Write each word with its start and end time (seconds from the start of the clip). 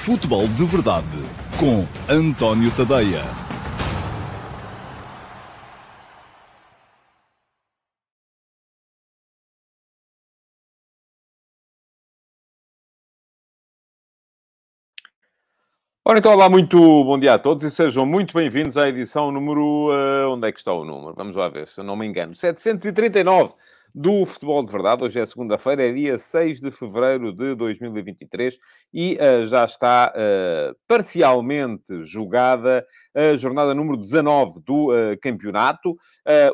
Futebol 0.00 0.48
de 0.48 0.64
Verdade 0.64 1.06
com 1.58 1.84
António 2.10 2.74
Tadeia. 2.74 3.20
Ora, 16.02 16.18
então, 16.18 16.32
olá, 16.32 16.48
muito 16.48 16.78
bom 16.78 17.18
dia 17.18 17.34
a 17.34 17.38
todos 17.38 17.62
e 17.62 17.70
sejam 17.70 18.06
muito 18.06 18.32
bem-vindos 18.32 18.78
à 18.78 18.88
edição 18.88 19.30
número. 19.30 19.90
Uh, 19.90 20.30
onde 20.30 20.48
é 20.48 20.52
que 20.52 20.60
está 20.60 20.72
o 20.72 20.82
número? 20.82 21.14
Vamos 21.14 21.36
lá 21.36 21.46
ver, 21.50 21.68
se 21.68 21.78
eu 21.78 21.84
não 21.84 21.94
me 21.94 22.06
engano. 22.06 22.34
739 22.34 23.52
do 23.94 24.24
Futebol 24.24 24.64
de 24.64 24.72
Verdade. 24.72 25.04
Hoje 25.04 25.20
é 25.20 25.26
segunda-feira, 25.26 25.88
é 25.88 25.92
dia 25.92 26.18
6 26.18 26.60
de 26.60 26.70
fevereiro 26.70 27.32
de 27.32 27.54
2023 27.54 28.58
e 28.92 29.14
uh, 29.16 29.46
já 29.46 29.64
está 29.64 30.12
uh, 30.14 30.76
parcialmente 30.86 32.02
jogada 32.04 32.86
a 33.14 33.36
jornada 33.36 33.74
número 33.74 33.96
19 33.96 34.60
do 34.60 34.90
uh, 34.90 35.18
campeonato. 35.20 35.96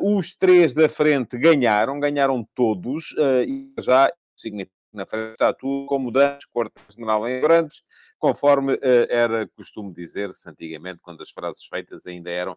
os 0.01 0.35
três 0.35 0.73
da 0.73 0.89
frente 0.89 1.39
ganharam, 1.39 2.01
ganharam 2.01 2.47
todos 2.55 3.15
e 3.47 3.73
já 3.79 4.11
significa 4.37 4.75
na 4.93 5.05
frente 5.05 5.33
está 5.33 5.53
tudo 5.53 5.87
como 5.87 6.11
dantes, 6.11 6.47
quarta 6.47 6.81
general 6.89 7.29
em 7.29 7.39
grandes, 7.43 7.83
conforme 8.19 8.79
era 9.11 9.47
costume 9.49 9.93
dizer-se 9.93 10.49
antigamente, 10.49 11.01
quando 11.03 11.23
as 11.23 11.31
frases 11.31 11.67
feitas 11.67 12.07
ainda 12.07 12.31
eram 12.31 12.57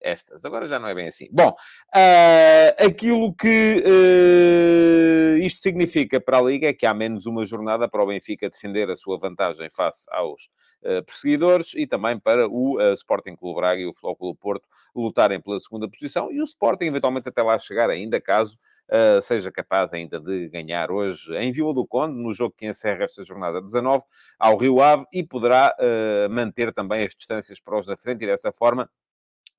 estas. 0.00 0.44
Agora 0.44 0.68
já 0.68 0.78
não 0.78 0.88
é 0.88 0.94
bem 0.94 1.06
assim. 1.06 1.28
Bom, 1.30 1.50
uh, 1.50 2.86
aquilo 2.86 3.34
que 3.34 3.82
uh, 3.84 5.38
isto 5.38 5.60
significa 5.60 6.20
para 6.20 6.38
a 6.38 6.42
Liga 6.42 6.68
é 6.68 6.72
que 6.72 6.86
há 6.86 6.94
menos 6.94 7.26
uma 7.26 7.44
jornada 7.44 7.88
para 7.88 8.02
o 8.02 8.06
Benfica 8.06 8.48
defender 8.48 8.90
a 8.90 8.96
sua 8.96 9.18
vantagem 9.18 9.68
face 9.70 10.06
aos 10.10 10.50
uh, 10.82 11.04
perseguidores 11.04 11.72
e 11.74 11.86
também 11.86 12.18
para 12.18 12.48
o 12.48 12.78
Sporting 12.92 13.36
Clube 13.36 13.60
Braga 13.60 13.80
e 13.80 13.86
o 13.86 13.92
Clube 13.92 14.38
Porto 14.38 14.68
lutarem 14.94 15.40
pela 15.40 15.58
segunda 15.58 15.88
posição 15.88 16.32
e 16.32 16.40
o 16.40 16.44
Sporting 16.44 16.86
eventualmente 16.86 17.28
até 17.28 17.42
lá 17.42 17.58
chegar 17.58 17.90
ainda, 17.90 18.20
caso 18.20 18.58
Uh, 18.90 19.20
seja 19.20 19.52
capaz 19.52 19.92
ainda 19.92 20.18
de 20.18 20.48
ganhar 20.48 20.90
hoje 20.90 21.30
em 21.36 21.52
Vila 21.52 21.74
do 21.74 21.86
Conde, 21.86 22.14
no 22.14 22.32
jogo 22.32 22.54
que 22.56 22.66
encerra 22.66 23.04
esta 23.04 23.22
jornada 23.22 23.60
19, 23.60 24.02
ao 24.38 24.56
Rio 24.56 24.80
Ave, 24.80 25.04
e 25.12 25.22
poderá 25.22 25.76
uh, 25.78 26.32
manter 26.32 26.72
também 26.72 27.04
as 27.04 27.14
distâncias 27.14 27.60
para 27.60 27.78
os 27.78 27.84
da 27.84 27.98
frente 27.98 28.24
e 28.24 28.26
dessa 28.26 28.50
forma 28.50 28.88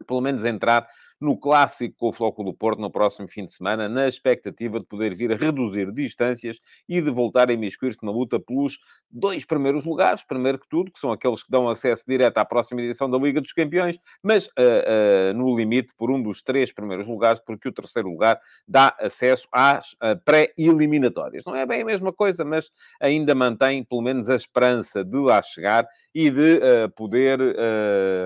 pelo 0.06 0.22
menos 0.22 0.44
entrar 0.46 0.88
no 1.20 1.38
clássico 1.38 1.96
com 1.98 2.08
o 2.08 2.12
Flóculo 2.12 2.52
do 2.52 2.58
Porto 2.58 2.80
no 2.80 2.90
próximo 2.90 3.28
fim 3.28 3.44
de 3.44 3.52
semana, 3.52 3.90
na 3.90 4.08
expectativa 4.08 4.80
de 4.80 4.86
poder 4.86 5.14
vir 5.14 5.32
a 5.32 5.36
reduzir 5.36 5.92
distâncias 5.92 6.60
e 6.88 7.02
de 7.02 7.10
voltar 7.10 7.50
a 7.50 7.54
imiscuir-se 7.54 8.06
na 8.06 8.12
luta 8.12 8.40
pelos 8.40 8.80
dois 9.12 9.44
primeiros 9.44 9.84
lugares, 9.84 10.24
primeiro 10.24 10.60
que 10.60 10.68
tudo, 10.70 10.92
que 10.92 11.00
são 11.00 11.12
aqueles 11.12 11.44
que 11.44 11.52
dão 11.52 11.68
acesso 11.68 12.04
direto 12.08 12.38
à 12.38 12.46
próxima 12.46 12.82
edição 12.82 13.10
da 13.10 13.18
Liga 13.18 13.42
dos 13.42 13.54
Campeões, 13.54 13.98
mas 14.24 14.48
uh, 14.48 14.50
uh, 14.50 15.34
no 15.34 15.56
limite 15.56 15.94
por 15.98 16.12
um 16.12 16.22
dos 16.22 16.42
três 16.42 16.72
primeiros 16.72 17.08
lugares, 17.08 17.42
porque 17.42 17.68
o 17.68 17.72
terceiro 17.72 18.10
lugar 18.10 18.40
dá 18.68 18.96
acesso 19.00 19.48
às 19.52 19.94
uh, 19.94 20.20
pré-eliminatórias. 20.24 21.44
Não 21.46 21.56
é 21.56 21.66
bem 21.66 21.82
a 21.82 21.86
mesma 21.86 22.14
coisa, 22.14 22.46
mas 22.46 22.72
ainda 23.02 23.36
mantém 23.36 23.84
pelo 23.84 24.02
menos 24.02 24.30
a 24.30 24.36
esperança 24.36 25.04
de 25.04 25.18
lá 25.18 25.42
chegar 25.42 25.88
e 26.14 26.30
de 26.30 26.60
poder 26.96 27.40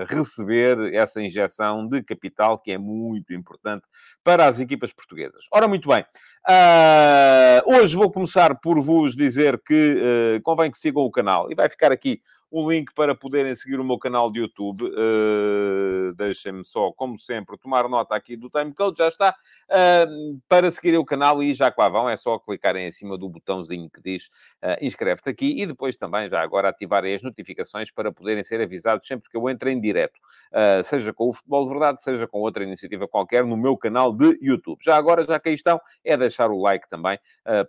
receber 0.08 0.94
essa 0.94 1.20
injeção 1.20 1.86
de 1.86 2.02
capital 2.02 2.58
que 2.58 2.72
é 2.72 2.78
muito 2.84 3.32
importante 3.32 3.86
para 4.22 4.46
as 4.46 4.60
equipas 4.60 4.92
portuguesas. 4.92 5.46
Ora, 5.50 5.66
muito 5.66 5.88
bem. 5.88 6.04
Uh, 6.46 7.74
hoje 7.74 7.96
vou 7.96 8.10
começar 8.12 8.54
por 8.60 8.78
vos 8.78 9.16
dizer 9.16 9.58
que 9.62 9.94
uh, 10.36 10.42
convém 10.42 10.70
que 10.70 10.76
sigam 10.76 11.02
o 11.02 11.10
canal 11.10 11.50
e 11.50 11.54
vai 11.54 11.70
ficar 11.70 11.90
aqui 11.90 12.20
um 12.54 12.70
link 12.70 12.94
para 12.94 13.16
poderem 13.16 13.54
seguir 13.56 13.80
o 13.80 13.84
meu 13.84 13.98
canal 13.98 14.30
de 14.30 14.38
YouTube. 14.38 14.84
Uh, 14.84 16.14
Deixem-me 16.14 16.64
só, 16.64 16.92
como 16.92 17.18
sempre, 17.18 17.58
tomar 17.58 17.88
nota 17.88 18.14
aqui 18.14 18.36
do 18.36 18.48
timecode. 18.48 18.98
Já 18.98 19.08
está. 19.08 19.34
Uh, 19.68 20.40
para 20.48 20.70
seguirem 20.70 21.00
o 21.00 21.04
canal 21.04 21.42
e 21.42 21.52
já 21.52 21.72
lá 21.76 21.88
vão, 21.88 22.08
é 22.08 22.16
só 22.16 22.38
clicarem 22.38 22.86
em 22.86 22.92
cima 22.92 23.18
do 23.18 23.28
botãozinho 23.28 23.90
que 23.90 24.00
diz 24.00 24.26
uh, 24.62 24.76
inscreve-te 24.80 25.28
aqui 25.28 25.60
e 25.60 25.66
depois 25.66 25.96
também, 25.96 26.28
já 26.28 26.40
agora, 26.40 26.68
ativarem 26.68 27.12
as 27.12 27.22
notificações 27.22 27.90
para 27.90 28.12
poderem 28.12 28.44
ser 28.44 28.60
avisados 28.60 29.04
sempre 29.04 29.28
que 29.28 29.36
eu 29.36 29.50
entre 29.50 29.72
em 29.72 29.80
direto. 29.80 30.20
Uh, 30.52 30.84
seja 30.84 31.12
com 31.12 31.30
o 31.30 31.32
Futebol 31.32 31.64
de 31.64 31.70
Verdade, 31.70 32.02
seja 32.02 32.28
com 32.28 32.38
outra 32.38 32.62
iniciativa 32.62 33.08
qualquer 33.08 33.44
no 33.44 33.56
meu 33.56 33.76
canal 33.76 34.12
de 34.12 34.38
YouTube. 34.40 34.78
Já 34.80 34.96
agora, 34.96 35.24
já 35.24 35.40
que 35.40 35.48
aí 35.48 35.54
estão, 35.56 35.80
é 36.04 36.16
deixar 36.34 36.50
o 36.50 36.60
like 36.60 36.88
também 36.88 37.18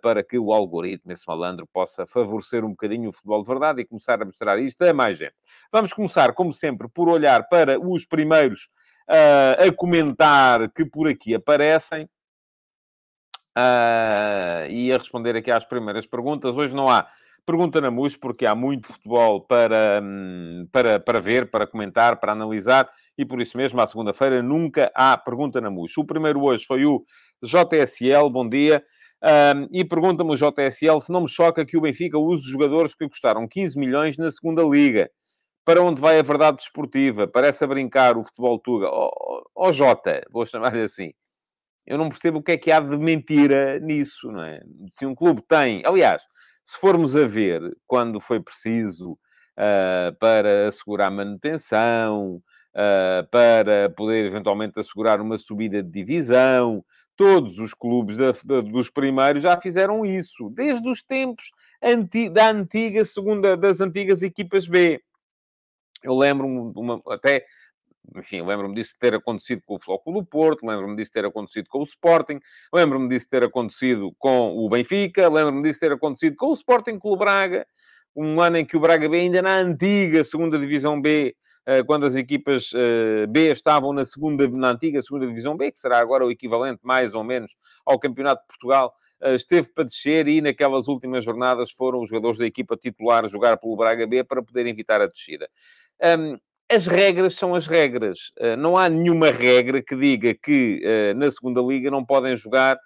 para 0.02 0.22
que 0.22 0.38
o 0.38 0.52
algoritmo, 0.52 1.12
esse 1.12 1.26
malandro, 1.26 1.66
possa 1.72 2.04
favorecer 2.06 2.64
um 2.64 2.70
bocadinho 2.70 3.08
o 3.08 3.12
Futebol 3.12 3.42
de 3.42 3.48
Verdade 3.48 3.80
e 3.80 3.84
começar 3.84 4.20
a 4.20 4.24
mostrar 4.24 4.58
isto 4.58 4.82
a 4.82 4.92
mais 4.92 5.16
gente. 5.16 5.34
Vamos 5.70 5.92
começar, 5.92 6.32
como 6.34 6.52
sempre, 6.52 6.88
por 6.88 7.08
olhar 7.08 7.48
para 7.48 7.78
os 7.78 8.04
primeiros 8.04 8.68
uh, 9.08 9.66
a 9.66 9.72
comentar 9.72 10.70
que 10.72 10.84
por 10.84 11.08
aqui 11.08 11.34
aparecem. 11.34 12.08
Uh, 13.56 14.68
e 14.68 14.92
a 14.92 14.98
responder 14.98 15.34
aqui 15.34 15.50
às 15.50 15.64
primeiras 15.64 16.06
perguntas. 16.06 16.54
Hoje 16.56 16.76
não 16.76 16.90
há 16.90 17.08
pergunta 17.46 17.80
na 17.80 17.90
MUS, 17.90 18.16
porque 18.16 18.44
há 18.44 18.54
muito 18.54 18.88
futebol 18.88 19.40
para, 19.40 20.00
hum, 20.02 20.68
para, 20.72 20.98
para 20.98 21.20
ver, 21.20 21.48
para 21.48 21.66
comentar, 21.66 22.18
para 22.18 22.32
analisar, 22.32 22.90
e 23.16 23.24
por 23.24 23.40
isso 23.40 23.56
mesmo, 23.56 23.80
à 23.80 23.86
segunda-feira, 23.86 24.42
nunca 24.42 24.90
há 24.94 25.16
pergunta 25.16 25.60
na 25.60 25.70
MUS. 25.70 25.96
O 25.96 26.04
primeiro 26.04 26.42
hoje 26.42 26.66
foi 26.66 26.84
o 26.84 27.04
JSL, 27.42 28.30
bom 28.30 28.48
dia. 28.48 28.82
Um, 29.22 29.68
e 29.72 29.84
pergunta-me 29.84 30.30
o 30.30 30.36
JSL 30.36 31.00
se 31.00 31.10
não 31.10 31.22
me 31.22 31.28
choca 31.28 31.64
que 31.64 31.76
o 31.76 31.80
Benfica 31.80 32.18
use 32.18 32.48
jogadores 32.50 32.94
que 32.94 33.08
custaram 33.08 33.48
15 33.48 33.78
milhões 33.78 34.16
na 34.16 34.30
segunda 34.30 34.62
liga. 34.62 35.10
Para 35.64 35.82
onde 35.82 36.00
vai 36.00 36.18
a 36.18 36.22
verdade 36.22 36.58
desportiva? 36.58 37.26
Parece 37.26 37.64
a 37.64 37.66
brincar 37.66 38.16
o 38.16 38.24
futebol 38.24 38.58
tuga. 38.58 38.86
Ó 38.88 39.10
oh, 39.10 39.42
oh, 39.54 39.72
Jota, 39.72 40.22
vou 40.30 40.46
chamar-lhe 40.46 40.82
assim. 40.82 41.12
Eu 41.86 41.98
não 41.98 42.08
percebo 42.08 42.38
o 42.38 42.42
que 42.42 42.52
é 42.52 42.56
que 42.58 42.70
há 42.70 42.80
de 42.80 42.96
mentira 42.96 43.78
nisso, 43.80 44.30
não 44.30 44.42
é? 44.42 44.60
Se 44.90 45.06
um 45.06 45.14
clube 45.14 45.42
tem... 45.48 45.82
Aliás, 45.84 46.22
se 46.64 46.78
formos 46.78 47.16
a 47.16 47.26
ver 47.26 47.62
quando 47.86 48.20
foi 48.20 48.40
preciso 48.40 49.12
uh, 49.12 50.16
para 50.20 50.68
assegurar 50.68 51.10
manutenção, 51.10 52.42
uh, 52.74 53.28
para 53.30 53.90
poder 53.90 54.26
eventualmente 54.26 54.78
assegurar 54.78 55.20
uma 55.20 55.38
subida 55.38 55.82
de 55.82 55.90
divisão, 55.90 56.84
Todos 57.16 57.58
os 57.58 57.72
clubes 57.72 58.16
da, 58.16 58.32
da, 58.44 58.60
dos 58.60 58.90
primeiros 58.90 59.42
já 59.42 59.58
fizeram 59.58 60.04
isso, 60.04 60.50
desde 60.50 60.86
os 60.88 61.02
tempos 61.02 61.50
anti, 61.82 62.28
da 62.28 62.50
antiga 62.50 63.04
segunda, 63.04 63.56
das 63.56 63.80
antigas 63.80 64.22
equipas 64.22 64.66
B. 64.66 65.00
Eu 66.02 66.14
lembro-me 66.14 67.02
até, 67.08 67.44
enfim, 68.14 68.42
lembro-me 68.42 68.74
disso 68.74 68.94
ter 69.00 69.14
acontecido 69.14 69.62
com 69.64 69.76
o 69.76 69.78
Flóculo 69.78 70.20
do 70.20 70.26
Porto, 70.26 70.66
lembro-me 70.66 70.94
disso 70.94 71.10
ter 71.10 71.24
acontecido 71.24 71.68
com 71.68 71.78
o 71.78 71.84
Sporting, 71.84 72.38
lembro-me 72.72 73.08
disso 73.08 73.28
ter 73.28 73.42
acontecido 73.42 74.14
com 74.18 74.54
o 74.54 74.68
Benfica, 74.68 75.28
lembro-me 75.28 75.62
disso 75.62 75.80
ter 75.80 75.92
acontecido 75.92 76.36
com 76.36 76.48
o 76.48 76.52
Sporting 76.52 76.98
Clube 76.98 77.20
Braga, 77.20 77.66
um 78.14 78.40
ano 78.40 78.58
em 78.58 78.64
que 78.64 78.76
o 78.76 78.80
Braga 78.80 79.08
B 79.08 79.18
ainda 79.18 79.40
na 79.40 79.56
antiga 79.56 80.22
segunda 80.22 80.58
divisão 80.58 81.00
B 81.00 81.34
quando 81.86 82.06
as 82.06 82.14
equipas 82.14 82.70
eh, 82.74 83.26
B 83.26 83.50
estavam 83.50 83.92
na 83.92 84.04
segunda, 84.04 84.46
na 84.48 84.70
antiga 84.70 85.02
segunda 85.02 85.26
divisão 85.26 85.56
B, 85.56 85.72
que 85.72 85.78
será 85.78 85.98
agora 85.98 86.24
o 86.24 86.30
equivalente 86.30 86.80
mais 86.84 87.12
ou 87.12 87.24
menos 87.24 87.56
ao 87.84 87.98
Campeonato 87.98 88.42
de 88.42 88.46
Portugal, 88.46 88.94
eh, 89.20 89.34
esteve 89.34 89.68
para 89.74 89.82
descer 89.82 90.28
e 90.28 90.40
naquelas 90.40 90.86
últimas 90.86 91.24
jornadas 91.24 91.72
foram 91.72 92.02
os 92.02 92.08
jogadores 92.08 92.38
da 92.38 92.46
equipa 92.46 92.76
titular 92.76 93.28
jogar 93.28 93.56
pelo 93.56 93.76
Braga 93.76 94.06
B 94.06 94.22
para 94.22 94.42
poder 94.42 94.66
evitar 94.66 95.00
a 95.00 95.06
descida. 95.06 95.48
as 96.70 96.86
regras 96.86 97.34
são 97.34 97.54
as 97.54 97.66
regras. 97.66 98.32
não 98.58 98.76
há 98.76 98.88
nenhuma 98.88 99.30
regra 99.30 99.82
que 99.82 99.96
diga 99.96 100.34
que 100.34 100.80
na 101.16 101.30
segunda 101.30 101.60
liga 101.60 101.90
não 101.90 102.04
podem 102.04 102.36
jogar 102.36 102.78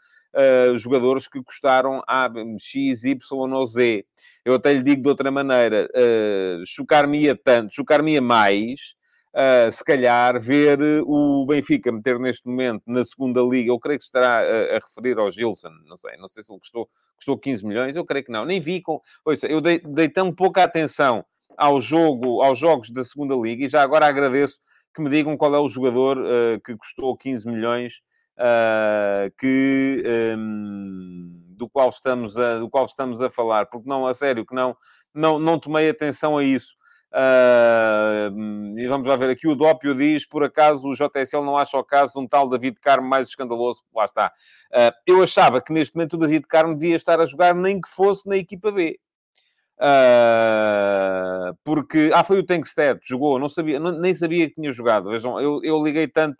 jogadores 0.76 1.26
que 1.26 1.42
custaram 1.42 2.02
A, 2.06 2.30
X, 2.58 3.04
Y 3.04 3.52
ou 3.52 3.66
Z. 3.66 4.04
Eu 4.44 4.54
até 4.54 4.72
lhe 4.72 4.82
digo 4.82 5.02
de 5.02 5.08
outra 5.08 5.30
maneira, 5.30 5.88
uh, 5.94 6.66
chocar-me-ia 6.66 7.36
tanto, 7.36 7.74
chocar-me-ia 7.74 8.22
mais, 8.22 8.94
uh, 9.34 9.70
se 9.70 9.84
calhar, 9.84 10.40
ver 10.40 10.78
o 11.04 11.44
Benfica 11.46 11.92
meter 11.92 12.18
neste 12.18 12.46
momento 12.46 12.82
na 12.86 13.04
segunda 13.04 13.42
liga, 13.42 13.70
eu 13.70 13.78
creio 13.78 13.98
que 13.98 14.04
estará 14.04 14.38
a, 14.38 14.76
a 14.76 14.78
referir 14.78 15.18
ao 15.18 15.30
Gilson, 15.30 15.70
não 15.86 15.96
sei, 15.96 16.16
não 16.16 16.28
sei 16.28 16.42
se 16.42 16.52
ele 16.52 16.60
custou, 16.60 16.88
custou 17.16 17.38
15 17.38 17.66
milhões, 17.66 17.96
eu 17.96 18.04
creio 18.04 18.24
que 18.24 18.32
não, 18.32 18.44
nem 18.44 18.60
vi 18.60 18.80
com... 18.80 19.00
Ouça, 19.24 19.46
eu 19.46 19.60
dei, 19.60 19.78
dei 19.80 20.08
tão 20.08 20.32
pouca 20.32 20.62
atenção 20.62 21.24
ao 21.56 21.80
jogo, 21.80 22.42
aos 22.42 22.58
jogos 22.58 22.90
da 22.90 23.04
segunda 23.04 23.34
liga, 23.34 23.66
e 23.66 23.68
já 23.68 23.82
agora 23.82 24.06
agradeço 24.06 24.58
que 24.94 25.02
me 25.02 25.10
digam 25.10 25.36
qual 25.36 25.54
é 25.54 25.58
o 25.58 25.68
jogador 25.68 26.18
uh, 26.18 26.60
que 26.64 26.74
custou 26.76 27.16
15 27.16 27.46
milhões, 27.46 28.00
uh, 28.38 29.30
que... 29.38 30.02
Um, 30.36 31.39
do 31.60 31.68
qual 31.68 31.90
estamos 31.90 32.36
a, 32.38 32.58
do 32.58 32.68
qual 32.68 32.86
estamos 32.86 33.20
a 33.20 33.30
falar, 33.30 33.66
porque 33.66 33.88
não, 33.88 34.06
a 34.06 34.14
sério, 34.14 34.46
que 34.46 34.54
não, 34.54 34.74
não, 35.14 35.38
não 35.38 35.58
tomei 35.58 35.88
atenção 35.88 36.38
a 36.38 36.42
isso. 36.42 36.74
Uh, 37.12 38.78
e 38.78 38.86
vamos 38.86 39.06
lá 39.06 39.16
ver 39.16 39.30
aqui, 39.30 39.46
o 39.48 39.54
Dópio 39.56 39.94
diz, 39.96 40.24
por 40.24 40.44
acaso 40.44 40.86
o 40.86 40.94
JSL 40.94 41.44
não 41.44 41.56
acha 41.56 41.76
o 41.76 41.84
caso 41.84 42.14
de 42.14 42.20
um 42.20 42.26
tal 42.26 42.48
David 42.48 42.80
Carmo 42.80 43.08
mais 43.08 43.28
escandaloso? 43.28 43.82
Lá 43.94 44.04
está. 44.04 44.32
Uh, 44.72 44.94
eu 45.06 45.22
achava 45.22 45.60
que 45.60 45.72
neste 45.72 45.94
momento 45.94 46.14
o 46.14 46.18
David 46.18 46.46
Carmo 46.46 46.74
devia 46.74 46.96
estar 46.96 47.20
a 47.20 47.26
jogar 47.26 47.54
nem 47.54 47.80
que 47.80 47.88
fosse 47.88 48.26
na 48.28 48.36
equipa 48.36 48.72
B. 48.72 48.98
Uh, 49.76 51.56
porque... 51.64 52.10
Ah, 52.14 52.24
foi 52.24 52.38
o 52.38 52.46
Tankstead, 52.46 53.00
jogou, 53.02 53.38
não 53.38 53.48
sabia, 53.48 53.78
não, 53.80 53.92
nem 53.92 54.14
sabia 54.14 54.48
que 54.48 54.54
tinha 54.54 54.72
jogado. 54.72 55.10
Vejam, 55.10 55.38
eu, 55.40 55.60
eu 55.62 55.82
liguei 55.82 56.06
tanto, 56.06 56.38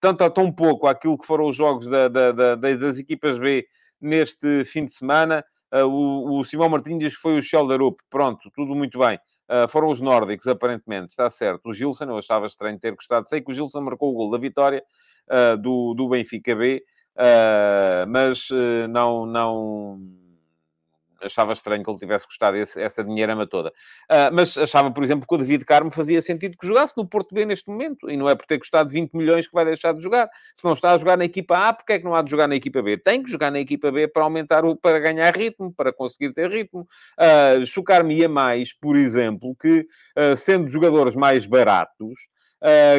tanto 0.00 0.22
a 0.24 0.30
tão 0.30 0.52
pouco 0.52 0.86
àquilo 0.86 1.18
que 1.18 1.26
foram 1.26 1.48
os 1.48 1.56
jogos 1.56 1.88
da, 1.88 2.08
da, 2.08 2.32
da, 2.32 2.54
das 2.54 2.98
equipas 2.98 3.38
B 3.38 3.66
neste 4.02 4.64
fim 4.64 4.84
de 4.84 4.90
semana. 4.90 5.44
Uh, 5.72 5.86
o, 5.86 6.40
o 6.40 6.44
Simão 6.44 6.68
Martins 6.68 7.14
foi 7.14 7.38
o 7.38 7.42
Schelderup. 7.42 7.98
Pronto, 8.10 8.50
tudo 8.54 8.74
muito 8.74 8.98
bem. 8.98 9.18
Uh, 9.48 9.68
foram 9.68 9.88
os 9.88 10.00
nórdicos, 10.00 10.46
aparentemente, 10.46 11.10
está 11.10 11.30
certo. 11.30 11.70
O 11.70 11.74
Gilson, 11.74 12.04
eu 12.04 12.18
achava 12.18 12.46
estranho 12.46 12.78
ter 12.78 12.94
gostado. 12.94 13.28
Sei 13.28 13.40
que 13.40 13.50
o 13.50 13.54
Gilson 13.54 13.80
marcou 13.80 14.10
o 14.10 14.14
gol 14.14 14.30
da 14.30 14.38
vitória 14.38 14.82
uh, 15.30 15.56
do, 15.56 15.94
do 15.94 16.08
Benfica 16.08 16.54
B, 16.54 16.82
mas 18.08 18.48
não, 18.88 19.26
não, 19.26 19.98
achava 21.22 21.52
estranho 21.52 21.82
que 21.82 21.90
ele 21.90 21.98
tivesse 21.98 22.26
gostado 22.26 22.56
desse, 22.56 22.80
essa 22.80 23.02
dinheirama 23.02 23.46
toda. 23.46 23.70
Uh, 24.10 24.32
mas 24.32 24.56
achava, 24.56 24.90
por 24.90 25.02
exemplo, 25.02 25.26
que 25.26 25.34
o 25.34 25.38
David 25.38 25.64
Carmo 25.64 25.90
fazia 25.90 26.20
sentido 26.20 26.56
que 26.56 26.66
jogasse 26.66 26.96
no 26.96 27.06
Porto 27.06 27.34
B 27.34 27.44
neste 27.44 27.68
momento. 27.68 28.10
E 28.10 28.16
não 28.16 28.28
é 28.28 28.34
por 28.34 28.46
ter 28.46 28.58
custado 28.58 28.90
20 28.90 29.12
milhões 29.14 29.46
que 29.46 29.52
vai 29.52 29.64
deixar 29.64 29.92
de 29.94 30.02
jogar. 30.02 30.28
Se 30.54 30.64
não 30.64 30.72
está 30.72 30.92
a 30.92 30.98
jogar 30.98 31.16
na 31.16 31.24
equipa 31.24 31.68
A, 31.68 31.72
porque 31.72 31.94
é 31.94 31.98
que 31.98 32.04
não 32.04 32.14
há 32.14 32.22
de 32.22 32.30
jogar 32.30 32.46
na 32.46 32.56
equipa 32.56 32.82
B? 32.82 32.96
Tem 32.96 33.22
que 33.22 33.30
jogar 33.30 33.50
na 33.50 33.60
equipa 33.60 33.90
B 33.90 34.08
para 34.08 34.22
aumentar, 34.22 34.64
o, 34.64 34.76
para 34.76 34.98
ganhar 34.98 35.34
ritmo, 35.36 35.72
para 35.72 35.92
conseguir 35.92 36.32
ter 36.32 36.50
ritmo. 36.50 36.86
Uh, 37.18 37.64
Chocar-me-ia 37.66 38.28
mais, 38.28 38.72
por 38.72 38.96
exemplo, 38.96 39.56
que 39.60 39.86
uh, 40.16 40.36
sendo 40.36 40.68
jogadores 40.68 41.14
mais 41.14 41.46
baratos, 41.46 42.14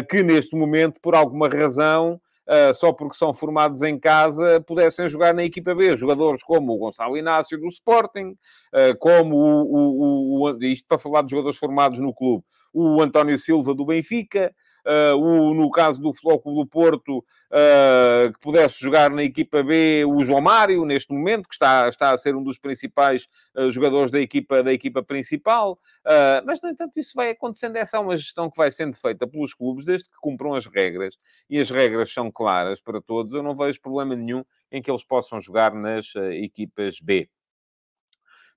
que 0.10 0.22
neste 0.24 0.58
momento, 0.58 1.00
por 1.02 1.16
alguma 1.16 1.48
razão, 1.48 2.20
uh, 2.48 2.74
só 2.74 2.92
porque 2.92 3.16
são 3.16 3.34
formados 3.34 3.81
em 3.81 4.00
casa, 4.00 4.62
pudessem 4.62 5.07
jogar 5.07 5.34
na 5.34 5.44
equipa 5.44 5.74
B. 5.75 5.95
Jogadores 5.95 6.44
como 6.44 6.74
o 6.74 6.78
Gonçalo 6.78 7.18
Inácio 7.18 7.60
do 7.60 7.68
Sporting, 7.68 8.31
uh, 8.74 8.98
como 9.00 9.36
o, 9.36 10.42
o, 10.42 10.51
o, 10.51 10.63
Isto 10.63 10.88
para 10.88 10.98
falar 10.98 11.24
de 11.24 11.31
jogadores 11.31 11.57
formados 11.57 12.00
no 12.00 12.13
clube. 12.13 12.44
O 12.74 13.01
António 13.01 13.38
Silva 13.38 13.74
do 13.74 13.86
Benfica, 13.86 14.54
uh, 14.86 15.16
o, 15.16 15.54
no 15.54 15.69
caso 15.69 16.01
do 16.01 16.13
Flóculo 16.13 16.63
do 16.63 16.68
Porto, 16.68 17.24
uh, 17.53 18.33
que 18.33 18.39
pudesse 18.39 18.79
jogar 18.79 19.11
na 19.11 19.23
equipa 19.23 19.61
B 19.61 20.03
o 20.05 20.23
João 20.23 20.41
Mário, 20.41 20.83
neste 20.85 21.13
momento, 21.13 21.47
que 21.47 21.53
está, 21.53 21.88
está 21.88 22.11
a 22.11 22.17
ser 22.17 22.35
um 22.35 22.44
dos 22.44 22.57
principais 22.57 23.27
uh, 23.55 23.69
jogadores 23.69 24.09
da 24.09 24.19
equipa, 24.19 24.63
da 24.63 24.73
equipa 24.73 25.03
principal. 25.03 25.73
Uh, 26.05 26.44
mas, 26.45 26.61
no 26.61 26.69
entanto, 26.69 27.00
isso 27.00 27.13
vai 27.15 27.29
acontecendo. 27.29 27.75
Essa 27.75 27.97
é 27.97 28.00
uma 28.00 28.17
gestão 28.17 28.50
que 28.50 28.57
vai 28.57 28.71
sendo 28.71 28.95
feita 28.95 29.27
pelos 29.27 29.53
clubes, 29.53 29.85
desde 29.85 30.09
que 30.09 30.15
cumpram 30.19 30.55
as 30.55 30.65
regras. 30.65 31.15
E 31.50 31.59
as 31.59 31.69
regras 31.69 32.11
são 32.11 32.31
claras 32.31 32.81
para 32.81 33.00
todos. 33.00 33.33
Eu 33.33 33.44
não 33.44 33.55
vejo 33.55 33.79
problema 33.79 34.15
nenhum 34.15 34.44
em 34.71 34.81
que 34.81 34.89
eles 34.89 35.03
possam 35.03 35.39
jogar 35.39 35.73
nas 35.73 36.13
equipas 36.15 37.00
B. 37.00 37.29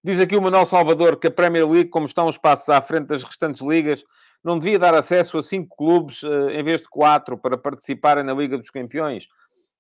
Diz 0.07 0.21
aqui 0.21 0.37
o 0.37 0.41
Manuel 0.41 0.65
Salvador 0.65 1.19
que 1.19 1.27
a 1.27 1.31
Premier 1.33 1.69
League, 1.69 1.91
como 1.91 2.07
estão 2.07 2.29
os 2.29 2.39
passos 2.39 2.69
à 2.69 2.81
frente 2.81 3.09
das 3.09 3.25
restantes 3.25 3.61
ligas, 3.61 4.05
não 4.43 4.59
devia 4.59 4.79
dar 4.79 4.95
acesso 4.95 5.39
a 5.39 5.43
cinco 5.43 5.77
clubes 5.77 6.23
uh, 6.23 6.51
em 6.51 6.63
vez 6.63 6.81
de 6.81 6.89
quatro 6.89 7.37
para 7.37 7.57
participarem 7.57 8.25
na 8.25 8.35
Liga 8.35 8.57
dos 8.57 8.71
Campeões? 8.71 9.29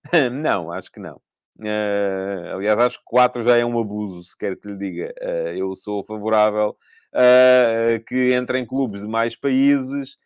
não, 0.32 0.70
acho 0.70 0.90
que 0.90 1.00
não. 1.00 1.20
Uh, 1.58 2.54
aliás, 2.54 2.78
acho 2.78 2.98
que 2.98 3.04
quatro 3.04 3.42
já 3.42 3.56
é 3.56 3.64
um 3.64 3.78
abuso, 3.78 4.22
se 4.22 4.36
quer 4.36 4.56
que 4.56 4.68
lhe 4.68 4.76
diga. 4.76 5.14
Uh, 5.20 5.56
eu 5.56 5.74
sou 5.76 6.04
favorável 6.04 6.76
a 7.12 7.98
que 8.06 8.34
entrem 8.36 8.66
clubes 8.66 9.00
de 9.00 9.08
mais 9.08 9.34
países 9.34 10.18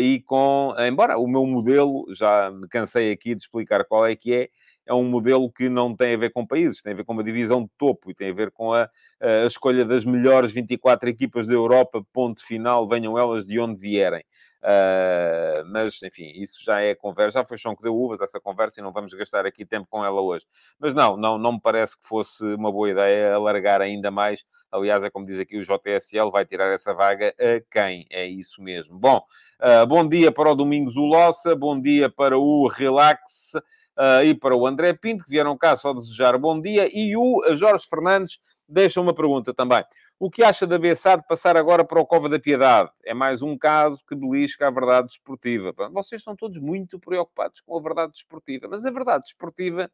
e 0.00 0.20
com... 0.22 0.74
Embora 0.78 1.18
o 1.18 1.28
meu 1.28 1.44
modelo, 1.44 2.06
já 2.14 2.50
me 2.50 2.66
cansei 2.66 3.12
aqui 3.12 3.34
de 3.34 3.42
explicar 3.42 3.84
qual 3.84 4.06
é 4.06 4.16
que 4.16 4.34
é, 4.34 4.48
é 4.88 4.94
um 4.94 5.04
modelo 5.04 5.52
que 5.52 5.68
não 5.68 5.94
tem 5.94 6.14
a 6.14 6.18
ver 6.18 6.32
com 6.32 6.46
países, 6.46 6.80
tem 6.80 6.94
a 6.94 6.96
ver 6.96 7.04
com 7.04 7.12
uma 7.12 7.22
divisão 7.22 7.62
de 7.62 7.70
topo 7.76 8.10
e 8.10 8.14
tem 8.14 8.30
a 8.30 8.34
ver 8.34 8.50
com 8.50 8.72
a, 8.72 8.88
a 9.20 9.46
escolha 9.46 9.84
das 9.84 10.04
melhores 10.04 10.50
24 10.50 11.10
equipas 11.10 11.46
da 11.46 11.52
Europa, 11.52 12.02
ponto 12.12 12.44
final, 12.44 12.88
venham 12.88 13.18
elas 13.18 13.46
de 13.46 13.60
onde 13.60 13.78
vierem. 13.78 14.24
Uh, 14.58 15.62
mas, 15.70 16.02
enfim, 16.02 16.32
isso 16.34 16.64
já 16.64 16.80
é 16.80 16.94
conversa, 16.94 17.38
já 17.38 17.44
foi 17.44 17.56
chão 17.56 17.76
que 17.76 17.82
deu 17.82 17.94
uvas 17.94 18.20
essa 18.20 18.40
conversa 18.40 18.80
e 18.80 18.82
não 18.82 18.92
vamos 18.92 19.14
gastar 19.14 19.46
aqui 19.46 19.64
tempo 19.64 19.86
com 19.88 20.04
ela 20.04 20.20
hoje. 20.20 20.46
Mas 20.78 20.94
não, 20.94 21.16
não, 21.16 21.38
não 21.38 21.52
me 21.52 21.60
parece 21.60 21.96
que 21.96 22.06
fosse 22.06 22.42
uma 22.54 22.72
boa 22.72 22.90
ideia 22.90 23.34
alargar 23.34 23.80
ainda 23.80 24.10
mais. 24.10 24.44
Aliás, 24.70 25.04
é 25.04 25.10
como 25.10 25.24
diz 25.24 25.38
aqui 25.38 25.58
o 25.58 25.62
JSL, 25.62 26.30
vai 26.30 26.44
tirar 26.44 26.72
essa 26.72 26.92
vaga 26.92 27.34
a 27.38 27.60
quem? 27.70 28.06
É 28.10 28.26
isso 28.26 28.60
mesmo. 28.60 28.98
Bom, 28.98 29.22
uh, 29.62 29.86
bom 29.86 30.06
dia 30.06 30.32
para 30.32 30.50
o 30.50 30.54
Domingos 30.54 30.96
Ulossa, 30.96 31.54
bom 31.54 31.80
dia 31.80 32.10
para 32.10 32.36
o 32.36 32.66
Relax, 32.66 33.52
uh, 33.98 34.24
e 34.24 34.34
para 34.34 34.56
o 34.56 34.66
André 34.66 34.92
Pinto, 34.92 35.24
que 35.24 35.30
vieram 35.30 35.56
cá 35.58 35.76
só 35.76 35.92
desejar 35.92 36.38
bom 36.38 36.60
dia, 36.60 36.88
e 36.92 37.16
o 37.16 37.42
Jorge 37.54 37.86
Fernandes 37.88 38.38
deixa 38.68 39.00
uma 39.00 39.14
pergunta 39.14 39.52
também. 39.52 39.82
O 40.20 40.30
que 40.30 40.42
acha 40.42 40.66
da 40.66 40.78
Bessade 40.78 41.22
passar 41.28 41.56
agora 41.56 41.84
para 41.84 42.00
o 42.00 42.06
Cova 42.06 42.28
da 42.28 42.40
Piedade? 42.40 42.90
É 43.04 43.14
mais 43.14 43.40
um 43.40 43.56
caso 43.56 43.98
que 44.06 44.16
belisca 44.16 44.66
a 44.66 44.70
verdade 44.70 45.08
desportiva. 45.08 45.72
Vocês 45.92 46.20
estão 46.20 46.34
todos 46.34 46.58
muito 46.58 46.98
preocupados 46.98 47.60
com 47.60 47.78
a 47.78 47.80
verdade 47.80 48.12
desportiva, 48.12 48.66
mas 48.68 48.84
a 48.84 48.90
verdade 48.90 49.22
desportiva 49.22 49.90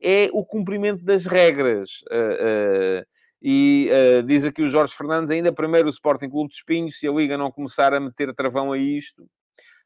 é 0.00 0.28
o 0.32 0.44
cumprimento 0.44 1.04
das 1.04 1.24
regras. 1.24 2.02
Uh, 2.10 3.00
uh, 3.00 3.06
e 3.40 3.90
uh, 3.90 4.22
diz 4.22 4.44
aqui 4.44 4.62
o 4.62 4.68
Jorge 4.68 4.94
Fernandes, 4.94 5.30
ainda 5.30 5.52
primeiro 5.52 5.88
o 5.88 5.90
Sporting 5.90 6.28
Clube 6.28 6.50
de 6.50 6.56
Espinhos, 6.56 6.98
se 6.98 7.08
a 7.08 7.12
Liga 7.12 7.38
não 7.38 7.50
começar 7.50 7.94
a 7.94 7.98
meter 7.98 8.32
travão 8.34 8.72
a 8.72 8.78
isto. 8.78 9.26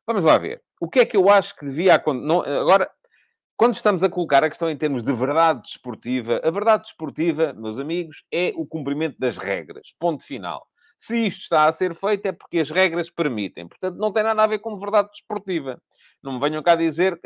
Vamos 0.07 0.23
lá 0.23 0.37
ver. 0.37 0.61
O 0.81 0.89
que 0.89 1.01
é 1.01 1.07
que 1.07 1.17
eu 1.17 1.29
acho 1.31 1.57
que 1.57 1.65
devia 1.65 1.95
acontecer? 1.95 2.51
Agora, 2.59 2.91
quando 3.57 3.75
estamos 3.75 4.03
a 4.03 4.09
colocar 4.09 4.45
a 4.45 4.49
questão 4.49 4.69
em 4.69 4.77
termos 4.77 5.03
de 5.03 5.13
verdade 5.13 5.63
desportiva, 5.63 6.41
a 6.45 6.51
verdade 6.51 6.85
desportiva, 6.85 7.55
meus 7.55 7.79
amigos, 7.79 8.25
é 8.33 8.53
o 8.55 8.67
cumprimento 8.67 9.19
das 9.19 9.39
regras. 9.39 9.95
Ponto 9.99 10.23
final. 10.23 10.67
Se 10.99 11.27
isto 11.27 11.43
está 11.43 11.69
a 11.69 11.73
ser 11.73 11.95
feito 11.95 12.27
é 12.27 12.33
porque 12.33 12.59
as 12.59 12.71
regras 12.71 13.11
permitem. 13.11 13.69
Portanto, 13.69 13.97
não 13.97 14.13
tem 14.13 14.23
nada 14.23 14.43
a 14.43 14.47
ver 14.47 14.59
com 14.59 14.77
verdade 14.77 15.11
desportiva. 15.11 15.81
Não 16.23 16.35
me 16.35 16.41
venham 16.41 16.63
cá 16.63 16.75
dizer, 16.75 17.19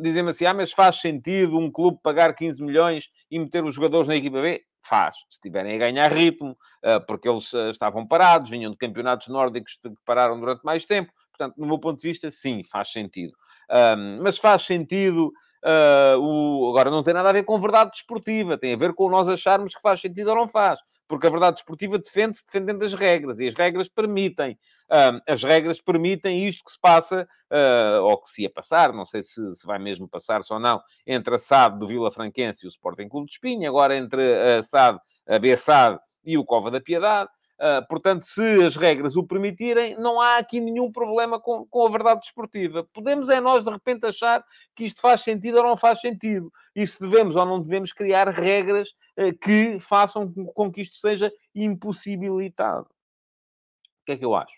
dizem-me 0.00 0.30
assim, 0.30 0.46
ah, 0.46 0.54
mas 0.54 0.72
faz 0.72 1.00
sentido 1.00 1.58
um 1.58 1.70
clube 1.70 1.98
pagar 2.02 2.34
15 2.34 2.62
milhões 2.62 3.08
e 3.30 3.38
meter 3.38 3.64
os 3.64 3.74
jogadores 3.74 4.06
na 4.06 4.16
equipa 4.16 4.40
B? 4.40 4.62
Faz. 4.82 5.16
Se 5.30 5.36
estiverem 5.36 5.74
a 5.74 5.78
ganhar 5.78 6.12
ritmo, 6.12 6.56
ah, 6.82 7.00
porque 7.00 7.28
eles 7.28 7.52
estavam 7.70 8.06
parados, 8.06 8.50
vinham 8.50 8.70
de 8.70 8.76
campeonatos 8.76 9.28
nórdicos 9.28 9.78
que 9.82 9.90
pararam 10.04 10.38
durante 10.38 10.62
mais 10.62 10.84
tempo. 10.84 11.12
Portanto, 11.36 11.56
no 11.58 11.66
meu 11.66 11.78
ponto 11.78 12.00
de 12.00 12.08
vista, 12.08 12.30
sim, 12.30 12.62
faz 12.62 12.92
sentido. 12.92 13.34
Um, 13.70 14.22
mas 14.22 14.38
faz 14.38 14.62
sentido. 14.62 15.32
Uh, 15.64 16.18
o... 16.18 16.70
Agora, 16.70 16.90
não 16.90 17.02
tem 17.02 17.14
nada 17.14 17.30
a 17.30 17.32
ver 17.32 17.44
com 17.44 17.58
verdade 17.58 17.90
desportiva, 17.90 18.58
tem 18.58 18.74
a 18.74 18.76
ver 18.76 18.92
com 18.94 19.08
nós 19.08 19.28
acharmos 19.28 19.74
que 19.74 19.80
faz 19.80 19.98
sentido 20.00 20.28
ou 20.28 20.36
não 20.36 20.46
faz, 20.46 20.78
porque 21.08 21.26
a 21.26 21.30
verdade 21.30 21.56
desportiva 21.56 21.98
defende-se 21.98 22.44
defendendo 22.44 22.84
as 22.84 22.92
regras 22.92 23.40
e 23.40 23.48
as 23.48 23.54
regras 23.54 23.88
permitem. 23.88 24.58
as 25.26 25.42
regras 25.42 25.80
permitem 25.80 26.46
isto 26.46 26.62
que 26.62 26.70
se 26.70 26.78
passa, 26.78 27.26
uh, 27.50 28.02
ou 28.02 28.20
que 28.20 28.28
se 28.28 28.42
ia 28.42 28.50
passar, 28.50 28.92
não 28.92 29.06
sei 29.06 29.22
se, 29.22 29.54
se 29.54 29.66
vai 29.66 29.78
mesmo 29.78 30.06
passar-se 30.06 30.52
ou 30.52 30.60
não, 30.60 30.82
entre 31.06 31.34
a 31.34 31.38
SAD 31.38 31.78
do 31.78 31.86
Vila 31.86 32.10
Franquense 32.10 32.64
e 32.64 32.68
o 32.68 32.68
Sporting 32.68 33.08
Clube 33.08 33.26
de 33.26 33.32
Espinha, 33.32 33.70
agora 33.70 33.96
entre 33.96 34.22
a 34.58 34.62
SAD, 34.62 34.98
a 35.26 35.38
B-SAD 35.38 35.98
e 36.26 36.36
o 36.36 36.44
Cova 36.44 36.70
da 36.70 36.80
Piedade. 36.80 37.30
Uh, 37.60 37.86
portanto, 37.88 38.22
se 38.22 38.64
as 38.64 38.74
regras 38.74 39.16
o 39.16 39.24
permitirem, 39.24 39.94
não 39.96 40.20
há 40.20 40.38
aqui 40.38 40.60
nenhum 40.60 40.90
problema 40.90 41.38
com, 41.40 41.64
com 41.66 41.86
a 41.86 41.90
verdade 41.90 42.20
desportiva. 42.20 42.82
Podemos 42.92 43.28
é 43.28 43.40
nós, 43.40 43.64
de 43.64 43.70
repente, 43.70 44.04
achar 44.06 44.44
que 44.74 44.84
isto 44.84 45.00
faz 45.00 45.20
sentido 45.20 45.58
ou 45.58 45.62
não 45.62 45.76
faz 45.76 46.00
sentido. 46.00 46.52
E 46.74 46.84
se 46.84 47.00
devemos 47.00 47.36
ou 47.36 47.46
não 47.46 47.60
devemos 47.60 47.92
criar 47.92 48.28
regras 48.28 48.88
uh, 49.16 49.36
que 49.38 49.78
façam 49.78 50.32
com 50.52 50.70
que 50.70 50.82
isto 50.82 50.96
seja 50.96 51.32
impossibilitado. 51.54 52.86
O 52.86 54.04
que 54.06 54.12
é 54.12 54.16
que 54.16 54.24
eu 54.24 54.34
acho? 54.34 54.56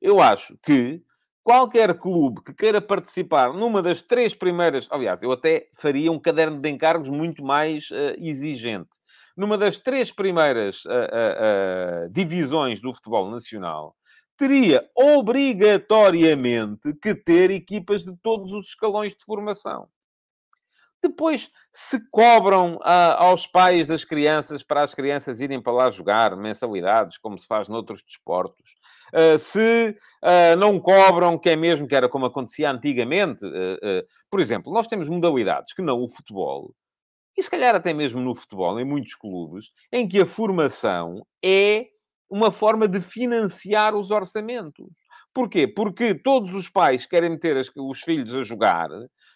Eu 0.00 0.20
acho 0.20 0.56
que 0.62 1.02
qualquer 1.42 1.98
clube 1.98 2.42
que 2.44 2.54
queira 2.54 2.80
participar 2.80 3.52
numa 3.52 3.82
das 3.82 4.02
três 4.02 4.34
primeiras... 4.34 4.86
Aliás, 4.90 5.20
eu 5.22 5.32
até 5.32 5.68
faria 5.74 6.12
um 6.12 6.18
caderno 6.18 6.60
de 6.60 6.68
encargos 6.68 7.08
muito 7.08 7.44
mais 7.44 7.90
uh, 7.90 8.14
exigente 8.18 8.98
numa 9.36 9.58
das 9.58 9.76
três 9.76 10.10
primeiras 10.10 10.84
uh, 10.84 10.88
uh, 10.88 12.10
divisões 12.10 12.80
do 12.80 12.92
futebol 12.92 13.30
nacional, 13.30 13.94
teria 14.36 14.88
obrigatoriamente 14.94 16.94
que 16.94 17.14
ter 17.14 17.50
equipas 17.50 18.04
de 18.04 18.16
todos 18.22 18.52
os 18.52 18.68
escalões 18.68 19.14
de 19.14 19.24
formação. 19.24 19.88
Depois, 21.02 21.50
se 21.72 22.00
cobram 22.10 22.78
aos 22.82 23.46
pais 23.46 23.86
das 23.86 24.04
crianças 24.04 24.62
para 24.62 24.82
as 24.82 24.94
crianças 24.94 25.40
irem 25.40 25.62
para 25.62 25.72
lá 25.72 25.90
jogar 25.90 26.36
mensalidades, 26.36 27.16
como 27.16 27.38
se 27.38 27.46
faz 27.46 27.68
noutros 27.68 28.02
desportos, 28.02 28.74
se 29.38 29.96
não 30.58 30.80
cobram, 30.80 31.38
que 31.38 31.50
é 31.50 31.56
mesmo 31.56 31.86
que 31.86 31.94
era 31.94 32.08
como 32.08 32.26
acontecia 32.26 32.70
antigamente, 32.70 33.42
por 34.28 34.40
exemplo, 34.40 34.72
nós 34.72 34.88
temos 34.88 35.08
modalidades 35.08 35.74
que 35.74 35.82
não 35.82 36.02
o 36.02 36.08
futebol, 36.08 36.74
e 37.36 37.42
se 37.42 37.50
calhar 37.50 37.74
até 37.74 37.92
mesmo 37.92 38.20
no 38.20 38.34
futebol, 38.34 38.78
em 38.80 38.84
muitos 38.84 39.14
clubes, 39.14 39.72
em 39.92 40.08
que 40.08 40.20
a 40.20 40.26
formação 40.26 41.26
é 41.44 41.86
uma 42.30 42.50
forma 42.50 42.88
de 42.88 43.00
financiar 43.00 43.94
os 43.94 44.10
orçamentos. 44.10 44.86
Porquê? 45.32 45.68
Porque 45.68 46.14
todos 46.14 46.54
os 46.54 46.68
pais 46.68 47.04
querem 47.04 47.30
meter 47.30 47.60
os 47.76 48.00
filhos 48.00 48.34
a 48.34 48.42
jogar, 48.42 48.88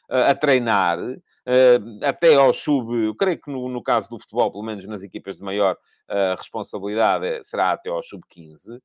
a 0.08 0.34
treinar, 0.34 0.98
uh, 0.98 2.04
até 2.04 2.34
ao 2.34 2.52
sub, 2.52 2.92
eu 3.04 3.14
creio 3.14 3.40
que 3.40 3.50
no, 3.50 3.68
no, 3.68 3.82
caso 3.82 4.08
do 4.08 4.18
futebol, 4.18 4.50
pelo 4.50 4.64
menos 4.64 4.86
nas 4.86 5.02
equipas 5.02 5.36
de 5.36 5.42
maior 5.42 5.74
uh, 5.74 6.36
responsabilidade, 6.36 7.44
será 7.44 7.72
até 7.72 7.90
ao 7.90 8.02
sub 8.02 8.22
15, 8.28 8.76
uh, 8.76 8.80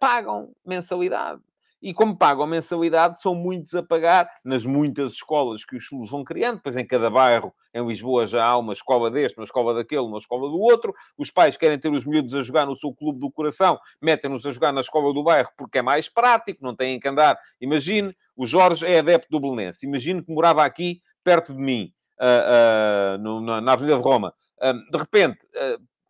pagam 0.00 0.54
mensalidade. 0.64 1.42
E 1.80 1.94
como 1.94 2.16
pagam 2.16 2.46
mensalidade, 2.46 3.20
são 3.20 3.34
muitos 3.34 3.74
a 3.74 3.82
pagar 3.82 4.28
nas 4.44 4.64
muitas 4.64 5.12
escolas 5.12 5.64
que 5.64 5.76
os 5.76 5.88
clubes 5.88 6.10
vão 6.10 6.24
criando. 6.24 6.60
Pois 6.62 6.76
em 6.76 6.86
cada 6.86 7.08
bairro, 7.08 7.54
em 7.72 7.86
Lisboa, 7.86 8.26
já 8.26 8.44
há 8.44 8.56
uma 8.56 8.72
escola 8.72 9.10
deste, 9.10 9.38
uma 9.38 9.44
escola 9.44 9.74
daquele, 9.74 10.02
uma 10.02 10.18
escola 10.18 10.48
do 10.48 10.58
outro. 10.58 10.92
Os 11.16 11.30
pais 11.30 11.56
querem 11.56 11.78
ter 11.78 11.90
os 11.90 12.04
miúdos 12.04 12.34
a 12.34 12.42
jogar 12.42 12.66
no 12.66 12.74
seu 12.74 12.92
clube 12.92 13.20
do 13.20 13.30
coração, 13.30 13.78
metem-nos 14.02 14.44
a 14.44 14.50
jogar 14.50 14.72
na 14.72 14.80
escola 14.80 15.12
do 15.14 15.22
bairro 15.22 15.50
porque 15.56 15.78
é 15.78 15.82
mais 15.82 16.08
prático, 16.08 16.64
não 16.64 16.74
têm 16.74 16.98
que 16.98 17.08
andar. 17.08 17.38
Imagine, 17.60 18.16
o 18.36 18.46
Jorge 18.46 18.86
é 18.86 18.98
adepto 18.98 19.28
do 19.30 19.40
Belenense. 19.40 19.86
Imagine 19.86 20.22
que 20.22 20.32
morava 20.32 20.64
aqui, 20.64 21.00
perto 21.22 21.54
de 21.54 21.60
mim, 21.60 21.92
uh, 22.20 23.16
uh, 23.16 23.18
no, 23.18 23.60
na, 23.60 23.72
Avenida 23.72 23.96
de 23.96 24.02
Roma. 24.02 24.34
Uh, 24.60 24.90
de 24.90 24.98
repente, 24.98 25.46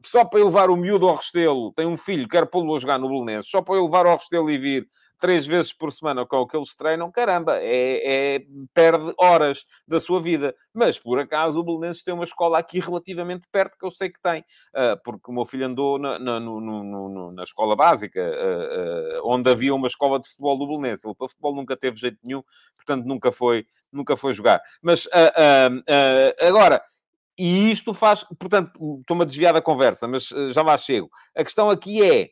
só 0.04 0.24
para 0.24 0.44
levar 0.44 0.70
o 0.70 0.76
miúdo 0.76 1.08
ao 1.08 1.16
Restelo, 1.16 1.72
tem 1.72 1.86
um 1.86 1.96
filho, 1.96 2.28
quer 2.28 2.46
pô-lo 2.46 2.74
a 2.74 2.78
jogar 2.78 2.98
no 2.98 3.08
Belenense, 3.08 3.48
só 3.50 3.62
para 3.62 3.76
eu 3.76 3.84
levar 3.84 4.06
ao 4.06 4.16
Restelo 4.16 4.50
e 4.50 4.58
vir 4.58 4.88
três 5.18 5.46
vezes 5.46 5.72
por 5.72 5.92
semana 5.92 6.24
com 6.24 6.36
o 6.36 6.46
que 6.46 6.56
eles 6.56 6.74
treinam, 6.76 7.10
caramba, 7.10 7.58
é, 7.58 8.36
é, 8.36 8.40
perde 8.72 9.12
horas 9.18 9.64
da 9.86 9.98
sua 9.98 10.20
vida. 10.20 10.54
Mas, 10.72 10.98
por 10.98 11.18
acaso, 11.18 11.58
o 11.58 11.64
Belenenses 11.64 12.04
tem 12.04 12.14
uma 12.14 12.24
escola 12.24 12.58
aqui 12.58 12.78
relativamente 12.78 13.46
perto, 13.50 13.76
que 13.76 13.84
eu 13.84 13.90
sei 13.90 14.10
que 14.10 14.20
tem, 14.20 14.40
uh, 14.40 14.96
porque 15.04 15.30
o 15.30 15.34
meu 15.34 15.44
filho 15.44 15.66
andou 15.66 15.98
na, 15.98 16.18
na, 16.18 16.40
no, 16.40 16.60
no, 16.60 17.08
no, 17.08 17.32
na 17.32 17.42
escola 17.42 17.74
básica, 17.74 18.20
uh, 18.20 19.18
uh, 19.18 19.32
onde 19.32 19.50
havia 19.50 19.74
uma 19.74 19.88
escola 19.88 20.20
de 20.20 20.28
futebol 20.28 20.56
do 20.56 20.66
Belenenses. 20.68 21.04
Ele 21.04 21.14
para 21.14 21.28
futebol 21.28 21.54
nunca 21.54 21.76
teve 21.76 21.96
jeito 21.96 22.18
nenhum, 22.22 22.42
portanto, 22.76 23.04
nunca 23.04 23.32
foi, 23.32 23.66
nunca 23.92 24.16
foi 24.16 24.32
jogar. 24.32 24.62
Mas, 24.80 25.08
agora... 26.40 26.80
E 27.38 27.70
isto 27.70 27.94
faz, 27.94 28.24
portanto, 28.24 28.98
estou-me 29.00 29.22
a 29.22 29.26
desviar 29.26 29.52
da 29.52 29.62
conversa, 29.62 30.08
mas 30.08 30.28
já 30.52 30.62
lá 30.62 30.76
chego. 30.76 31.08
A 31.36 31.44
questão 31.44 31.70
aqui 31.70 32.02
é, 32.02 32.30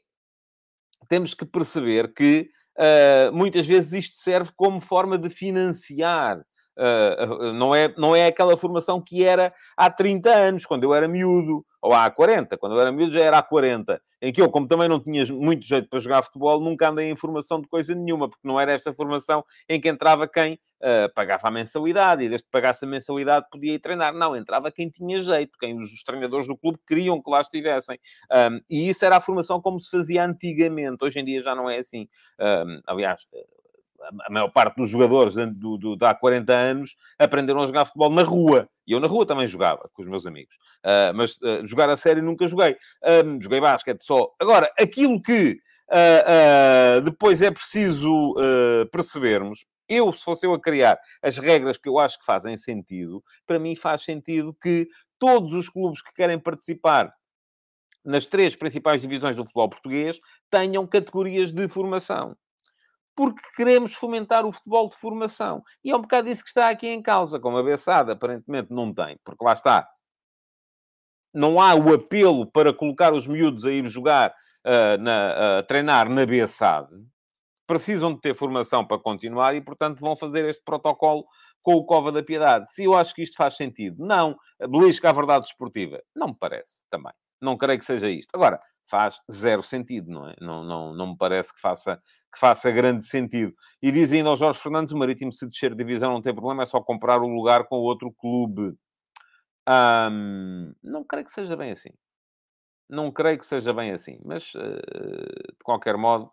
temos 1.09 1.35
que 1.35 1.45
perceber 1.45 2.13
que 2.13 2.49
uh, 2.77 3.33
muitas 3.33 3.67
vezes 3.67 3.93
isto 3.93 4.17
serve 4.17 4.51
como 4.57 4.81
forma 4.81 5.17
de 5.17 5.31
financiar. 5.31 6.41
Uh, 6.77 7.53
não, 7.55 7.75
é, 7.75 7.93
não 7.97 8.15
é 8.15 8.27
aquela 8.27 8.57
formação 8.57 9.01
que 9.01 9.25
era 9.25 9.53
há 9.77 9.91
30 9.91 10.31
anos, 10.31 10.67
quando 10.67 10.85
eu 10.85 10.95
era 10.95 11.09
miúdo, 11.09 11.65
ou 11.81 11.93
há 11.93 12.11
40, 12.11 12.57
quando 12.59 12.75
eu 12.75 12.81
era 12.81 12.93
miúdo 12.93 13.13
já 13.13 13.21
era 13.21 13.39
há 13.39 13.43
40, 13.43 14.01
em 14.21 14.33
que 14.33 14.43
eu, 14.43 14.51
como 14.51 14.67
também 14.67 14.89
não 14.89 15.01
tinha 15.01 15.25
muito 15.27 15.65
jeito 15.65 15.89
para 15.89 15.99
jogar 15.99 16.23
futebol, 16.23 16.61
nunca 16.61 16.89
andei 16.89 17.09
em 17.11 17.17
formação 17.17 17.61
de 17.61 17.69
coisa 17.69 17.95
nenhuma, 17.95 18.29
porque 18.29 18.47
não 18.47 18.59
era 18.59 18.73
esta 18.73 18.93
formação 18.93 19.45
em 19.69 19.81
que 19.81 19.89
entrava 19.89 20.27
quem 20.27 20.55
uh, 20.55 21.13
pagava 21.15 21.49
a 21.49 21.51
mensalidade, 21.51 22.25
e 22.25 22.29
desde 22.29 22.45
que 22.45 22.51
pagasse 22.51 22.85
a 22.85 22.89
mensalidade 22.89 23.47
podia 23.51 23.75
ir 23.75 23.79
treinar. 23.79 24.13
Não, 24.15 24.37
entrava 24.37 24.71
quem 24.71 24.89
tinha 24.89 25.21
jeito, 25.21 25.59
quem 25.59 25.79
os, 25.79 25.93
os 25.93 26.03
treinadores 26.03 26.47
do 26.47 26.57
clube 26.57 26.79
queriam 26.87 27.23
que 27.23 27.31
lá 27.31 27.41
estivessem. 27.41 27.99
Um, 28.33 28.61
e 28.69 28.89
isso 28.89 29.05
era 29.05 29.17
a 29.17 29.21
formação 29.21 29.61
como 29.61 29.79
se 29.79 29.91
fazia 29.91 30.25
antigamente. 30.25 31.05
Hoje 31.05 31.21
em 31.21 31.25
dia 31.25 31.41
já 31.41 31.55
não 31.55 31.69
é 31.69 31.79
assim. 31.79 32.09
Um, 32.41 32.81
aliás, 32.87 33.27
a 34.25 34.31
maior 34.31 34.49
parte 34.49 34.77
dos 34.77 34.91
jogadores 34.91 35.35
do, 35.35 35.77
do, 35.77 35.97
de 35.97 36.05
há 36.05 36.15
40 36.15 36.53
anos 36.53 36.97
aprenderam 37.19 37.63
a 37.63 37.67
jogar 37.67 37.85
futebol 37.85 38.11
na 38.11 38.23
rua. 38.23 38.69
E 38.87 38.93
eu 38.93 39.01
na 39.01 39.07
rua 39.07 39.27
também 39.27 39.47
jogava 39.47 39.91
com 39.93 40.03
os 40.03 40.09
meus 40.09 40.27
amigos. 40.27 40.57
Uh, 40.85 41.15
mas 41.15 41.37
uh, 41.37 41.65
jogar 41.65 41.89
a 41.89 41.97
sério 41.97 42.23
nunca 42.23 42.47
joguei. 42.47 42.77
Um, 43.25 43.41
joguei 43.41 43.61
basquete 43.61 44.03
só. 44.03 44.33
Agora, 44.41 44.71
aquilo 44.79 45.21
que 45.21 45.59
uh, 45.91 47.01
depois 47.03 47.43
é 47.43 47.51
preciso 47.51 48.35
percebermos, 48.91 49.65
eu, 49.89 50.13
se 50.13 50.25
fosse 50.25 50.47
eu 50.47 50.53
a 50.53 50.61
criar 50.61 50.99
as 51.23 51.39
regras 51.39 51.77
que 51.77 51.89
eu 51.89 51.99
acho 51.99 52.19
que 52.19 52.25
fazem 52.25 52.57
sentido, 52.57 53.23
para 53.47 53.59
mim 53.59 53.77
faz 53.77 54.03
sentido 54.03 54.57
que 54.61 54.89
todos 55.19 55.53
os 55.53 55.69
clubes 55.69 56.03
que 56.03 56.13
querem 56.13 56.39
participar 56.39 57.13
nas 58.05 58.27
três 58.27 58.55
principais 58.55 59.01
divisões 59.01 59.37
do 59.37 59.45
futebol 59.45 59.69
português 59.69 60.21
tenham 60.51 60.87
categorias 60.87 61.53
de 61.53 61.69
formação 61.69 62.37
porque 63.17 63.41
queremos 63.57 63.95
fomentar 63.95 64.45
o 64.45 64.53
futebol 64.53 64.89
de 64.89 64.95
formação. 64.95 65.63
E 65.83 65.91
é 65.91 65.97
um 65.97 66.03
bocado 66.03 66.29
isso 66.29 66.43
que 66.43 66.51
está 66.51 66.69
aqui 66.69 66.87
em 66.87 67.03
causa, 67.03 67.41
como 67.41 67.57
a 67.57 67.63
Bessada 67.63 68.13
aparentemente 68.13 68.71
não 68.71 68.93
tem, 68.93 69.19
porque 69.25 69.45
lá 69.45 69.55
está. 69.55 69.89
Não 71.35 71.59
há 71.59 71.75
o 71.75 71.95
apelo 71.95 72.47
para 72.47 72.73
colocar 72.73 73.13
os 73.15 73.27
miúdos 73.27 73.65
a 73.65 73.73
ir 73.73 73.87
jogar, 73.87 74.35
uh, 74.67 75.01
na, 75.01 75.61
uh, 75.61 75.67
treinar 75.67 76.09
na 76.09 76.27
Bessade. 76.27 76.95
Precisam 77.67 78.15
de 78.15 78.21
ter 78.21 78.35
formação 78.35 78.87
para 78.87 78.99
continuar 78.99 79.55
e, 79.55 79.61
portanto, 79.61 79.99
vão 79.99 80.15
fazer 80.15 80.45
este 80.49 80.63
protocolo 80.63 81.25
com 81.63 81.75
o 81.75 81.85
Cova 81.85 82.13
da 82.13 82.23
Piedade. 82.23 82.71
Se 82.71 82.85
eu 82.85 82.95
acho 82.95 83.15
que 83.15 83.23
isto 83.23 83.37
faz 83.37 83.57
sentido, 83.57 84.05
não. 84.05 84.37
Belisca 84.71 85.11
a 85.11 85.13
verdade 85.13 85.47
desportiva. 85.47 86.01
Não 86.15 86.29
me 86.29 86.37
parece, 86.39 86.85
também. 86.89 87.13
Não 87.41 87.57
creio 87.57 87.79
que 87.79 87.85
seja 87.85 88.09
isto. 88.09 88.31
Agora, 88.35 88.61
faz 88.89 89.21
zero 89.31 89.63
sentido, 89.63 90.11
não 90.11 90.29
é? 90.29 90.35
Não, 90.41 90.65
não, 90.65 90.95
não 90.95 91.09
me 91.09 91.17
parece 91.17 91.53
que 91.53 91.61
faça, 91.61 92.01
que 92.33 92.39
faça 92.39 92.71
grande 92.71 93.05
sentido. 93.05 93.53
E 93.83 93.91
diz 93.91 94.13
ainda 94.13 94.31
ao 94.31 94.37
Jorge 94.37 94.61
Fernandes, 94.61 94.93
o 94.93 94.97
Marítimo 94.97 95.33
se 95.33 95.47
descer 95.47 95.71
de 95.71 95.77
divisão 95.77 96.13
não 96.13 96.23
tem 96.23 96.35
problema, 96.35 96.63
é 96.63 96.67
só 96.67 96.81
comprar 96.81 97.21
o 97.21 97.29
lugar 97.29 97.65
com 97.65 97.77
outro 97.77 98.13
clube. 98.13 98.77
não 100.83 101.05
creio 101.05 101.25
que 101.25 101.33
seja 101.33 101.57
bem 101.57 101.73
assim. 101.73 101.91
Não 102.89 103.11
creio 103.11 103.39
que 103.39 103.47
seja 103.47 103.73
bem 103.73 103.91
assim, 103.91 104.19
mas 104.25 104.55
uh, 104.55 104.61
de 104.61 105.65
qualquer 105.65 105.97
modo 105.97 106.31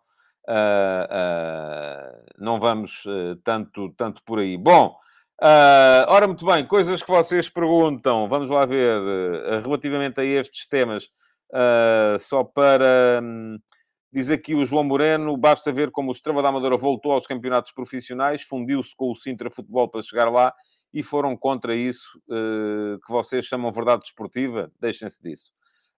uh, 0.48 1.04
uh, 1.10 2.24
não 2.38 2.60
vamos 2.60 3.04
tanto, 3.42 3.92
tanto 3.96 4.22
por 4.24 4.38
aí. 4.38 4.56
Bom, 4.56 4.96
ora 6.06 6.28
muito 6.28 6.46
bem, 6.46 6.64
coisas 6.64 7.02
que 7.02 7.10
vocês 7.10 7.48
perguntam, 7.48 8.28
vamos 8.28 8.50
lá 8.50 8.64
ver, 8.64 9.62
relativamente 9.62 10.20
a 10.20 10.24
estes 10.24 10.68
temas. 10.68 11.10
Uh, 11.50 12.18
só 12.18 12.42
para 12.42 13.20
um, 13.22 13.58
diz 14.12 14.30
aqui 14.30 14.54
o 14.54 14.64
João 14.64 14.84
Moreno, 14.84 15.36
basta 15.36 15.72
ver 15.72 15.90
como 15.90 16.08
o 16.08 16.12
Estrela 16.12 16.42
da 16.42 16.48
Amadora 16.48 16.76
voltou 16.76 17.12
aos 17.12 17.26
campeonatos 17.26 17.72
profissionais, 17.72 18.42
fundiu-se 18.42 18.94
com 18.96 19.10
o 19.10 19.14
Sintra 19.14 19.50
Futebol 19.50 19.88
para 19.88 20.02
chegar 20.02 20.30
lá 20.30 20.52
e 20.92 21.02
foram 21.02 21.36
contra 21.36 21.74
isso 21.74 22.20
uh, 22.28 22.98
que 23.04 23.12
vocês 23.12 23.44
chamam 23.44 23.72
verdade 23.72 24.02
desportiva. 24.02 24.70
Deixem-se 24.80 25.22
disso. 25.22 25.52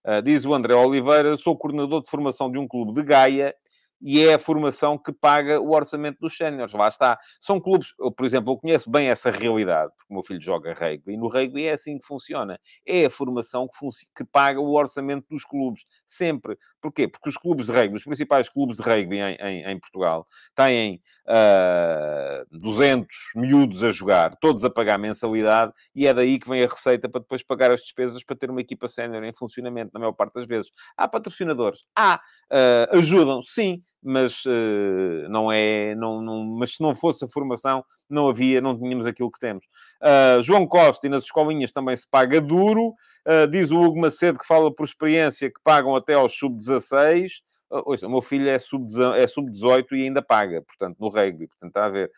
Uh, 0.05 0.21
diz 0.21 0.45
o 0.45 0.53
André 0.53 0.73
Oliveira, 0.73 1.35
sou 1.37 1.57
coordenador 1.57 2.01
de 2.01 2.09
formação 2.09 2.51
de 2.51 2.57
um 2.57 2.67
clube 2.67 2.93
de 2.93 3.03
Gaia 3.03 3.53
e 4.01 4.21
é 4.21 4.35
a 4.35 4.39
formação 4.39 4.97
que 4.97 5.11
paga 5.11 5.59
o 5.59 5.71
orçamento 5.71 6.19
dos 6.19 6.35
séniores. 6.35 6.73
Lá 6.73 6.87
está. 6.87 7.17
São 7.39 7.59
clubes, 7.59 7.93
eu, 7.99 8.11
por 8.11 8.25
exemplo, 8.25 8.53
eu 8.53 8.57
conheço 8.57 8.89
bem 8.89 9.09
essa 9.09 9.31
realidade, 9.31 9.91
porque 9.95 10.13
o 10.13 10.13
meu 10.13 10.23
filho 10.23 10.41
joga 10.41 10.73
rugby, 10.73 11.13
e 11.13 11.17
no 11.17 11.27
rugby 11.27 11.65
é 11.65 11.73
assim 11.73 11.97
que 11.97 12.05
funciona. 12.05 12.59
É 12.85 13.05
a 13.05 13.09
formação 13.09 13.67
que, 13.67 13.77
que 14.15 14.23
paga 14.31 14.59
o 14.59 14.73
orçamento 14.73 15.25
dos 15.29 15.43
clubes, 15.43 15.85
sempre. 16.05 16.57
Porquê? 16.81 17.07
Porque 17.07 17.29
os 17.29 17.37
clubes 17.37 17.67
de 17.67 17.71
rugby, 17.71 17.95
os 17.95 18.03
principais 18.03 18.49
clubes 18.49 18.77
de 18.77 18.83
rugby 18.83 19.17
em, 19.17 19.35
em, 19.35 19.71
em 19.71 19.79
Portugal, 19.79 20.27
têm 20.55 21.01
uh, 21.27 22.57
200 22.57 23.07
miúdos 23.35 23.83
a 23.83 23.91
jogar, 23.91 24.35
todos 24.35 24.63
a 24.63 24.69
pagar 24.69 24.97
mensalidade, 24.97 25.73
e 25.95 26.05
é 26.07 26.13
daí 26.13 26.39
que 26.39 26.49
vem 26.49 26.63
a 26.63 26.67
receita 26.67 27.09
para 27.09 27.21
depois 27.21 27.43
pagar 27.43 27.71
as 27.71 27.81
despesas 27.81 28.23
para 28.23 28.35
ter 28.35 28.49
uma 28.49 28.61
equipa 28.61 28.87
sénior 28.87 29.23
em 29.23 29.33
funcionamento, 29.33 29.91
na 29.93 29.99
maior 29.99 30.13
parte 30.13 30.35
das 30.35 30.45
vezes. 30.45 30.71
Há 30.95 31.07
patrocinadores? 31.07 31.83
Há. 31.95 32.21
Uh, 32.51 32.97
ajudam? 32.97 33.41
Sim 33.41 33.83
mas 34.07 34.45
uh, 34.45 35.29
não 35.29 35.51
é, 35.51 35.93
não, 35.95 36.21
não, 36.21 36.43
mas 36.43 36.75
se 36.75 36.81
não 36.81 36.95
fosse 36.95 37.25
a 37.25 37.27
formação, 37.27 37.83
não 38.09 38.29
havia, 38.29 38.61
não 38.61 38.77
tínhamos 38.77 39.05
aquilo 39.05 39.29
que 39.29 39.39
temos. 39.39 39.65
Uh, 40.01 40.41
João 40.41 40.65
Costa 40.65 41.05
e 41.05 41.09
nas 41.09 41.23
escolinhas 41.23 41.71
também 41.71 41.95
se 41.95 42.07
paga 42.09 42.39
duro, 42.39 42.93
uh, 43.27 43.47
diz 43.49 43.69
o 43.69 43.81
Hugo 43.81 43.99
Macedo 43.99 44.39
que 44.39 44.47
fala 44.47 44.73
por 44.73 44.85
experiência 44.85 45.49
que 45.49 45.59
pagam 45.63 45.95
até 45.95 46.13
aos 46.13 46.33
sub-16. 46.37 47.41
Uh, 47.69 48.05
o 48.05 48.09
meu 48.09 48.21
filho 48.21 48.49
é 48.49 48.57
sub-18 48.57 49.15
é 49.15 49.27
sub 49.27 49.51
e 49.91 50.03
ainda 50.03 50.21
paga, 50.21 50.61
portanto, 50.61 50.95
no 50.99 51.09
rugby, 51.09 51.47
portanto, 51.47 51.69
está 51.69 51.85
a 51.85 51.89
ver. 51.89 52.09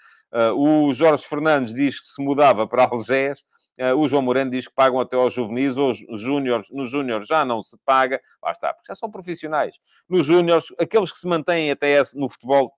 o 0.56 0.94
Jorge 0.94 1.26
Fernandes 1.26 1.74
diz 1.74 2.00
que 2.00 2.08
se 2.08 2.24
mudava 2.24 2.68
para 2.68 2.86
Algés, 2.86 3.44
o 3.96 4.08
João 4.08 4.22
Moreno 4.22 4.52
diz 4.52 4.68
que 4.68 4.74
pagam 4.74 5.00
até 5.00 5.16
aos 5.16 5.34
juvenis, 5.34 5.78
ou 5.78 5.94
júniores, 6.18 6.70
nos 6.70 6.90
júniores 6.90 7.28
já 7.28 7.46
não 7.46 7.62
se 7.62 7.78
paga, 7.86 8.22
lá 8.44 8.52
está, 8.52 8.74
porque 8.74 8.92
já 8.92 8.96
são 8.96 9.10
profissionais. 9.10 9.80
Nos 10.10 10.26
júniores, 10.26 10.66
aqueles 10.78 11.12
que 11.12 11.18
se 11.18 11.28
mantêm 11.28 11.72
até 11.72 11.90
esse, 11.92 12.18
no 12.18 12.28
futebol, 12.28 12.74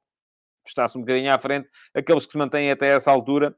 está-se 0.65 0.97
um 0.97 1.01
bocadinho 1.01 1.33
à 1.33 1.39
frente, 1.39 1.67
aqueles 1.93 2.25
que 2.25 2.31
se 2.31 2.37
mantêm 2.37 2.71
até 2.71 2.87
essa 2.87 3.09
altura 3.11 3.55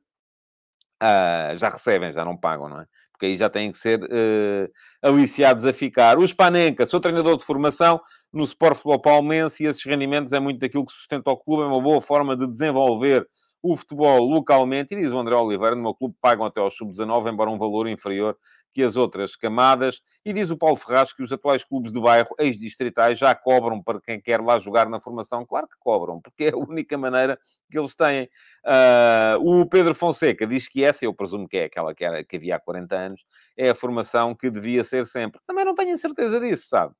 uh, 1.01 1.57
já 1.57 1.69
recebem, 1.69 2.13
já 2.13 2.23
não 2.23 2.37
pagam, 2.37 2.69
não 2.69 2.81
é? 2.81 2.87
Porque 3.11 3.27
aí 3.27 3.37
já 3.37 3.49
têm 3.49 3.71
que 3.71 3.77
ser 3.77 4.01
uh, 4.01 4.71
aliciados 5.01 5.65
a 5.65 5.73
ficar. 5.73 6.17
O 6.17 6.27
Spanenka, 6.27 6.85
sou 6.85 6.99
treinador 6.99 7.37
de 7.37 7.43
formação 7.43 8.01
no 8.31 8.43
Sport 8.43 8.75
Futebol 8.77 9.01
Palmense 9.01 9.63
e 9.63 9.67
esses 9.67 9.83
rendimentos 9.83 10.33
é 10.33 10.39
muito 10.39 10.59
daquilo 10.59 10.85
que 10.85 10.91
sustenta 10.91 11.29
o 11.29 11.37
clube, 11.37 11.63
é 11.63 11.65
uma 11.65 11.81
boa 11.81 12.01
forma 12.01 12.35
de 12.35 12.47
desenvolver 12.47 13.27
o 13.63 13.77
futebol 13.77 14.19
localmente, 14.19 14.93
e 14.93 14.97
diz 14.97 15.13
o 15.13 15.17
André 15.17 15.35
Oliveira, 15.35 15.73
no 15.73 15.81
meu 15.81 15.95
clube 15.95 16.13
pagam 16.19 16.45
até 16.45 16.59
aos 16.59 16.75
sub-19, 16.75 17.31
embora 17.31 17.49
um 17.49 17.57
valor 17.57 17.87
inferior 17.87 18.37
que 18.73 18.83
as 18.83 18.97
outras 18.97 19.37
camadas. 19.37 20.01
E 20.25 20.33
diz 20.33 20.49
o 20.49 20.57
Paulo 20.57 20.75
Ferraz 20.75 21.13
que 21.13 21.23
os 21.23 21.31
atuais 21.31 21.63
clubes 21.63 21.91
de 21.91 22.01
bairro, 22.01 22.35
ex-distritais, 22.39 23.17
já 23.17 23.33
cobram 23.33 23.81
para 23.81 24.01
quem 24.01 24.19
quer 24.19 24.41
lá 24.41 24.57
jogar 24.57 24.89
na 24.89 24.99
formação. 24.99 25.45
Claro 25.45 25.67
que 25.67 25.75
cobram, 25.79 26.19
porque 26.19 26.45
é 26.45 26.51
a 26.51 26.57
única 26.57 26.97
maneira 26.97 27.39
que 27.71 27.79
eles 27.79 27.95
têm. 27.95 28.27
Uh, 28.65 29.61
o 29.61 29.65
Pedro 29.65 29.95
Fonseca 29.95 30.45
diz 30.45 30.67
que 30.67 30.83
essa, 30.83 31.05
eu 31.05 31.13
presumo 31.13 31.47
que 31.47 31.57
é 31.57 31.63
aquela 31.65 31.95
que, 31.95 32.03
era, 32.03 32.23
que 32.23 32.35
havia 32.35 32.57
há 32.57 32.59
40 32.59 32.95
anos, 32.95 33.25
é 33.55 33.69
a 33.69 33.75
formação 33.75 34.35
que 34.35 34.49
devia 34.49 34.83
ser 34.83 35.05
sempre. 35.05 35.39
Também 35.47 35.63
não 35.63 35.75
tenho 35.75 35.95
certeza 35.95 36.37
disso, 36.39 36.67
sabe? 36.67 36.93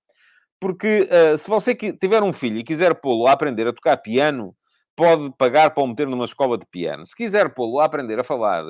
Porque 0.62 1.10
uh, 1.12 1.38
se 1.38 1.50
você 1.50 1.76
tiver 1.76 2.24
um 2.24 2.32
filho 2.32 2.58
e 2.58 2.64
quiser 2.64 2.96
pô-lo 2.96 3.28
a 3.28 3.34
aprender 3.34 3.68
a 3.68 3.74
tocar 3.74 3.98
piano, 3.98 4.56
pode 4.96 5.32
pagar 5.38 5.72
para 5.72 5.84
o 5.84 5.88
meter 5.88 6.08
numa 6.08 6.26
escola 6.26 6.58
de 6.58 6.66
piano. 6.66 7.06
Se 7.06 7.16
quiser 7.16 7.54
pô-lo 7.54 7.80
a 7.80 7.86
aprender 7.86 8.20
a 8.20 8.24
falar 8.24 8.64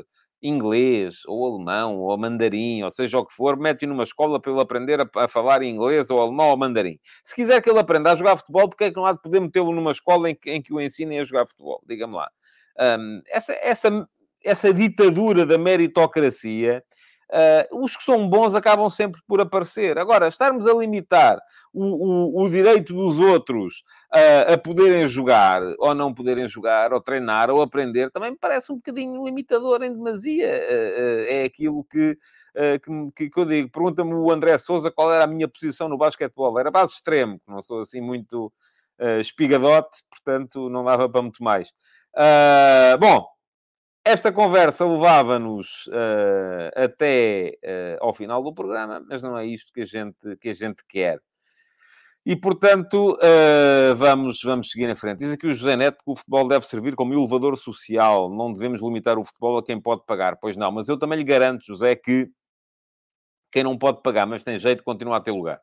inglês, 0.43 1.21
ou 1.25 1.55
alemão, 1.55 1.97
ou 1.97 2.17
mandarim, 2.17 2.83
ou 2.83 2.91
seja 2.91 3.17
o 3.17 3.25
que 3.25 3.33
for, 3.33 3.57
mete-o 3.57 3.87
numa 3.87 4.03
escola 4.03 4.41
para 4.41 4.51
ele 4.51 4.61
aprender 4.61 4.99
a, 4.99 5.09
a, 5.15 5.27
falar 5.27 5.63
inglês, 5.63 6.09
ou 6.09 6.21
alemão, 6.21 6.49
ou 6.49 6.57
mandarim. 6.57 6.99
Se 7.23 7.33
quiser 7.33 7.61
que 7.61 7.69
ele 7.69 7.79
aprenda 7.79 8.11
a 8.11 8.15
jogar 8.15 8.35
futebol, 8.35 8.67
porque 8.67 8.85
é 8.85 8.89
que 8.89 8.97
não 8.97 9.05
há 9.05 9.13
de 9.13 9.21
poder 9.21 9.39
metê-lo 9.39 9.73
numa 9.73 9.91
escola 9.91 10.29
em 10.29 10.35
que, 10.35 10.51
em 10.51 10.61
que 10.61 10.73
o 10.73 10.81
ensinem 10.81 11.19
a 11.19 11.23
jogar 11.23 11.47
futebol? 11.47 11.81
Diga-me 11.87 12.15
lá. 12.15 12.29
Um, 12.77 13.21
essa, 13.27 13.53
essa, 13.53 14.07
essa 14.43 14.73
ditadura 14.73 15.45
da 15.45 15.57
meritocracia 15.57 16.83
Uh, 17.33 17.83
os 17.83 17.97
que 17.97 18.03
são 18.03 18.29
bons 18.29 18.53
acabam 18.53 18.87
sempre 18.91 19.19
por 19.27 19.41
aparecer. 19.41 19.97
Agora, 19.97 20.27
estarmos 20.27 20.67
a 20.67 20.73
limitar 20.73 21.39
o, 21.73 21.83
o, 21.83 22.43
o 22.43 22.49
direito 22.49 22.93
dos 22.93 23.17
outros 23.17 23.81
uh, 24.13 24.53
a 24.53 24.57
poderem 24.57 25.07
jogar, 25.07 25.61
ou 25.79 25.93
não 25.93 26.13
poderem 26.13 26.47
jogar, 26.47 26.93
ou 26.93 27.01
treinar, 27.01 27.49
ou 27.49 27.61
aprender, 27.61 28.11
também 28.11 28.31
me 28.31 28.37
parece 28.37 28.71
um 28.71 28.75
bocadinho 28.75 29.23
limitador 29.25 29.83
em 29.83 29.93
demasia. 29.93 30.47
Uh, 30.47 31.25
é 31.27 31.43
aquilo 31.43 31.83
que, 31.85 32.17
que, 33.15 33.29
que, 33.29 33.39
eu 33.39 33.45
digo. 33.45 33.71
Pergunta-me 33.71 34.13
o 34.13 34.31
André 34.31 34.57
Souza 34.57 34.91
qual 34.91 35.11
era 35.11 35.23
a 35.23 35.27
minha 35.27 35.47
posição 35.47 35.89
no 35.89 35.97
basquetebol. 35.97 36.59
Era 36.59 36.71
base 36.71 36.93
extremo, 36.93 37.41
não 37.47 37.61
sou 37.61 37.81
assim 37.81 38.01
muito 38.01 38.53
espigadote, 39.19 40.03
portanto 40.09 40.69
não 40.69 40.85
dava 40.85 41.09
para 41.09 41.21
muito 41.21 41.43
mais. 41.43 41.73
bom, 42.99 43.27
esta 44.05 44.33
conversa 44.33 44.85
levava-nos 44.85 45.87
uh, 45.87 46.71
até 46.75 47.57
uh, 47.63 48.05
ao 48.05 48.13
final 48.13 48.43
do 48.43 48.53
programa, 48.53 49.01
mas 49.07 49.21
não 49.21 49.37
é 49.37 49.45
isto 49.45 49.71
que 49.71 49.81
a 49.81 49.85
gente, 49.85 50.35
que 50.41 50.49
a 50.49 50.53
gente 50.53 50.83
quer. 50.89 51.19
E, 52.25 52.35
portanto, 52.35 53.15
uh, 53.15 53.95
vamos, 53.95 54.41
vamos 54.43 54.71
seguir 54.71 54.89
em 54.89 54.95
frente. 54.95 55.19
Diz 55.19 55.33
aqui 55.33 55.45
o 55.45 55.53
José 55.53 55.75
Neto 55.75 56.03
que 56.03 56.11
o 56.11 56.15
futebol 56.15 56.47
deve 56.47 56.65
servir 56.65 56.95
como 56.95 57.13
elevador 57.13 57.57
social. 57.57 58.29
Não 58.29 58.53
devemos 58.53 58.81
limitar 58.81 59.17
o 59.17 59.25
futebol 59.25 59.57
a 59.57 59.63
quem 59.63 59.79
pode 59.79 60.05
pagar. 60.05 60.37
Pois 60.37 60.55
não, 60.55 60.71
mas 60.71 60.87
eu 60.87 60.97
também 60.97 61.17
lhe 61.17 61.25
garanto, 61.25 61.65
José, 61.65 61.95
que 61.95 62.29
quem 63.51 63.63
não 63.63 63.77
pode 63.77 64.01
pagar, 64.01 64.25
mas 64.25 64.43
tem 64.43 64.57
jeito, 64.57 64.83
continua 64.83 65.17
a 65.17 65.21
ter 65.21 65.31
lugar. 65.31 65.59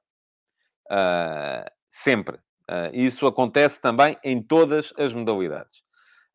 sempre. 1.89 2.39
isso 2.93 3.27
acontece 3.27 3.81
também 3.81 4.17
em 4.23 4.43
todas 4.43 4.93
as 4.99 5.15
modalidades. 5.15 5.83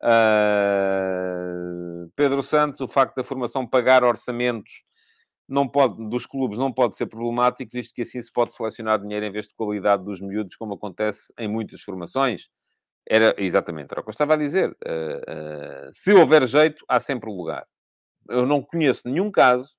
Uh, 0.02 2.10
Pedro 2.14 2.42
Santos, 2.42 2.80
o 2.80 2.88
facto 2.88 3.16
da 3.16 3.24
formação 3.24 3.66
pagar 3.66 4.04
orçamentos 4.04 4.84
não 5.48 5.68
pode, 5.68 6.08
dos 6.08 6.26
clubes 6.26 6.58
não 6.58 6.72
pode 6.72 6.96
ser 6.96 7.06
problemático, 7.06 7.70
visto 7.72 7.94
que 7.94 8.02
assim 8.02 8.20
se 8.20 8.32
pode 8.32 8.52
selecionar 8.52 9.00
dinheiro 9.00 9.24
em 9.26 9.30
vez 9.30 9.46
de 9.46 9.54
qualidade 9.54 10.04
dos 10.04 10.20
miúdos, 10.20 10.56
como 10.56 10.74
acontece 10.74 11.32
em 11.38 11.48
muitas 11.48 11.82
formações. 11.82 12.48
Era 13.08 13.34
exatamente, 13.38 13.92
era 13.92 14.00
o 14.00 14.04
que 14.04 14.10
eu 14.10 14.12
estava 14.12 14.34
a 14.34 14.36
dizer. 14.36 14.70
Uh, 14.84 15.88
uh, 15.88 15.92
se 15.92 16.12
houver 16.12 16.46
jeito, 16.48 16.84
há 16.88 16.98
sempre 16.98 17.30
lugar. 17.30 17.64
Eu 18.28 18.44
não 18.44 18.60
conheço 18.60 19.02
nenhum 19.04 19.30
caso. 19.30 19.76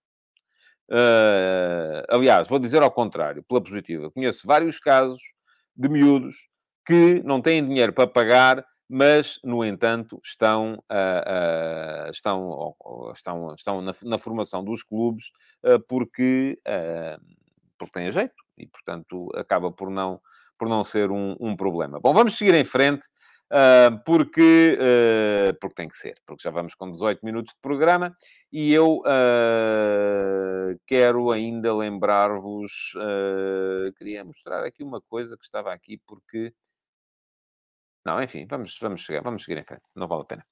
aliás, 2.08 2.48
vou 2.48 2.60
dizer 2.60 2.82
ao 2.82 2.92
contrário, 2.92 3.44
pela 3.44 3.62
positiva. 3.62 4.10
Conheço 4.12 4.48
vários 4.48 4.80
casos 4.80 5.22
de 5.76 5.90
miúdos 5.90 6.48
que 6.86 7.22
não 7.26 7.42
têm 7.42 7.66
dinheiro 7.68 7.92
para 7.92 8.08
pagar 8.08 8.66
mas, 8.90 9.40
no 9.44 9.66
entanto, 9.66 10.20
estão, 10.24 10.76
uh, 10.90 12.08
uh, 12.08 12.12
estão, 12.12 12.76
estão, 13.14 13.54
estão 13.54 13.82
na, 13.82 13.92
na, 14.04 14.18
formação 14.18 14.64
dos 14.64 14.82
clubes 14.82 15.32
uh, 15.64 15.80
porque, 15.88 16.58
porque 17.78 17.94
têm 17.94 18.10
jeito 18.10 18.36
e, 18.58 18.66
portanto, 18.66 19.30
acaba 19.36 19.72
por 19.72 19.90
não, 19.90 20.22
por 20.58 20.70
não 20.70 20.84
ser 20.84 21.12
um, 21.12 21.36
um 21.40 21.56
problema. 21.56 22.00
Bom, 22.00 22.14
vamos 22.14 22.38
seguir 22.38 22.54
em 22.54 22.66
frente. 22.66 23.06
porque, 24.06 24.78
porque 25.62 25.76
tem 25.76 25.88
que 25.88 25.96
ser, 25.96 26.18
porque 26.26 26.44
já 26.44 26.50
vamos 26.50 26.74
com 26.76 26.92
18 26.92 27.26
minutos 27.26 27.54
de 27.54 27.60
programa 27.62 28.16
e 28.52 28.74
eu 28.74 29.02
quero 30.86 31.32
ainda 31.32 31.76
lembrar-vos, 31.76 32.94
queria 33.98 34.24
mostrar 34.26 34.66
aqui 34.66 34.84
uma 34.84 35.02
coisa 35.02 35.38
que 35.38 35.46
estava 35.46 35.72
aqui 35.74 36.02
porque 36.06 36.54
não, 38.08 38.24
enfim, 38.24 38.48
vamos, 38.50 38.78
vamos, 38.80 39.02
chegar, 39.02 39.22
vamos 39.22 39.44
seguir 39.44 39.60
em 39.60 39.66
frente. 39.66 39.84
Não 39.94 40.08
vale 40.08 40.22
a 40.22 40.26
pena. 40.26 40.46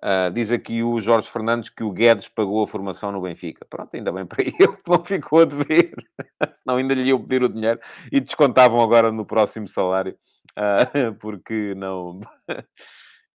Uh, 0.00 0.30
diz 0.32 0.52
aqui 0.52 0.80
o 0.80 1.00
Jorge 1.00 1.28
Fernandes 1.28 1.70
que 1.70 1.82
o 1.82 1.90
Guedes 1.90 2.28
pagou 2.28 2.62
a 2.62 2.68
formação 2.68 3.10
no 3.10 3.20
Benfica. 3.20 3.66
Pronto, 3.68 3.90
ainda 3.96 4.12
bem 4.12 4.24
para 4.24 4.42
ele 4.46 4.52
que 4.52 4.88
não 4.88 5.04
ficou 5.04 5.40
a 5.40 5.44
dever. 5.44 5.92
Senão 6.54 6.76
ainda 6.76 6.94
lhe 6.94 7.08
iam 7.08 7.20
pedir 7.20 7.42
o 7.42 7.48
dinheiro 7.48 7.80
e 8.12 8.20
descontavam 8.20 8.80
agora 8.80 9.10
no 9.10 9.26
próximo 9.26 9.66
salário. 9.66 10.16
Uh, 10.56 11.12
porque 11.18 11.74
não... 11.76 12.20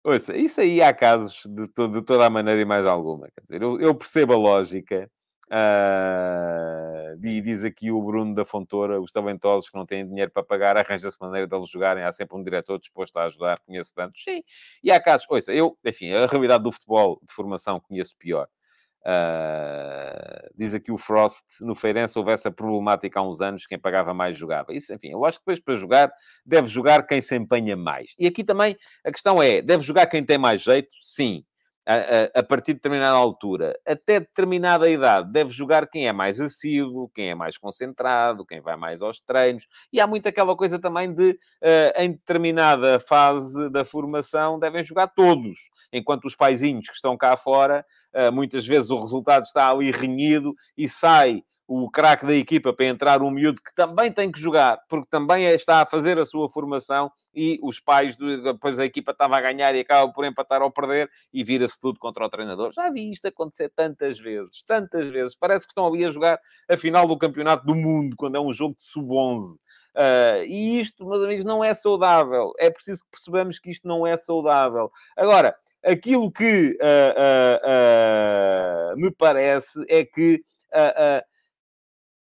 Ouça, 0.05 0.37
isso 0.37 0.61
aí 0.61 0.83
há 0.83 0.93
casos 0.93 1.43
de, 1.47 1.67
to 1.69 1.89
de, 1.89 2.03
toda 2.03 2.27
a 2.27 2.31
maneira 2.31 2.61
e 2.61 2.65
mais 2.67 2.85
alguma. 2.85 3.27
Quer 3.29 3.41
dizer, 3.41 3.63
eu, 3.63 3.81
eu 3.81 3.95
percebo 3.95 4.35
a 4.35 4.37
lógica 4.37 5.11
Uh, 5.53 7.27
e 7.27 7.41
diz 7.41 7.65
aqui 7.65 7.91
o 7.91 8.01
Bruno 8.01 8.33
da 8.37 8.45
Fontoura, 8.45 9.01
os 9.01 9.11
talentosos 9.11 9.69
que 9.69 9.77
não 9.77 9.85
têm 9.85 10.07
dinheiro 10.07 10.31
para 10.31 10.45
pagar, 10.45 10.77
arranja-se 10.77 11.17
maneira 11.21 11.45
de 11.45 11.57
eles 11.57 11.69
jogarem, 11.69 12.05
há 12.05 12.13
sempre 12.13 12.37
um 12.39 12.43
diretor 12.43 12.79
disposto 12.79 13.17
a 13.17 13.25
ajudar, 13.25 13.59
conheço 13.67 13.93
tantos. 13.93 14.23
Sim, 14.23 14.45
e 14.81 14.93
há 14.93 15.01
casos, 15.01 15.27
ouça, 15.29 15.53
eu, 15.53 15.77
enfim, 15.85 16.13
a 16.13 16.27
realidade 16.27 16.63
do 16.63 16.71
futebol 16.71 17.21
de 17.27 17.33
formação 17.33 17.81
conheço 17.81 18.17
pior. 18.17 18.47
Uh, 19.01 20.51
diz 20.55 20.73
aqui 20.73 20.93
o 20.93 20.99
Frost, 20.99 21.45
no 21.63 21.75
Feirense 21.75 22.17
houve 22.17 22.31
essa 22.31 22.51
problemática 22.51 23.19
há 23.19 23.23
uns 23.29 23.41
anos, 23.41 23.67
quem 23.67 23.79
pagava 23.79 24.15
mais 24.15 24.37
jogava. 24.37 24.73
Isso, 24.73 24.95
enfim, 24.95 25.09
eu 25.11 25.25
acho 25.25 25.39
que 25.39 25.43
depois 25.43 25.59
para 25.59 25.75
jogar, 25.75 26.13
deve 26.47 26.69
jogar 26.69 27.05
quem 27.05 27.21
se 27.21 27.35
empenha 27.35 27.77
mais. 27.77 28.15
E 28.17 28.27
aqui 28.29 28.45
também 28.45 28.77
a 29.05 29.11
questão 29.11 29.43
é, 29.43 29.61
deve 29.61 29.83
jogar 29.83 30.07
quem 30.07 30.25
tem 30.25 30.39
mais 30.39 30.63
jeito? 30.63 30.95
Sim 31.03 31.45
a, 31.93 32.41
a, 32.41 32.43
partir 32.43 32.73
de 32.73 32.75
determinada 32.75 33.17
altura, 33.17 33.77
até 33.85 34.21
determinada 34.21 34.89
idade, 34.89 35.33
deve 35.33 35.51
jogar 35.51 35.89
quem 35.89 36.07
é 36.07 36.13
mais 36.13 36.41
assíduo, 36.41 37.11
quem 37.13 37.31
é 37.31 37.35
mais 37.35 37.59
concentrado, 37.59 38.47
quem 38.47 38.61
vai 38.61 38.77
mais 38.77 39.03
aos 39.03 39.21
treinos. 39.21 39.67
E 39.93 40.01
há 40.01 40.07
muito 40.07 40.29
aquela 40.29 40.55
coisa 40.55 40.79
também 40.79 41.13
de, 41.13 41.31
uh, 41.31 42.01
em 42.01 42.13
determinada 42.13 43.01
fase 43.01 43.69
da 43.71 43.85
formação, 43.85 44.59
devem 44.59 44.85
jogar 44.85 45.09
todos. 45.09 45.59
Enquanto 45.93 46.27
os 46.27 46.37
paizinhos 46.37 46.87
que 46.87 46.95
estão 46.95 47.17
cá 47.17 47.37
fora, 47.37 47.85
uh, 48.15 48.31
muitas 48.31 48.65
vezes 48.65 48.91
o 48.91 49.01
resultado 49.01 49.45
está 49.45 49.69
ali 49.69 49.91
renhido 49.91 50.55
e 50.77 50.89
sai 50.89 51.43
o 51.73 51.89
craque 51.89 52.27
da 52.27 52.35
equipa 52.35 52.73
para 52.73 52.87
entrar 52.87 53.23
um 53.23 53.31
miúdo 53.31 53.63
que 53.63 53.73
também 53.73 54.11
tem 54.11 54.33
que 54.33 54.41
jogar, 54.41 54.81
porque 54.89 55.07
também 55.09 55.47
é, 55.47 55.55
está 55.55 55.81
a 55.81 55.87
fazer 55.87 56.19
a 56.19 56.25
sua 56.25 56.49
formação 56.49 57.13
e 57.33 57.61
os 57.63 57.79
pais, 57.79 58.17
depois 58.17 58.77
a 58.81 58.85
equipa 58.85 59.13
estava 59.13 59.37
a 59.37 59.41
ganhar 59.41 59.73
e 59.77 59.79
acaba 59.79 60.13
por 60.13 60.25
empatar 60.25 60.63
ou 60.63 60.71
perder 60.73 61.09
e 61.33 61.45
vira-se 61.45 61.79
tudo 61.79 62.01
contra 62.01 62.27
o 62.27 62.29
treinador. 62.29 62.73
Já 62.73 62.91
vi 62.91 63.13
isto 63.13 63.29
acontecer 63.29 63.69
tantas 63.69 64.19
vezes, 64.19 64.65
tantas 64.65 65.07
vezes. 65.13 65.37
Parece 65.37 65.65
que 65.65 65.71
estão 65.71 65.87
ali 65.87 66.05
a 66.05 66.11
jogar 66.11 66.41
a 66.69 66.77
final 66.77 67.07
do 67.07 67.17
campeonato 67.17 67.65
do 67.65 67.77
mundo, 67.77 68.17
quando 68.17 68.35
é 68.35 68.41
um 68.41 68.53
jogo 68.53 68.75
de 68.77 68.83
sub-11. 68.83 69.39
Uh, 69.39 69.59
ah, 69.95 70.45
e 70.45 70.81
isto, 70.81 71.07
meus 71.07 71.23
amigos, 71.23 71.45
não 71.45 71.63
é 71.63 71.73
saudável. 71.73 72.53
É 72.59 72.69
preciso 72.69 73.05
que 73.05 73.11
percebamos 73.13 73.61
que 73.61 73.71
isto 73.71 73.87
não 73.87 74.05
é 74.05 74.17
saudável. 74.17 74.91
Agora, 75.17 75.55
aquilo 75.85 76.33
que 76.33 76.77
uh, 76.83 78.93
uh, 78.93 78.97
me 78.97 79.13
parece 79.13 79.85
é 79.89 80.05
que 80.05 80.43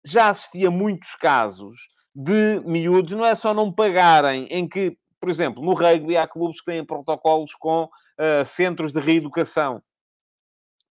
já 0.04 0.28
assisti 0.28 0.66
a 0.66 0.70
muitos 0.70 1.14
casos 1.16 1.76
de 2.14 2.60
miúdos, 2.64 3.12
não 3.12 3.24
é 3.24 3.34
só 3.34 3.52
não 3.52 3.72
pagarem, 3.72 4.46
em 4.50 4.68
que, 4.68 4.96
por 5.20 5.28
exemplo, 5.28 5.62
no 5.62 5.74
rugby 5.74 6.16
há 6.16 6.28
clubes 6.28 6.60
que 6.60 6.66
têm 6.66 6.84
protocolos 6.84 7.54
com 7.54 7.84
uh, 7.84 8.44
centros 8.44 8.92
de 8.92 9.00
reeducação. 9.00 9.82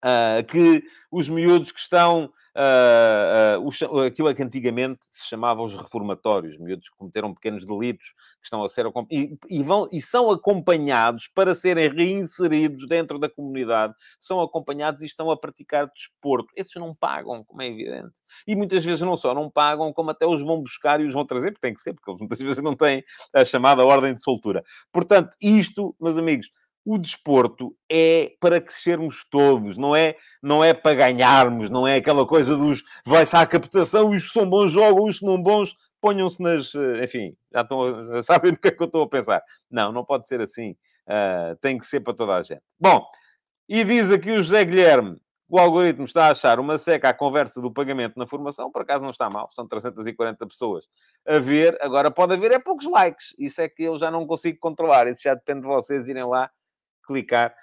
Uh, 0.03 0.43
que 0.45 0.83
os 1.09 1.29
miúdos 1.29 1.71
que 1.71 1.79
estão 1.79 2.29
uh, 2.55 3.59
uh, 3.59 3.99
aquilo 4.01 4.33
que 4.33 4.43
antigamente 4.43 5.05
se 5.05 5.27
chamava 5.27 5.61
os 5.61 5.73
reformatórios, 5.75 6.57
miúdos 6.57 6.89
que 6.89 6.97
cometeram 6.97 7.33
pequenos 7.33 7.65
delitos, 7.65 8.13
que 8.39 8.45
estão 8.45 8.63
a 8.63 8.69
ser 8.69 8.85
e, 9.11 9.37
e, 9.49 9.63
vão, 9.63 9.87
e 9.91 10.01
são 10.01 10.31
acompanhados 10.31 11.27
para 11.27 11.55
serem 11.55 11.89
reinseridos 11.89 12.87
dentro 12.87 13.17
da 13.17 13.29
comunidade, 13.29 13.93
são 14.19 14.41
acompanhados 14.41 15.01
e 15.03 15.05
estão 15.05 15.29
a 15.31 15.37
praticar 15.37 15.89
desporto. 15.93 16.49
Esses 16.55 16.75
não 16.75 16.93
pagam, 16.93 17.43
como 17.43 17.61
é 17.61 17.67
evidente. 17.67 18.19
E 18.47 18.55
muitas 18.55 18.83
vezes 18.83 19.01
não 19.01 19.15
só 19.15 19.33
não 19.33 19.49
pagam, 19.49 19.91
como 19.93 20.11
até 20.11 20.25
os 20.25 20.41
vão 20.41 20.61
buscar 20.61 20.99
e 21.01 21.05
os 21.05 21.13
vão 21.13 21.25
trazer, 21.25 21.51
porque 21.51 21.67
tem 21.67 21.73
que 21.73 21.81
ser, 21.81 21.93
porque 21.93 22.09
eles 22.09 22.19
muitas 22.19 22.39
vezes 22.39 22.63
não 22.63 22.75
têm 22.75 23.03
a 23.33 23.43
chamada 23.45 23.85
ordem 23.85 24.13
de 24.13 24.21
soltura. 24.21 24.63
Portanto, 24.91 25.35
isto, 25.41 25.95
meus 25.99 26.17
amigos, 26.17 26.49
o 26.85 26.97
desporto 26.97 27.75
é 27.89 28.33
para 28.39 28.59
crescermos 28.59 29.25
todos, 29.29 29.77
não 29.77 29.95
é, 29.95 30.15
não 30.41 30.63
é 30.63 30.73
para 30.73 30.95
ganharmos, 30.95 31.69
não 31.69 31.87
é 31.87 31.95
aquela 31.95 32.25
coisa 32.25 32.57
dos 32.57 32.83
vai-se 33.05 33.35
à 33.35 33.45
captação, 33.45 34.09
os 34.09 34.23
que 34.23 34.33
são 34.33 34.49
bons 34.49 34.71
jogam, 34.71 35.05
os 35.05 35.19
que 35.19 35.25
não 35.25 35.41
bons 35.41 35.75
ponham-se 36.01 36.41
nas. 36.41 36.75
Eh, 36.75 37.05
enfim, 37.05 37.35
já, 37.53 37.61
estão, 37.61 38.05
já 38.05 38.23
sabem 38.23 38.51
no 38.51 38.57
que 38.57 38.67
é 38.67 38.71
que 38.71 38.83
eu 38.83 38.87
estou 38.87 39.03
a 39.03 39.09
pensar. 39.09 39.41
Não, 39.71 39.91
não 39.91 40.03
pode 40.03 40.27
ser 40.27 40.41
assim. 40.41 40.75
Uh, 41.07 41.55
tem 41.61 41.77
que 41.77 41.85
ser 41.85 42.01
para 42.01 42.13
toda 42.13 42.35
a 42.35 42.41
gente. 42.41 42.61
Bom, 42.79 43.05
e 43.67 43.83
diz 43.83 44.11
aqui 44.11 44.31
o 44.31 44.37
José 44.37 44.63
Guilherme, 44.63 45.17
o 45.49 45.59
algoritmo 45.59 46.05
está 46.05 46.27
a 46.27 46.31
achar 46.31 46.59
uma 46.59 46.77
seca 46.77 47.09
à 47.09 47.13
conversa 47.13 47.61
do 47.61 47.71
pagamento 47.71 48.17
na 48.17 48.25
formação, 48.25 48.71
por 48.71 48.81
acaso 48.81 49.03
não 49.03 49.09
está 49.09 49.29
mal, 49.29 49.45
estão 49.49 49.67
340 49.67 50.47
pessoas 50.47 50.87
a 51.27 51.39
ver, 51.39 51.77
agora 51.81 52.09
pode 52.09 52.33
haver 52.33 52.51
é 52.53 52.59
poucos 52.59 52.89
likes, 52.89 53.35
isso 53.37 53.61
é 53.61 53.67
que 53.67 53.83
eu 53.83 53.97
já 53.97 54.09
não 54.09 54.25
consigo 54.25 54.57
controlar, 54.59 55.07
isso 55.07 55.21
já 55.21 55.33
depende 55.33 55.61
de 55.61 55.67
vocês 55.67 56.07
irem 56.07 56.25
lá 56.25 56.49
clicar 57.03 57.53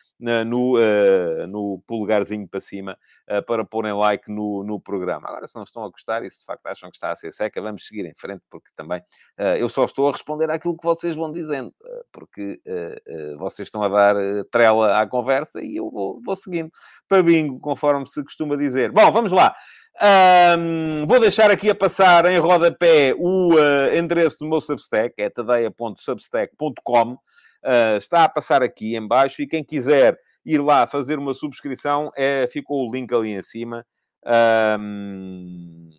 no, 0.47 0.77
uh, 0.77 1.47
no 1.47 1.83
polegarzinho 1.87 2.47
para 2.47 2.61
cima 2.61 2.99
uh, 3.29 3.43
para 3.45 3.65
porem 3.65 3.93
like 3.93 4.31
no, 4.31 4.63
no 4.63 4.79
programa. 4.79 5.29
Agora, 5.29 5.47
se 5.47 5.57
não 5.57 5.63
estão 5.63 5.83
a 5.83 5.89
gostar 5.89 6.25
e 6.25 6.31
se 6.31 6.41
de 6.41 6.45
facto 6.45 6.67
acham 6.67 6.91
que 6.91 6.97
está 6.97 7.11
a 7.11 7.17
ser 7.17 7.33
seca, 7.33 7.61
vamos 7.63 7.87
seguir 7.87 8.05
em 8.05 8.15
frente, 8.15 8.43
porque 8.51 8.71
também 8.77 9.01
uh, 9.39 9.57
eu 9.59 9.69
só 9.69 9.85
estou 9.85 10.09
a 10.09 10.13
responder 10.13 10.51
àquilo 10.51 10.77
que 10.77 10.85
vocês 10.85 11.17
vão 11.17 11.31
dizendo, 11.31 11.73
porque 12.13 12.61
vocês 13.39 13.69
estão 13.69 13.83
a 13.83 13.89
dar 13.89 14.15
trela 14.51 15.01
à 15.01 15.07
conversa 15.07 15.63
e 15.63 15.77
eu 15.77 15.91
vou, 15.91 16.21
vou 16.25 16.37
seguindo 16.37 16.71
para 17.09 17.23
bingo, 17.23 17.59
conforme 17.61 18.07
se 18.07 18.23
costuma 18.23 18.57
dizer. 18.57 18.93
Bom, 18.93 19.11
vamos 19.11 19.33
lá. 19.33 19.55
Um, 20.59 21.07
vou 21.07 21.21
deixar 21.21 21.51
aqui 21.51 21.71
a 21.71 21.75
passar 21.75 22.27
em 22.27 22.39
rodapé 22.39 23.15
o 23.19 23.55
endereço 23.97 24.39
do 24.41 24.49
meu 24.49 24.61
Substack, 24.61 25.15
é 25.19 25.31
tadeia.substack.com. 25.31 27.19
Uh, 27.63 27.99
está 27.99 28.25
a 28.25 28.29
passar 28.29 28.63
aqui 28.63 28.97
em 28.97 29.07
baixo 29.07 29.43
e 29.43 29.47
quem 29.47 29.63
quiser 29.63 30.19
ir 30.45 30.61
lá 30.61 30.87
fazer 30.87 31.19
uma 31.19 31.35
subscrição, 31.35 32.11
é, 32.17 32.47
ficou 32.47 32.89
o 32.89 32.93
link 32.93 33.13
ali 33.15 33.31
em 33.31 33.43
cima 33.43 33.87
um, 34.79 35.91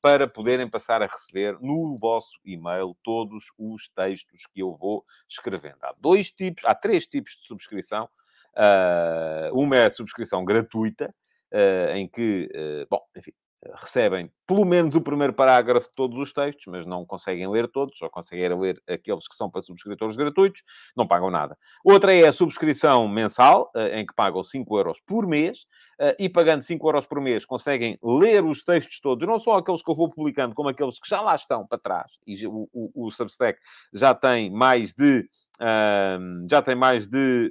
para 0.00 0.26
poderem 0.26 0.68
passar 0.68 1.02
a 1.02 1.06
receber 1.06 1.58
no 1.60 1.96
vosso 1.98 2.38
e-mail 2.44 2.96
todos 3.04 3.44
os 3.58 3.88
textos 3.88 4.46
que 4.52 4.60
eu 4.60 4.74
vou 4.74 5.04
escrevendo. 5.28 5.78
Há 5.82 5.94
dois 5.98 6.30
tipos, 6.30 6.64
há 6.64 6.74
três 6.74 7.06
tipos 7.06 7.32
de 7.32 7.46
subscrição. 7.46 8.08
Uh, 8.56 9.58
uma 9.58 9.76
é 9.76 9.86
a 9.86 9.90
subscrição 9.90 10.44
gratuita, 10.44 11.14
uh, 11.52 11.94
em 11.94 12.08
que, 12.08 12.48
bom, 12.90 13.00
enfim, 13.14 13.32
recebem 13.74 14.30
pelo 14.46 14.64
menos 14.64 14.94
o 14.94 15.00
primeiro 15.00 15.32
parágrafo 15.32 15.88
de 15.88 15.94
todos 15.94 16.18
os 16.18 16.32
textos, 16.32 16.66
mas 16.66 16.84
não 16.84 17.06
conseguem 17.06 17.48
ler 17.48 17.68
todos, 17.68 17.96
só 17.96 18.08
conseguem 18.08 18.58
ler 18.58 18.82
aqueles 18.88 19.28
que 19.28 19.34
são 19.34 19.50
para 19.50 19.62
subscritores 19.62 20.16
gratuitos, 20.16 20.62
não 20.96 21.06
pagam 21.06 21.30
nada. 21.30 21.56
Outra 21.84 22.12
é 22.14 22.26
a 22.26 22.32
subscrição 22.32 23.06
mensal, 23.08 23.70
eh, 23.74 24.00
em 24.00 24.06
que 24.06 24.14
pagam 24.14 24.42
5 24.42 24.76
euros 24.76 25.00
por 25.00 25.26
mês, 25.26 25.66
eh, 25.98 26.16
e 26.18 26.28
pagando 26.28 26.62
5 26.62 26.86
euros 26.86 27.06
por 27.06 27.20
mês 27.20 27.44
conseguem 27.44 27.98
ler 28.02 28.44
os 28.44 28.62
textos 28.62 29.00
todos, 29.00 29.26
não 29.26 29.38
só 29.38 29.56
aqueles 29.56 29.82
que 29.82 29.90
eu 29.90 29.94
vou 29.94 30.10
publicando, 30.10 30.54
como 30.54 30.68
aqueles 30.68 30.98
que 30.98 31.08
já 31.08 31.20
lá 31.20 31.34
estão 31.34 31.66
para 31.66 31.78
trás. 31.78 32.12
E 32.26 32.46
o, 32.46 32.68
o, 32.72 33.06
o 33.06 33.10
Substack 33.10 33.58
já 33.92 34.14
tem 34.14 34.50
mais 34.50 34.92
de... 34.92 35.28
Uh, 35.60 36.46
já 36.50 36.60
tem 36.60 36.74
mais 36.74 37.06
de... 37.06 37.50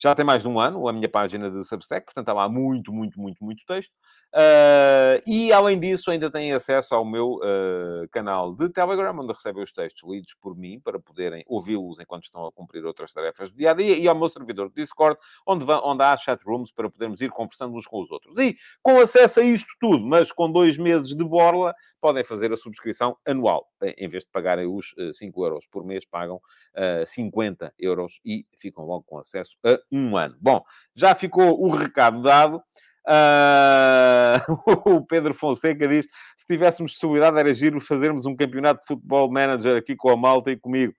Já 0.00 0.14
tem 0.14 0.24
mais 0.24 0.42
de 0.42 0.48
um 0.48 0.58
ano 0.60 0.88
a 0.88 0.92
minha 0.92 1.08
página 1.08 1.50
de 1.50 1.64
Substack, 1.64 2.06
portanto 2.06 2.28
há 2.28 2.32
lá 2.32 2.48
muito, 2.48 2.92
muito, 2.92 3.20
muito, 3.20 3.44
muito 3.44 3.64
texto. 3.66 3.92
Uh, 4.34 5.16
e, 5.26 5.50
além 5.52 5.80
disso, 5.80 6.10
ainda 6.10 6.30
têm 6.30 6.52
acesso 6.52 6.94
ao 6.94 7.04
meu 7.04 7.36
uh, 7.36 8.08
canal 8.10 8.54
de 8.54 8.68
Telegram, 8.68 9.18
onde 9.18 9.32
recebem 9.32 9.62
os 9.62 9.72
textos 9.72 10.08
lidos 10.08 10.34
por 10.40 10.54
mim, 10.54 10.78
para 10.80 11.00
poderem 11.00 11.42
ouvi-los 11.46 11.98
enquanto 11.98 12.24
estão 12.24 12.46
a 12.46 12.52
cumprir 12.52 12.84
outras 12.84 13.12
tarefas 13.12 13.50
do 13.50 13.56
dia 13.56 13.70
a 13.70 13.74
dia, 13.74 13.96
e 13.96 14.06
ao 14.06 14.14
meu 14.14 14.28
servidor 14.28 14.68
de 14.68 14.74
Discord, 14.74 15.18
onde, 15.46 15.64
vão, 15.64 15.80
onde 15.82 16.02
há 16.02 16.16
chat 16.16 16.40
rooms 16.44 16.70
para 16.70 16.90
podermos 16.90 17.20
ir 17.20 17.30
conversando 17.30 17.74
uns 17.74 17.86
com 17.86 18.02
os 18.02 18.10
outros. 18.10 18.38
E, 18.38 18.54
com 18.82 19.00
acesso 19.00 19.40
a 19.40 19.42
isto 19.42 19.72
tudo, 19.80 20.06
mas 20.06 20.30
com 20.30 20.50
dois 20.52 20.76
meses 20.76 21.16
de 21.16 21.24
borla, 21.24 21.74
podem 22.00 22.22
fazer 22.22 22.52
a 22.52 22.56
subscrição 22.56 23.16
anual. 23.26 23.66
Em 23.96 24.08
vez 24.08 24.24
de 24.24 24.30
pagarem 24.30 24.66
os 24.66 24.92
uh, 24.98 25.14
5 25.14 25.44
euros 25.44 25.66
por 25.66 25.84
mês, 25.84 26.04
pagam 26.04 26.36
uh, 26.36 27.06
50 27.06 27.72
euros 27.78 28.20
e 28.24 28.44
ficam 28.56 28.84
logo 28.84 29.04
com 29.04 29.18
acesso 29.18 29.56
a 29.64 29.78
um 29.90 30.16
ano. 30.16 30.36
Bom, 30.40 30.62
já 30.94 31.14
ficou 31.14 31.60
o 31.60 31.70
recado 31.70 32.20
dado. 32.20 32.62
Uh, 33.08 34.36
o 34.96 35.06
Pedro 35.06 35.32
Fonseca 35.32 35.88
diz: 35.88 36.06
se 36.36 36.46
tivéssemos 36.46 36.92
possibilidade, 36.92 37.38
era 37.38 37.54
giro 37.54 37.80
fazermos 37.80 38.26
um 38.26 38.36
campeonato 38.36 38.80
de 38.80 38.86
futebol 38.86 39.30
manager 39.32 39.76
aqui 39.76 39.96
com 39.96 40.10
a 40.10 40.16
malta 40.16 40.50
e 40.50 40.56
comigo. 40.56 40.92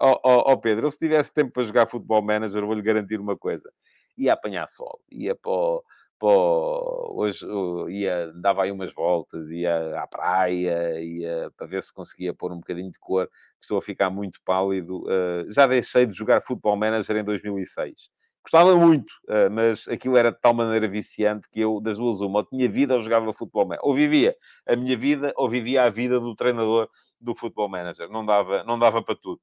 Ó 0.00 0.12
oh, 0.12 0.20
oh, 0.24 0.52
oh, 0.52 0.58
Pedro, 0.58 0.86
eu 0.86 0.90
se 0.90 0.98
tivesse 0.98 1.32
tempo 1.32 1.52
para 1.52 1.62
jogar 1.62 1.86
futebol 1.86 2.20
manager, 2.20 2.66
vou-lhe 2.66 2.82
garantir 2.82 3.20
uma 3.20 3.36
coisa: 3.36 3.70
ia 4.18 4.32
apanhar 4.32 4.66
sol, 4.66 5.00
ia 5.10 5.36
para 5.36 5.80
para 6.18 6.28
hoje 6.28 7.44
ia, 7.88 8.32
dava 8.34 8.62
aí 8.62 8.70
umas 8.70 8.92
voltas, 8.94 9.50
ia 9.50 10.00
à 10.00 10.06
praia, 10.06 11.00
ia 11.00 11.50
para 11.56 11.66
ver 11.66 11.82
se 11.82 11.92
conseguia 11.92 12.32
pôr 12.32 12.52
um 12.52 12.58
bocadinho 12.58 12.92
de 12.92 12.98
cor. 12.98 13.28
Estou 13.60 13.78
a 13.78 13.82
ficar 13.82 14.08
muito 14.08 14.40
pálido. 14.44 15.02
Uh, 15.02 15.50
já 15.52 15.66
deixei 15.66 16.06
de 16.06 16.14
jogar 16.14 16.40
futebol 16.40 16.76
manager 16.76 17.16
em 17.16 17.24
2006 17.24 18.08
Gostava 18.42 18.74
muito, 18.74 19.14
eh, 19.28 19.48
mas 19.48 19.86
aquilo 19.86 20.16
era 20.16 20.32
de 20.32 20.40
tal 20.40 20.52
maneira 20.52 20.88
viciante 20.88 21.48
que 21.48 21.60
eu, 21.60 21.80
das 21.80 21.96
duas, 21.96 22.20
uma, 22.20 22.40
ou 22.40 22.44
tinha 22.44 22.68
vida 22.68 22.94
ou 22.94 23.00
jogava 23.00 23.32
futebol 23.32 23.64
manager. 23.64 23.86
Ou 23.86 23.94
vivia 23.94 24.36
a 24.66 24.74
minha 24.74 24.96
vida 24.96 25.32
ou 25.36 25.48
vivia 25.48 25.84
a 25.84 25.90
vida 25.90 26.18
do 26.18 26.34
treinador 26.34 26.88
do 27.20 27.34
futebol 27.36 27.68
manager. 27.68 28.08
Não 28.08 28.26
dava, 28.26 28.64
não 28.64 28.78
dava 28.78 29.00
para 29.00 29.14
tudo. 29.14 29.40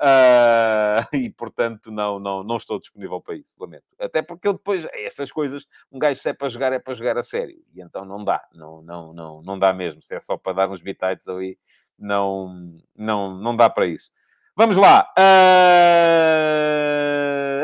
Uh, 0.00 1.04
e 1.14 1.30
portanto 1.30 1.90
não, 1.92 2.18
não, 2.18 2.42
não 2.42 2.56
estou 2.56 2.80
disponível 2.80 3.20
para 3.20 3.36
isso, 3.36 3.54
lamento. 3.60 3.84
Até 4.00 4.20
porque 4.20 4.48
eu 4.48 4.54
depois, 4.54 4.86
essas 4.94 5.30
coisas, 5.30 5.66
um 5.92 5.98
gajo 5.98 6.20
se 6.20 6.28
é 6.30 6.32
para 6.32 6.48
jogar, 6.48 6.72
é 6.72 6.78
para 6.80 6.94
jogar 6.94 7.18
a 7.18 7.22
sério. 7.22 7.56
E 7.72 7.80
então 7.80 8.04
não 8.04 8.24
dá, 8.24 8.42
não, 8.52 8.82
não, 8.82 9.12
não, 9.12 9.42
não 9.42 9.58
dá 9.58 9.72
mesmo. 9.72 10.02
Se 10.02 10.14
é 10.16 10.20
só 10.20 10.36
para 10.36 10.54
dar 10.54 10.70
uns 10.70 10.82
bitites 10.82 11.28
ali, 11.28 11.56
não, 11.96 12.74
não, 12.96 13.36
não 13.36 13.54
dá 13.54 13.70
para 13.70 13.86
isso. 13.86 14.10
Vamos 14.56 14.76
lá. 14.76 15.06
Uh... 15.16 16.99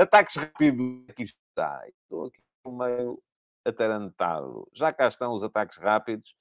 Ataques 0.01 0.37
rápidos. 0.37 1.05
Aqui 1.09 1.23
está. 1.25 1.83
Estou 2.03 2.27
aqui 2.27 2.41
meio 2.67 3.23
atarantado. 3.65 4.69
Já 4.73 4.93
cá 4.93 5.09
estão 5.09 5.33
os 5.33 5.43
ataques 5.43 5.77
rápidos. 5.79 6.35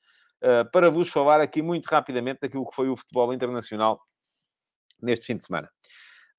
Uh, 0.43 0.69
para 0.71 0.91
vos 0.91 1.09
falar 1.09 1.41
aqui 1.41 1.61
muito 1.61 1.85
rapidamente 1.85 2.41
daquilo 2.41 2.67
que 2.67 2.75
foi 2.75 2.89
o 2.89 2.95
futebol 2.95 3.33
internacional 3.33 3.99
neste 5.01 5.25
fim 5.25 5.35
de 5.35 5.43
semana. 5.43 5.69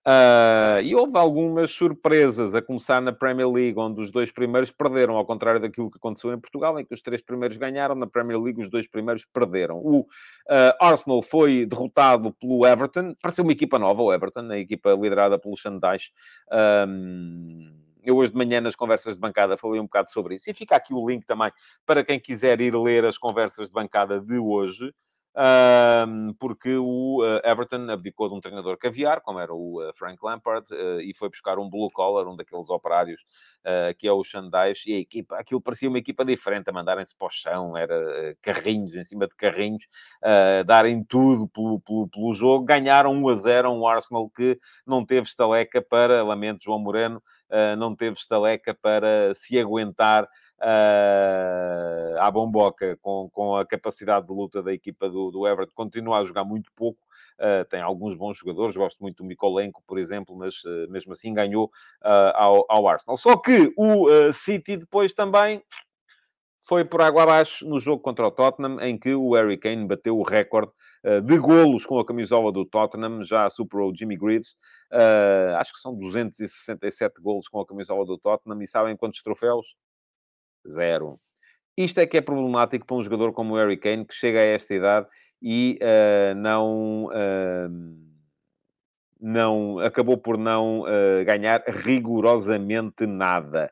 Uh, 0.07 0.79
e 0.85 0.95
houve 0.95 1.19
algumas 1.19 1.73
surpresas, 1.73 2.55
a 2.55 2.63
começar 2.63 3.03
na 3.03 3.13
Premier 3.13 3.51
League, 3.51 3.77
onde 3.77 4.01
os 4.01 4.13
dois 4.13 4.31
primeiros 4.31 4.71
perderam, 4.71 5.17
ao 5.17 5.27
contrário 5.27 5.61
daquilo 5.61 5.91
que 5.91 5.99
aconteceu 5.99 6.33
em 6.33 6.39
Portugal, 6.39 6.79
em 6.79 6.85
que 6.85 6.95
os 6.95 7.03
três 7.03 7.21
primeiros 7.21 7.57
ganharam, 7.57 7.97
na 7.97 8.07
Premier 8.07 8.41
League 8.41 8.63
os 8.63 8.71
dois 8.71 8.87
primeiros 8.87 9.25
perderam. 9.25 9.79
O 9.79 10.03
uh, 10.03 10.07
Arsenal 10.81 11.21
foi 11.23 11.67
derrotado 11.67 12.33
pelo 12.35 12.65
Everton, 12.65 13.17
pareceu 13.21 13.43
uma 13.43 13.51
equipa 13.51 13.81
nova, 13.81 14.01
o 14.01 14.15
Everton, 14.15 14.49
a 14.49 14.59
equipa 14.59 14.93
liderada 14.93 15.41
pelo 15.41 15.57
Shandais. 15.57 16.13
Um, 16.89 17.59
eu 18.05 18.17
hoje 18.17 18.31
de 18.31 18.39
manhã 18.39 18.61
nas 18.61 18.77
conversas 18.77 19.15
de 19.15 19.21
bancada 19.21 19.57
falei 19.57 19.81
um 19.81 19.87
bocado 19.87 20.09
sobre 20.11 20.37
isso. 20.37 20.49
E 20.49 20.55
fica 20.55 20.77
aqui 20.77 20.95
o 20.95 21.05
link 21.05 21.27
também 21.27 21.51
para 21.85 22.05
quem 22.05 22.21
quiser 22.21 22.61
ir 22.61 22.77
ler 22.77 23.05
as 23.05 23.19
conversas 23.19 23.67
de 23.67 23.73
bancada 23.73 24.21
de 24.21 24.39
hoje 24.39 24.95
porque 26.39 26.77
o 26.77 27.23
uh, 27.23 27.41
Everton 27.45 27.91
abdicou 27.91 28.29
de 28.29 28.35
um 28.35 28.41
treinador 28.41 28.79
caviar, 28.79 29.21
como 29.21 29.39
era 29.39 29.53
o 29.53 29.83
uh, 29.83 29.93
Frank 29.95 30.19
Lampard, 30.23 30.67
uh, 30.73 31.01
e 31.01 31.13
foi 31.15 31.29
buscar 31.29 31.59
um 31.59 31.69
blue 31.69 31.91
collar, 31.91 32.27
um 32.27 32.37
daqueles 32.37 32.71
operários 32.71 33.25
que 33.99 34.07
é 34.07 34.13
o 34.13 34.23
Xandais, 34.23 34.85
e 34.87 34.95
a 34.95 34.99
equipa, 35.01 35.37
aquilo 35.37 35.61
parecia 35.61 35.89
uma 35.89 35.99
equipa 35.99 36.25
diferente, 36.25 36.71
a 36.71 36.73
mandarem-se 36.73 37.17
para 37.17 37.27
o 37.27 37.31
chão, 37.31 37.77
era 37.77 38.37
carrinhos 38.41 38.95
em 38.95 39.03
cima 39.03 39.27
de 39.27 39.35
carrinhos, 39.35 39.83
darem 40.65 41.03
tudo 41.03 41.49
pelo, 41.49 41.81
pelo, 41.81 42.09
pelo, 42.09 42.33
jogo, 42.33 42.65
ganharam 42.65 43.13
1 43.13 43.29
a 43.29 43.35
0 43.35 43.73
um 43.73 43.89
Arsenal 43.89 44.31
que 44.31 44.57
não 44.87 45.05
teve 45.05 45.27
estaleca 45.27 45.83
para, 45.83 46.23
lamento 46.23 46.63
João 46.63 46.79
Moreno, 46.79 47.21
não 47.77 47.97
teve 47.97 48.17
estaleca 48.17 48.73
para 48.73 49.35
se 49.35 49.59
aguentar 49.59 50.29
uh, 50.61 52.19
à 52.21 52.31
bomboca 52.31 52.97
com, 53.03 53.29
com 53.33 53.57
a 53.57 53.67
capacidade 53.67 54.27
de 54.27 54.33
luta 54.33 54.63
da 54.63 54.73
equipa 54.73 55.09
do, 55.09 55.31
do 55.31 55.47
Everton, 55.47 55.73
continua 55.75 56.19
a 56.19 56.25
jogar 56.25 56.45
muito 56.45 56.71
pouco. 56.75 56.99
Uh, 57.39 57.65
tem 57.69 57.83
alguns 57.83 58.15
bons 58.15 58.39
jogadores, 58.39 58.75
gosto 58.75 58.99
muito 58.99 59.19
do 59.19 59.25
Mikolenko, 59.25 59.83
por 59.87 59.99
exemplo, 59.99 60.35
mas 60.35 60.65
uh, 60.65 60.91
mesmo 60.91 61.13
assim 61.13 61.35
ganhou 61.35 61.67
uh, 62.03 62.33
ao, 62.35 62.65
ao, 62.69 62.89
Arsenal. 62.89 63.17
Só 63.19 63.37
que 63.37 63.75
o 63.77 64.33
City 64.33 64.79
depois 64.79 65.13
também 65.13 65.63
foi 66.63 66.85
por 66.85 67.03
água 67.03 67.25
abaixo 67.25 67.69
no 67.69 67.79
jogo 67.79 68.03
contra 68.03 68.27
o 68.27 68.31
Tottenham, 68.31 68.81
em 68.81 68.99
que 68.99 69.15
o 69.15 69.35
Harry 69.35 69.59
Kane 69.59 69.87
bateu 69.87 70.19
o 70.19 70.23
recorde 70.23 70.73
de 71.25 71.39
golos 71.39 71.87
com 71.87 72.01
a 72.01 72.05
camisola 72.05 72.51
do 72.51 72.65
Tottenham, 72.65 73.23
já 73.23 73.49
superou 73.49 73.95
Jimmy 73.95 74.17
Greaves. 74.17 74.57
acho 75.61 75.73
que 75.75 75.79
são 75.79 75.95
267 75.95 77.23
golos 77.23 77.47
com 77.47 77.61
a 77.61 77.67
camisola 77.67 78.05
do 78.05 78.19
Tottenham. 78.19 78.61
E 78.61 78.67
sabem 78.67 78.97
quantos 78.97 79.23
troféus? 79.23 79.77
Zero. 80.71 81.19
Isto 81.77 82.01
é 82.01 82.07
que 82.07 82.17
é 82.17 82.21
problemático 82.21 82.87
para 82.87 82.97
um 82.97 83.03
jogador 83.03 83.33
como 83.33 83.55
o 83.55 83.57
Harry 83.57 83.77
Kane, 83.77 84.07
que 84.07 84.15
chega 84.15 84.41
a 84.41 84.47
esta 84.47 84.75
idade 84.75 85.07
e 85.43 85.79
uh, 85.83 86.35
não, 86.35 87.05
uh, 87.07 87.97
não, 89.21 89.79
acabou 89.81 90.17
por 90.17 90.39
não 90.39 90.81
uh, 90.81 91.25
ganhar 91.25 91.63
rigorosamente 91.67 93.07
nada 93.07 93.71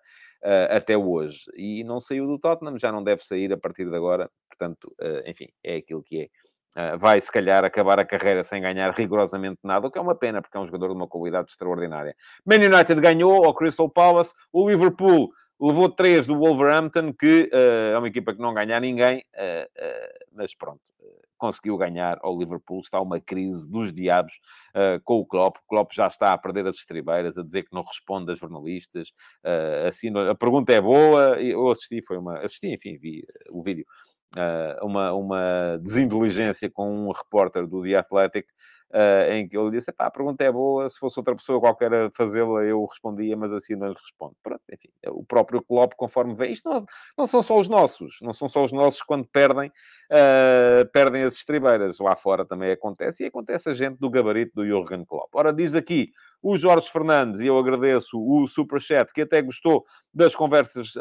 até 0.69 0.95
hoje. 0.95 1.39
E 1.57 1.83
não 1.85 1.99
saiu 1.99 2.27
do 2.27 2.39
Tottenham, 2.39 2.77
já 2.77 2.93
não 2.93 3.03
deve 3.03 3.25
sair 3.25 3.51
a 3.51 3.57
partir 3.57 3.89
de 3.89 3.97
agora. 3.97 4.31
Portanto, 4.47 4.95
enfim, 5.25 5.49
é 5.65 5.77
aquilo 5.77 6.03
que 6.03 6.31
é. 6.77 6.97
Vai, 6.99 7.19
se 7.19 7.33
calhar, 7.33 7.65
acabar 7.65 7.99
a 7.99 8.05
carreira 8.05 8.45
sem 8.45 8.61
ganhar 8.61 8.93
rigorosamente 8.93 9.61
nada, 9.65 9.87
o 9.87 9.91
que 9.91 9.97
é 9.97 10.03
uma 10.03 10.15
pena, 10.15 10.43
porque 10.43 10.55
é 10.55 10.61
um 10.61 10.67
jogador 10.67 10.89
de 10.89 10.97
uma 10.97 11.09
qualidade 11.09 11.49
extraordinária. 11.51 12.15
Man 12.45 12.57
United 12.57 13.01
ganhou 13.01 13.43
ao 13.47 13.55
Crystal 13.55 13.89
Palace, 13.89 14.35
o 14.53 14.69
Liverpool 14.69 15.31
levou 15.61 15.89
três 15.89 16.27
do 16.27 16.39
Wolverhampton, 16.39 17.13
que 17.13 17.51
uh, 17.53 17.95
é 17.95 17.99
uma 17.99 18.09
equipa 18.09 18.35
que 18.35 18.41
não 18.41 18.55
ganha 18.55 18.79
ninguém, 18.81 19.19
uh, 19.19 20.27
mas 20.33 20.55
pronto, 20.55 20.81
conseguiu 21.37 21.77
ganhar 21.77 22.19
ao 22.23 22.39
Liverpool. 22.39 22.81
Está 22.81 23.01
uma 23.01 23.21
crise 23.21 23.69
dos 23.69 23.93
diabos 23.93 24.33
com 25.05 25.19
o 25.19 25.27
Klopp. 25.27 25.59
O 25.59 25.69
Klopp 25.69 25.93
já 25.93 26.07
está 26.07 26.33
a 26.33 26.39
perder 26.39 26.67
as 26.67 26.77
estribeiras, 26.77 27.37
a 27.37 27.43
dizer 27.43 27.65
que 27.65 27.75
não 27.75 27.83
responde 27.83 28.33
a 28.33 28.35
jornalistas. 28.35 29.13
assim, 29.87 30.11
a 30.17 30.35
pergunta 30.35 30.73
é 30.73 30.81
boa, 30.81 31.39
eu 31.43 31.71
assisti, 31.71 32.01
foi 32.03 32.17
uma... 32.17 32.39
Assisti, 32.39 32.69
enfim, 32.69 32.97
vi 32.97 33.25
o 33.51 33.63
vídeo 33.63 33.85
uh, 34.37 34.85
uma, 34.85 35.13
uma 35.13 35.79
desinteligência 35.81 36.71
com 36.71 37.09
um 37.09 37.11
repórter 37.11 37.67
do 37.67 37.83
The 37.83 37.97
Athletic, 37.97 38.49
uh, 38.95 39.33
em 39.33 39.49
que 39.49 39.59
ele 39.59 39.71
disse, 39.71 39.93
a 39.99 40.11
pergunta 40.11 40.45
é 40.45 40.53
boa, 40.53 40.89
se 40.89 40.99
fosse 40.99 41.19
outra 41.19 41.35
pessoa 41.35 41.61
qualquer 41.61 41.93
a 41.93 42.11
fazê-la, 42.13 42.63
eu 42.63 42.85
respondia, 42.85 43.37
mas 43.37 43.53
assim 43.53 43.75
não 43.75 43.89
lhe 43.89 43.95
respondo. 43.95 44.37
Pronto, 44.43 44.63
enfim, 44.73 44.89
o 45.09 45.25
próprio 45.25 45.61
Klopp, 45.61 45.95
conforme 45.97 46.35
vê, 46.35 46.49
isto 46.49 46.69
não, 46.69 46.85
não 47.19 47.27
são 47.27 47.43
só 47.43 47.59
os 47.59 47.69
nossos, 47.69 48.19
não 48.23 48.33
são 48.33 48.49
só 48.49 48.63
os 48.63 48.73
nossos 48.73 49.03
quando 49.03 49.27
perdem, 49.27 49.69
uh, 49.69 50.87
perdem 50.93 51.25
as 51.25 51.35
estribeiras. 51.35 51.99
Lá 51.99 52.15
fora 52.15 52.45
também 52.45 52.71
acontece, 52.71 53.25
e 53.25 53.27
acontece 53.27 53.69
a 53.69 53.75
gente 53.75 53.99
do 53.99 54.09
gabarito 54.09 54.53
do 54.55 54.67
Jurgen 54.67 55.05
Klopp. 55.05 55.35
Ora, 55.35 55.53
diz 55.53 55.75
aqui 55.75 56.11
o 56.41 56.57
Jorge 56.57 56.89
Fernandes, 56.91 57.41
e 57.41 57.47
eu 57.47 57.59
agradeço 57.59 58.21
o 58.21 58.47
Superchat, 58.47 59.13
que 59.13 59.23
até 59.23 59.43
gostou 59.43 59.85
das 60.13 60.35
conversas... 60.35 60.93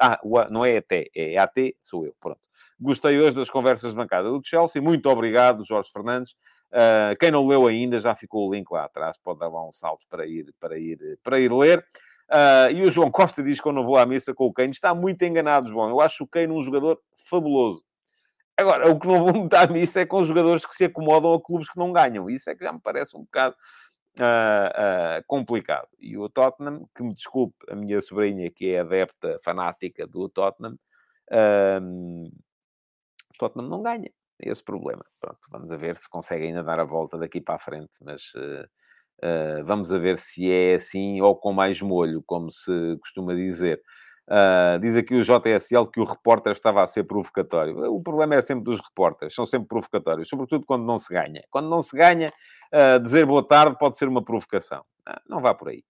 Ah, 0.00 0.18
uh, 0.24 0.50
não 0.50 0.64
é 0.64 0.78
até, 0.78 1.06
é 1.14 1.38
AT, 1.38 1.76
sou 1.80 2.06
eu, 2.06 2.14
pronto. 2.18 2.40
Gostei 2.80 3.18
hoje 3.18 3.36
das 3.36 3.48
conversas 3.48 3.92
de 3.92 3.96
bancada 3.96 4.28
do 4.28 4.40
Chelsea. 4.44 4.82
Muito 4.82 5.08
obrigado, 5.08 5.64
Jorge 5.64 5.90
Fernandes. 5.92 6.34
Uh, 6.74 7.16
quem 7.20 7.30
não 7.30 7.46
leu 7.46 7.68
ainda, 7.68 8.00
já 8.00 8.16
ficou 8.16 8.48
o 8.48 8.52
link 8.52 8.68
lá 8.70 8.84
atrás. 8.84 9.16
Pode 9.16 9.38
dar 9.38 9.48
lá 9.48 9.64
um 9.64 9.70
salto 9.70 10.04
para 10.08 10.26
ir, 10.26 10.52
para 10.58 10.76
ir, 10.76 11.18
para 11.22 11.38
ir 11.38 11.52
ler. 11.52 11.86
Uh, 12.28 12.70
e 12.72 12.82
o 12.82 12.90
João 12.90 13.12
Costa 13.12 13.42
diz 13.42 13.60
que 13.60 13.68
eu 13.68 13.72
não 13.72 13.84
vou 13.84 13.96
à 13.96 14.04
missa 14.04 14.34
com 14.34 14.46
o 14.46 14.52
Kane. 14.52 14.70
Está 14.70 14.92
muito 14.92 15.22
enganado, 15.22 15.68
João. 15.68 15.88
Eu 15.88 16.00
acho 16.00 16.24
o 16.24 16.26
Kane 16.26 16.52
um 16.52 16.60
jogador 16.60 17.00
fabuloso. 17.28 17.84
Agora, 18.56 18.90
o 18.90 18.98
que 18.98 19.06
não 19.06 19.24
vou 19.24 19.48
à 19.56 19.66
missa 19.66 20.00
é 20.00 20.06
com 20.06 20.24
jogadores 20.24 20.66
que 20.66 20.74
se 20.74 20.84
acomodam 20.84 21.32
a 21.32 21.40
clubes 21.40 21.68
que 21.68 21.78
não 21.78 21.92
ganham. 21.92 22.28
Isso 22.28 22.50
é 22.50 22.56
que 22.56 22.64
já 22.64 22.72
me 22.72 22.80
parece 22.80 23.16
um 23.16 23.20
bocado 23.20 23.54
uh, 24.18 25.20
uh, 25.20 25.24
complicado. 25.26 25.88
E 25.98 26.16
o 26.16 26.28
Tottenham, 26.28 26.88
que 26.94 27.02
me 27.02 27.12
desculpe 27.14 27.56
a 27.68 27.76
minha 27.76 28.00
sobrinha, 28.00 28.50
que 28.50 28.70
é 28.74 28.80
adepta 28.80 29.38
fanática 29.42 30.06
do 30.06 30.28
Tottenham, 30.28 30.78
uh, 31.30 32.30
Tottenham 33.38 33.68
não 33.68 33.82
ganha. 33.82 34.10
Esse 34.40 34.62
problema. 34.62 35.04
Pronto, 35.20 35.38
vamos 35.50 35.70
a 35.70 35.76
ver 35.76 35.96
se 35.96 36.08
consegue 36.08 36.46
ainda 36.46 36.62
dar 36.62 36.80
a 36.80 36.84
volta 36.84 37.16
daqui 37.18 37.40
para 37.40 37.54
a 37.54 37.58
frente, 37.58 37.96
mas 38.02 38.22
uh, 38.34 38.64
uh, 39.24 39.64
vamos 39.64 39.92
a 39.92 39.98
ver 39.98 40.18
se 40.18 40.50
é 40.50 40.74
assim 40.74 41.20
ou 41.20 41.36
com 41.36 41.52
mais 41.52 41.80
molho, 41.80 42.22
como 42.26 42.50
se 42.50 42.96
costuma 43.00 43.34
dizer. 43.34 43.80
Uh, 44.26 44.78
diz 44.80 44.96
aqui 44.96 45.14
o 45.14 45.22
JSL 45.22 45.86
que 45.92 46.00
o 46.00 46.04
repórter 46.04 46.52
estava 46.52 46.82
a 46.82 46.86
ser 46.86 47.04
provocatório. 47.04 47.92
O 47.92 48.02
problema 48.02 48.34
é 48.34 48.42
sempre 48.42 48.64
dos 48.64 48.80
repórteres, 48.80 49.34
são 49.34 49.46
sempre 49.46 49.68
provocatórios, 49.68 50.28
sobretudo 50.28 50.64
quando 50.66 50.84
não 50.84 50.98
se 50.98 51.12
ganha. 51.12 51.42
Quando 51.50 51.68
não 51.68 51.82
se 51.82 51.96
ganha, 51.96 52.30
dizer 53.02 53.26
boa 53.26 53.46
tarde 53.46 53.76
pode 53.78 53.96
ser 53.96 54.08
uma 54.08 54.24
provocação. 54.24 54.82
não 55.28 55.40
vá 55.40 55.54
por 55.54 55.68
aí 55.68 55.84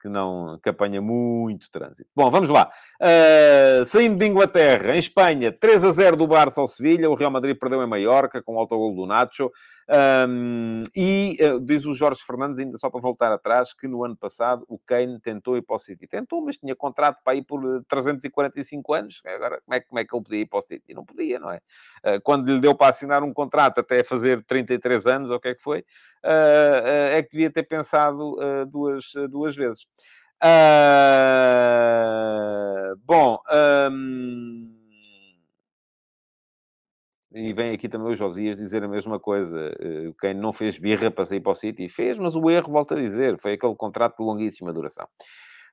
que 0.00 0.08
não 0.08 0.58
que 0.62 0.68
apanha 0.68 1.00
muito 1.00 1.70
trânsito. 1.70 2.08
Bom, 2.14 2.30
vamos 2.30 2.48
lá. 2.48 2.70
Uh, 3.00 3.84
saindo 3.86 4.16
de 4.16 4.26
Inglaterra, 4.26 4.94
em 4.94 4.98
Espanha, 4.98 5.52
3 5.52 5.84
a 5.84 5.90
0 5.90 6.16
do 6.16 6.26
Barça 6.26 6.60
ao 6.60 6.68
Sevilha. 6.68 7.10
O 7.10 7.14
Real 7.14 7.30
Madrid 7.30 7.58
perdeu 7.58 7.82
em 7.82 7.88
Maiorca 7.88 8.42
com 8.42 8.56
o 8.56 8.58
autogol 8.58 8.94
do 8.94 9.06
Nacho. 9.06 9.50
Um, 9.88 10.82
e 10.94 11.38
uh, 11.40 11.58
diz 11.58 11.86
o 11.86 11.94
Jorge 11.94 12.20
Fernandes, 12.22 12.58
ainda 12.58 12.76
só 12.76 12.90
para 12.90 13.00
voltar 13.00 13.32
atrás, 13.32 13.72
que 13.72 13.88
no 13.88 14.04
ano 14.04 14.14
passado 14.14 14.64
o 14.68 14.78
Kane 14.78 15.18
tentou 15.18 15.56
ir 15.56 15.62
para 15.62 15.76
o 15.76 15.78
City. 15.78 16.06
Tentou, 16.06 16.44
mas 16.44 16.58
tinha 16.58 16.76
contrato 16.76 17.22
para 17.24 17.34
ir 17.34 17.42
por 17.42 17.62
345 17.88 18.92
anos. 18.92 19.22
Agora, 19.24 19.60
como 19.64 19.74
é, 19.74 19.80
como 19.80 19.98
é 19.98 20.04
que 20.04 20.14
ele 20.14 20.22
podia 20.22 20.40
ir 20.40 20.46
para 20.46 20.58
o 20.58 20.62
City? 20.62 20.92
Não 20.92 21.04
podia, 21.04 21.38
não 21.38 21.50
é? 21.50 21.60
Uh, 22.04 22.20
quando 22.22 22.52
lhe 22.52 22.60
deu 22.60 22.74
para 22.74 22.88
assinar 22.88 23.22
um 23.22 23.32
contrato 23.32 23.80
até 23.80 24.04
fazer 24.04 24.44
33 24.44 25.06
anos, 25.06 25.30
ou 25.30 25.38
o 25.38 25.40
que 25.40 25.48
é 25.48 25.54
que 25.54 25.62
foi, 25.62 25.80
uh, 25.80 27.14
é 27.14 27.22
que 27.22 27.30
devia 27.30 27.50
ter 27.50 27.62
pensado 27.62 28.36
duas, 28.70 29.12
duas 29.30 29.56
vezes. 29.56 29.86
bom, 33.06 33.40
um... 33.90 34.77
E 37.32 37.52
vem 37.52 37.72
aqui 37.72 37.88
também 37.88 38.10
o 38.10 38.14
Josias 38.14 38.56
dizer 38.56 38.82
a 38.82 38.88
mesma 38.88 39.20
coisa. 39.20 39.70
Eh, 39.78 40.12
quem 40.20 40.32
não 40.32 40.52
fez 40.52 40.78
birra 40.78 41.10
para 41.10 41.26
sair 41.26 41.40
para 41.40 41.52
o 41.52 41.54
City 41.54 41.88
fez, 41.88 42.18
mas 42.18 42.34
o 42.34 42.50
erro, 42.50 42.72
volta 42.72 42.94
a 42.94 42.98
dizer, 42.98 43.38
foi 43.38 43.52
aquele 43.52 43.74
contrato 43.74 44.16
de 44.16 44.24
longuíssima 44.24 44.72
duração. 44.72 45.06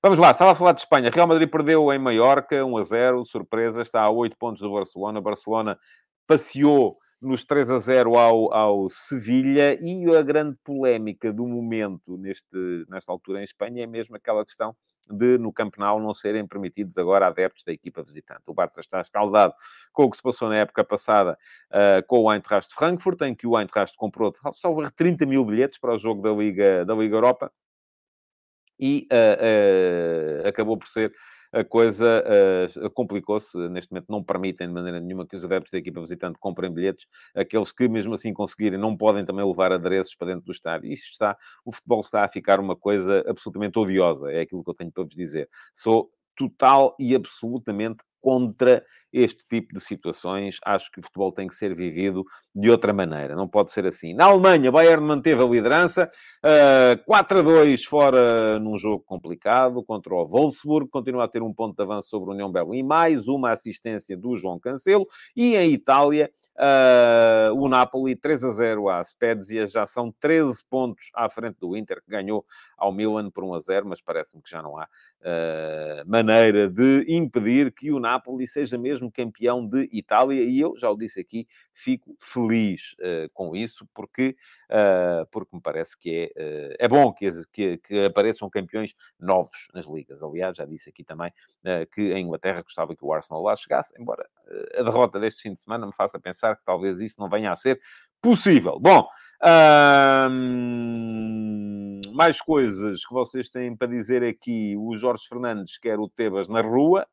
Vamos 0.04 0.20
lá, 0.20 0.32
estava 0.32 0.52
a 0.52 0.56
falar 0.56 0.74
de 0.74 0.82
Espanha. 0.82 1.10
Real 1.10 1.28
Madrid 1.28 1.50
perdeu 1.50 1.92
em 1.94 1.98
Maiorca, 1.98 2.66
1 2.66 2.78
a 2.78 2.84
0, 2.84 3.26
surpresa, 3.26 3.82
está 3.82 4.02
a 4.02 4.10
8 4.10 4.38
pontos 4.38 4.62
do 4.62 4.72
Barcelona. 4.72 5.22
Barcelona 5.22 5.80
passeou 6.28 6.98
nos 7.22 7.46
3 7.46 7.72
a 7.72 7.78
0 7.78 8.18
ao, 8.18 8.54
ao 8.54 8.90
Sevilha 8.90 9.80
e 9.82 10.06
a 10.16 10.22
grande 10.22 10.58
polémica 10.64 11.32
do 11.32 11.48
momento 11.48 12.18
neste, 12.18 12.86
nesta 12.90 13.12
altura 13.12 13.40
em 13.40 13.44
Espanha 13.44 13.84
é 13.84 13.88
mesmo 13.88 14.16
aquela 14.16 14.46
questão 14.46 14.76
de, 15.10 15.38
no 15.38 15.52
Camp 15.52 15.76
Nou, 15.78 16.00
não 16.00 16.14
serem 16.14 16.46
permitidos 16.48 16.98
agora 16.98 17.28
adeptos 17.28 17.64
da 17.64 17.72
equipa 17.72 18.04
visitante. 18.04 18.42
O 18.48 18.54
Barça 18.54 18.80
está 18.80 19.02
escaldado 19.02 19.54
com 19.92 20.04
o 20.04 20.10
que 20.10 20.18
se 20.18 20.24
passou 20.24 20.50
na 20.50 20.58
época 20.58 20.84
passada 20.84 21.38
uh, 21.72 22.06
com 22.08 22.22
o 22.22 22.34
Eintracht 22.34 22.70
de 22.70 22.76
Frankfurt, 22.76 23.22
em 23.22 23.36
que 23.36 23.48
o 23.48 23.60
Eintracht 23.60 23.96
comprou, 23.98 24.32
salvo 24.54 24.90
30 24.90 25.26
mil 25.26 25.46
bilhetes 25.46 25.80
para 25.80 25.94
o 25.94 25.98
jogo 25.98 26.22
da 26.22 26.32
Liga, 26.32 26.86
da 26.86 26.94
Liga 26.94 27.16
Europa 27.16 27.52
e 28.80 29.08
uh, 29.12 30.46
uh, 30.46 30.48
acabou 30.48 30.78
por 30.78 30.88
ser 30.88 31.14
a 31.56 31.64
coisa 31.64 32.22
uh, 32.84 32.90
complicou-se. 32.92 33.58
Neste 33.70 33.92
momento 33.92 34.08
não 34.10 34.22
permitem 34.22 34.68
de 34.68 34.74
maneira 34.74 35.00
nenhuma 35.00 35.26
que 35.26 35.36
os 35.36 35.46
adeptos 35.46 35.72
da 35.72 35.78
equipa 35.78 36.02
visitante 36.02 36.38
comprem 36.38 36.70
bilhetes. 36.70 37.08
Aqueles 37.34 37.72
que 37.72 37.88
mesmo 37.88 38.14
assim 38.14 38.34
conseguirem 38.34 38.78
não 38.78 38.96
podem 38.98 39.26
também 39.26 39.46
levar 39.46 39.72
adereços 39.72 40.14
para 40.16 40.28
dentro 40.28 40.46
do 40.46 40.52
estádio. 40.52 40.92
Isto 40.92 41.12
está, 41.12 41.38
o 41.64 41.72
futebol 41.72 42.02
está 42.02 42.26
a 42.26 42.28
ficar 42.28 42.60
uma 42.60 42.76
coisa 42.76 43.24
absolutamente 43.26 43.80
odiosa. 43.80 44.30
É 44.32 44.42
aquilo 44.42 44.64
que 44.64 44.70
eu 44.70 44.74
tenho 44.74 44.92
para 44.92 45.04
vos 45.04 45.16
dizer. 45.16 45.50
Sou 45.74 46.12
total 46.36 46.94
e 47.00 47.16
absolutamente 47.16 48.04
contra 48.20 48.84
este 49.14 49.46
tipo 49.48 49.74
de 49.74 49.80
situações. 49.80 50.58
Acho 50.66 50.92
que 50.92 51.00
o 51.00 51.04
futebol 51.04 51.32
tem 51.32 51.48
que 51.48 51.56
ser 51.56 51.74
vivido 51.74 52.26
de 52.56 52.72
outra 52.72 52.94
maneira, 52.94 53.36
não 53.36 53.50
pode 53.50 53.72
ser 53.72 53.86
assim. 53.86 54.14
Na 54.14 54.28
Alemanha, 54.28 54.72
Bayern 54.72 55.06
manteve 55.06 55.44
a 55.44 55.46
liderança, 55.46 56.10
uh, 56.42 57.04
4 57.06 57.40
a 57.40 57.42
2 57.42 57.84
fora 57.84 58.58
num 58.60 58.78
jogo 58.78 59.04
complicado 59.06 59.84
contra 59.84 60.16
o 60.16 60.26
Wolfsburg, 60.26 60.90
continua 60.90 61.26
a 61.26 61.28
ter 61.28 61.42
um 61.42 61.54
ponto 61.54 61.76
de 61.76 61.84
avanço 61.84 62.08
sobre 62.08 62.30
o 62.30 62.34
União 62.34 62.50
Berlim, 62.50 62.82
mais 62.82 63.28
uma 63.28 63.52
assistência 63.52 64.16
do 64.16 64.38
João 64.38 64.58
Cancelo, 64.58 65.06
e 65.36 65.58
em 65.58 65.74
Itália, 65.74 66.32
uh, 66.56 67.54
o 67.62 67.68
Napoli 67.68 68.16
3 68.16 68.46
a 68.46 68.50
0 68.50 68.88
à 68.88 69.04
Spezia, 69.04 69.68
já 69.68 69.86
são 69.86 70.14
13 70.18 70.64
pontos 70.70 71.10
à 71.14 71.28
frente 71.28 71.58
do 71.60 71.76
Inter, 71.76 72.02
que 72.02 72.10
ganhou 72.10 72.46
ao 72.78 72.94
Milan 72.94 73.30
por 73.32 73.44
1 73.44 73.54
a 73.54 73.60
0, 73.60 73.88
mas 73.88 74.02
parece-me 74.02 74.42
que 74.42 74.50
já 74.50 74.62
não 74.62 74.78
há 74.78 74.86
uh, 74.86 76.10
maneira 76.10 76.70
de 76.70 77.06
impedir 77.10 77.74
que 77.74 77.92
o 77.92 78.00
Napoli 78.00 78.48
seja 78.48 78.78
mesmo 78.78 79.12
campeão 79.12 79.68
de 79.68 79.90
Itália, 79.92 80.42
e 80.42 80.58
eu 80.58 80.74
já 80.78 80.90
o 80.90 80.96
disse 80.96 81.20
aqui, 81.20 81.46
fico 81.76 82.16
feliz 82.20 82.94
uh, 82.94 83.30
com 83.34 83.56
isso, 83.56 83.88
porque, 83.94 84.36
uh, 84.72 85.28
porque 85.30 85.56
me 85.56 85.62
parece 85.62 85.98
que 85.98 86.32
é, 86.36 86.76
é 86.80 86.88
bom 86.88 87.12
que, 87.14 87.30
que, 87.52 87.78
que, 87.78 88.06
apareçam 88.06 88.50
campeões 88.50 88.96
novos 89.20 89.68
nas 89.74 89.86
ligas. 89.86 90.24
Aliás, 90.24 90.56
já 90.56 90.66
disse 90.66 90.90
aqui 90.90 91.04
também 91.04 91.32
que 91.94 92.14
em 92.14 92.26
Inglaterra 92.26 92.62
gostava 92.62 92.96
que 92.96 93.04
o 93.04 93.12
Arsenal 93.12 93.44
lá 93.44 93.56
chegasse, 93.56 93.94
embora 94.00 94.28
a 94.78 94.84
derrota 94.84 95.20
deste 95.20 95.44
fim 95.44 95.54
de 95.54 95.60
semana 95.60 95.86
me 95.86 95.94
faça 95.94 96.20
pensar 96.20 96.56
que 96.56 96.64
talvez 96.64 97.00
isso 97.00 97.20
não 97.20 97.30
venha 97.30 97.52
a 97.52 97.56
ser 97.56 97.82
possível. 98.22 98.80
Bom, 98.80 99.08
mais 102.14 102.40
coisas 102.40 103.06
que 103.06 103.14
vocês 103.14 103.50
têm 103.50 103.76
para 103.76 103.88
dizer 103.88 104.24
aqui. 104.24 104.76
O 104.78 104.96
Jorge 104.96 105.28
Fernandes 105.28 105.78
quer 105.78 106.00
o 106.00 106.08
Tebas 106.08 106.48
na 106.48 106.62
rua. 106.62 107.06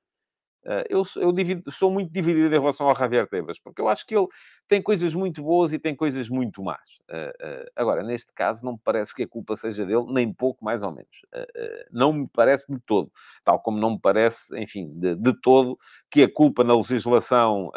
Uh, 0.65 0.87
eu, 0.89 1.03
eu 1.17 1.33
divido, 1.33 1.71
sou 1.73 1.91
muito 1.91 2.13
dividido 2.13 2.55
em 2.55 2.59
relação 2.59 2.89
ao 2.89 2.97
Javier 2.97 3.27
Tebas, 3.27 3.59
porque 3.59 3.81
eu 3.81 3.89
acho 3.89 4.07
que 4.07 4.17
ele 4.17 4.29
tem 4.69 4.81
coisas 4.81 5.13
muito 5.15 5.43
boas 5.43 5.73
e 5.73 5.79
tem 5.79 5.95
coisas 5.95 6.29
muito 6.29 6.63
más. 6.63 6.81
Uh, 7.11 7.65
uh, 7.65 7.71
agora, 7.75 8.03
neste 8.03 8.33
caso, 8.33 8.65
não 8.65 8.73
me 8.73 8.81
parece 8.83 9.15
que 9.15 9.25
a 9.25 9.29
culpa 9.29 9.57
seja 9.57 9.85
dele, 9.85 10.05
nem 10.09 10.33
pouco, 10.33 10.65
mais 10.65 10.83
ou 10.83 10.93
menos. 10.93 11.11
não 11.91 12.13
me 12.13 12.29
parece 12.33 12.73
de 12.73 12.79
todo. 12.87 13.11
Tal 13.45 13.59
como 13.61 13.79
não 13.79 13.93
me 13.93 14.01
parece, 14.01 14.57
enfim, 14.59 14.93
de, 14.95 15.17
de 15.17 15.33
todo, 15.41 15.77
que 16.11 16.23
a 16.23 16.33
culpa 16.33 16.63
na 16.63 16.77
legislação 16.77 17.71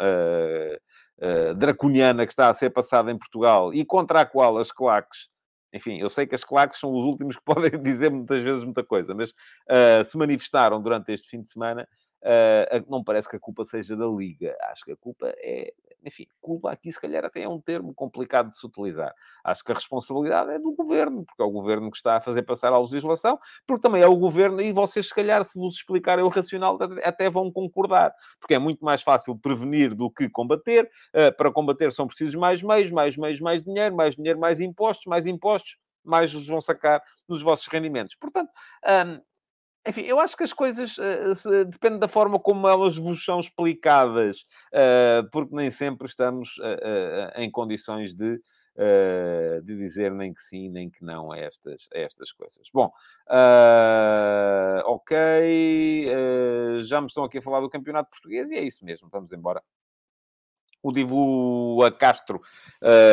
draconiana 1.56 2.24
que 2.24 2.32
está 2.32 2.48
a 2.48 2.54
ser 2.54 2.70
passada 2.70 3.10
em 3.10 3.18
Portugal 3.18 3.74
e 3.74 3.84
contra 3.84 4.20
a 4.20 4.26
qual 4.26 4.58
as 4.58 4.70
claques 4.70 5.28
enfim, 5.76 5.98
eu 5.98 6.08
sei 6.08 6.26
que 6.26 6.34
as 6.34 6.44
claques 6.44 6.80
são 6.80 6.92
os 6.92 7.04
últimos 7.04 7.36
que 7.36 7.42
podem 7.44 7.70
dizer 7.82 8.10
muitas 8.10 8.42
vezes 8.42 8.64
muita 8.64 8.82
coisa, 8.82 9.14
mas 9.14 9.30
uh, 9.30 10.04
se 10.04 10.16
manifestaram 10.16 10.80
durante 10.80 11.12
este 11.12 11.28
fim 11.28 11.40
de 11.40 11.48
semana 11.48 11.86
Uh, 12.26 12.90
não 12.90 13.04
parece 13.04 13.28
que 13.28 13.36
a 13.36 13.40
culpa 13.40 13.64
seja 13.64 13.96
da 13.96 14.06
Liga. 14.06 14.56
Acho 14.70 14.84
que 14.84 14.92
a 14.92 14.96
culpa 14.96 15.32
é, 15.38 15.72
enfim, 16.06 16.26
culpa 16.40 16.70
aqui 16.70 16.90
se 16.92 17.00
calhar 17.00 17.24
até 17.24 17.42
é 17.42 17.48
um 17.48 17.60
termo 17.60 17.92
complicado 17.92 18.48
de 18.48 18.58
se 18.58 18.64
utilizar. 18.64 19.12
Acho 19.44 19.64
que 19.64 19.72
a 19.72 19.74
responsabilidade 19.74 20.52
é 20.52 20.58
do 20.58 20.72
governo, 20.72 21.24
porque 21.24 21.42
é 21.42 21.44
o 21.44 21.50
governo 21.50 21.90
que 21.90 21.96
está 21.96 22.16
a 22.16 22.20
fazer 22.20 22.42
passar 22.42 22.72
a 22.72 22.78
legislação, 22.78 23.38
porque 23.66 23.82
também 23.82 24.02
é 24.02 24.06
o 24.06 24.16
governo, 24.16 24.60
e 24.60 24.72
vocês, 24.72 25.08
se 25.08 25.14
calhar, 25.14 25.44
se 25.44 25.58
vos 25.58 25.74
explicarem 25.74 26.24
o 26.24 26.28
racional, 26.28 26.78
até 27.02 27.28
vão 27.28 27.50
concordar, 27.50 28.14
porque 28.40 28.54
é 28.54 28.58
muito 28.58 28.84
mais 28.84 29.02
fácil 29.02 29.36
prevenir 29.36 29.94
do 29.94 30.10
que 30.10 30.28
combater. 30.28 30.88
Uh, 31.14 31.34
para 31.36 31.50
combater 31.50 31.90
são 31.92 32.06
precisos 32.06 32.34
mais 32.34 32.62
meios, 32.62 32.90
mais 32.90 33.16
meios, 33.16 33.40
mais 33.40 33.64
dinheiro, 33.64 33.96
mais 33.96 34.14
dinheiro, 34.14 34.38
mais 34.38 34.60
impostos, 34.60 35.06
mais 35.06 35.26
impostos 35.26 35.76
mais 36.04 36.32
os 36.36 36.46
vão 36.46 36.60
sacar 36.60 37.02
nos 37.28 37.42
vossos 37.42 37.66
rendimentos. 37.66 38.14
Portanto, 38.14 38.48
um, 38.84 39.20
enfim, 39.86 40.02
eu 40.02 40.18
acho 40.18 40.36
que 40.36 40.42
as 40.42 40.52
coisas 40.52 40.96
uh, 40.98 41.64
depende 41.64 41.98
da 41.98 42.08
forma 42.08 42.38
como 42.40 42.66
elas 42.66 42.96
vos 42.96 43.24
são 43.24 43.38
explicadas, 43.38 44.44
uh, 44.72 45.28
porque 45.30 45.54
nem 45.54 45.70
sempre 45.70 46.06
estamos 46.06 46.58
uh, 46.58 47.32
em 47.36 47.50
condições 47.50 48.14
de, 48.14 48.40
de 49.64 49.76
dizer 49.76 50.12
nem 50.12 50.34
que 50.34 50.42
sim, 50.42 50.68
nem 50.68 50.90
que 50.90 51.02
não 51.02 51.32
a 51.32 51.38
estas, 51.38 51.88
a 51.94 51.98
estas 51.98 52.30
coisas. 52.30 52.68
Bom, 52.74 52.90
ok, 54.84 55.16
já 56.82 57.00
me 57.00 57.06
estão 57.06 57.24
aqui 57.24 57.38
a 57.38 57.42
falar 57.42 57.60
do 57.60 57.70
campeonato 57.70 58.10
português 58.10 58.50
e 58.50 58.56
é 58.56 58.62
isso 58.62 58.84
mesmo, 58.84 59.08
vamos 59.10 59.32
embora. 59.32 59.62
O 60.82 60.92
Divo 60.92 61.82
a 61.82 61.90
Castro 61.90 62.38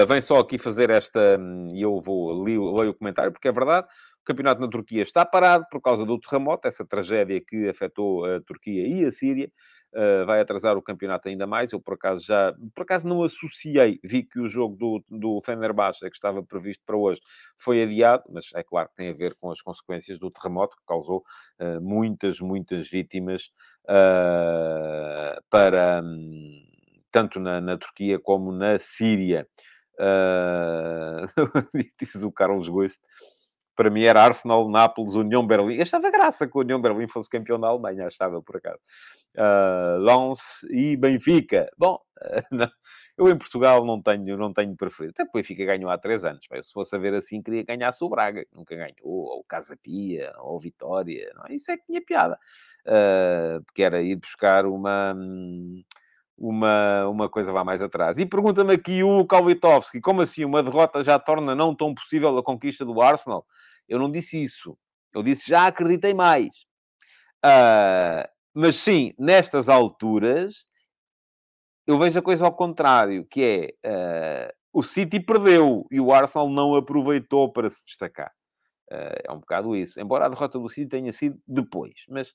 vem 0.06 0.20
só 0.20 0.40
aqui 0.40 0.58
fazer 0.58 0.90
esta, 0.90 1.38
hum, 1.40 1.70
e 1.74 1.82
eu 1.82 1.98
vou 2.02 2.44
ler 2.44 2.58
o 2.60 2.94
comentário, 2.94 3.32
porque 3.32 3.48
é 3.48 3.52
verdade. 3.54 3.88
O 4.24 4.26
campeonato 4.26 4.62
na 4.62 4.70
Turquia 4.70 5.04
está 5.04 5.26
parado 5.26 5.66
por 5.70 5.82
causa 5.82 6.06
do 6.06 6.18
terremoto, 6.18 6.66
essa 6.66 6.86
tragédia 6.86 7.42
que 7.46 7.68
afetou 7.68 8.24
a 8.24 8.40
Turquia 8.40 8.88
e 8.88 9.04
a 9.04 9.12
Síria. 9.12 9.52
Uh, 9.94 10.26
vai 10.26 10.40
atrasar 10.40 10.78
o 10.78 10.82
campeonato 10.82 11.28
ainda 11.28 11.46
mais. 11.46 11.74
Eu, 11.74 11.82
por 11.82 11.96
acaso, 11.96 12.26
já... 12.26 12.54
Por 12.74 12.84
acaso, 12.84 13.06
não 13.06 13.22
associei. 13.22 14.00
Vi 14.02 14.24
que 14.24 14.40
o 14.40 14.48
jogo 14.48 14.78
do, 14.78 15.04
do 15.10 15.42
Fenerbahçe, 15.42 16.10
que 16.10 16.16
estava 16.16 16.42
previsto 16.42 16.82
para 16.86 16.96
hoje, 16.96 17.20
foi 17.58 17.84
adiado. 17.84 18.24
Mas 18.30 18.46
é 18.56 18.64
claro 18.64 18.88
que 18.90 18.96
tem 18.96 19.10
a 19.10 19.14
ver 19.14 19.36
com 19.36 19.52
as 19.52 19.62
consequências 19.62 20.18
do 20.18 20.32
terremoto, 20.32 20.78
que 20.78 20.86
causou 20.88 21.22
uh, 21.60 21.82
muitas, 21.82 22.40
muitas 22.40 22.90
vítimas 22.90 23.52
uh, 23.84 25.38
para... 25.50 26.02
Um, 26.02 26.64
tanto 27.12 27.42
na, 27.42 27.60
na, 27.60 27.78
Turquia 27.78 28.18
como 28.18 28.54
na 28.54 28.80
Síria. 28.80 29.46
diz 32.00 32.16
o 32.24 32.32
Carlos 32.32 32.68
Goist 32.68 33.00
para 33.76 33.90
mim 33.90 34.04
era 34.04 34.24
Arsenal, 34.24 34.70
Nápoles, 34.70 35.16
União 35.16 35.46
Berlim. 35.46 35.76
Eu 35.76 35.82
achava 35.82 36.12
graça 36.12 36.48
que 36.48 36.58
o 36.58 36.62
União 36.62 36.82
Berlim 36.82 37.08
fosse 37.08 37.30
campeão 37.30 37.60
da 37.60 37.68
Alemanha, 37.68 38.08
achava 38.08 38.42
por 38.42 38.58
acaso. 38.58 38.82
Uh, 39.36 39.98
Lens 40.00 40.40
e 40.70 40.96
Benfica. 40.96 41.70
Bom, 41.78 42.00
uh, 42.54 42.72
eu 43.18 43.30
em 43.30 43.38
Portugal 43.38 43.86
não 43.86 44.02
tenho, 44.02 44.38
não 44.38 44.54
tenho 44.54 44.76
preferido. 44.76 45.14
Até 45.16 45.24
o 45.24 45.32
Benfica 45.34 45.66
ganhou 45.66 45.90
há 45.90 45.98
três 45.98 46.24
anos. 46.24 46.46
Se 46.62 46.72
fosse 46.72 46.96
a 46.96 47.00
ver 47.00 47.14
assim, 47.14 47.42
queria 47.42 47.64
ganhar 47.64 47.92
o 48.00 48.10
Braga. 48.10 48.46
Nunca 48.54 48.76
ganhou. 48.76 48.96
Ou 49.04 49.44
Casa 49.44 49.78
Pia, 49.82 50.34
ou 50.40 50.60
Vitória. 50.60 51.32
Não? 51.36 51.46
É? 51.48 51.56
Isso 51.56 51.72
é 51.72 51.78
que 51.78 51.86
tinha 51.86 52.02
piada. 52.04 52.38
Uh, 52.86 53.64
porque 53.66 53.84
era 53.84 54.02
ir 54.02 54.16
buscar 54.18 54.66
uma... 54.66 55.16
uma, 56.38 57.08
uma 57.08 57.30
coisa 57.30 57.52
vá 57.52 57.63
mais 57.63 57.82
atrás. 57.82 58.17
E 58.17 58.26
pergunta-me 58.26 58.74
aqui 58.74 59.04
o 59.04 59.26
Kalwitovski, 59.26 60.02
como 60.02 60.22
assim 60.22 60.43
uma 60.43 60.63
derrota 60.63 61.04
já 61.04 61.17
torna 61.19 61.56
não 61.56 61.76
tão 61.76 61.93
possível 61.93 62.38
a 62.38 62.43
conquista 62.43 62.84
do 62.86 63.02
Arsenal? 63.02 63.46
Eu 63.88 64.00
não 64.00 64.10
disse 64.10 64.41
isso. 64.41 64.78
Eu 65.13 65.22
disse 65.22 65.50
já 65.50 65.67
acreditei 65.67 66.13
mais. 66.13 66.65
Uh, 67.46 68.28
mas 68.54 68.78
sim, 68.78 69.13
nestas 69.17 69.69
alturas, 69.69 70.67
eu 71.86 72.00
vejo 72.00 72.17
a 72.17 72.22
coisa 72.22 72.46
ao 72.46 72.54
contrário, 72.54 73.26
que 73.26 73.76
é 73.84 74.50
uh, 74.50 74.54
o 74.72 74.82
City 74.82 75.19
perdeu 75.19 75.86
e 75.91 76.00
o 76.00 76.12
Arsenal 76.12 76.50
não 76.50 76.76
aproveitou 76.76 77.52
para 77.52 77.69
se 77.69 77.86
destacar. 77.86 78.32
Uh, 78.91 79.22
é 79.28 79.32
um 79.32 79.39
bocado 79.39 79.76
isso. 79.76 80.00
Embora 80.00 80.26
a 80.26 80.30
derrota 80.30 80.58
do 80.58 80.69
City 80.69 80.88
tenha 80.88 81.12
sido 81.12 81.39
depois, 81.48 81.93
mas 82.10 82.34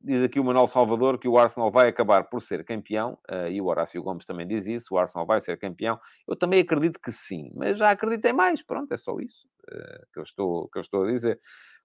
Diz 0.00 0.22
aqui 0.22 0.38
o 0.38 0.44
Manuel 0.44 0.68
Salvador 0.68 1.18
que 1.18 1.26
o 1.26 1.36
Arsenal 1.36 1.72
vai 1.72 1.88
acabar 1.88 2.24
por 2.24 2.40
ser 2.40 2.64
campeão, 2.64 3.18
uh, 3.30 3.48
e 3.48 3.60
o 3.60 3.66
Horácio 3.66 4.00
Gomes 4.02 4.24
também 4.24 4.46
diz 4.46 4.66
isso, 4.66 4.94
o 4.94 4.98
Arsenal 4.98 5.26
vai 5.26 5.40
ser 5.40 5.58
campeão. 5.58 5.98
Eu 6.26 6.36
também 6.36 6.60
acredito 6.60 7.00
que 7.00 7.10
sim, 7.10 7.50
mas 7.54 7.78
já 7.78 7.90
acreditei 7.90 8.32
mais, 8.32 8.62
pronto, 8.62 8.94
é 8.94 8.96
só 8.96 9.18
isso 9.18 9.48
uh, 9.72 10.06
que, 10.12 10.20
eu 10.20 10.22
estou, 10.22 10.68
que 10.68 10.78
eu 10.78 10.82
estou 10.82 11.02
a 11.02 11.10
dizer. 11.10 11.40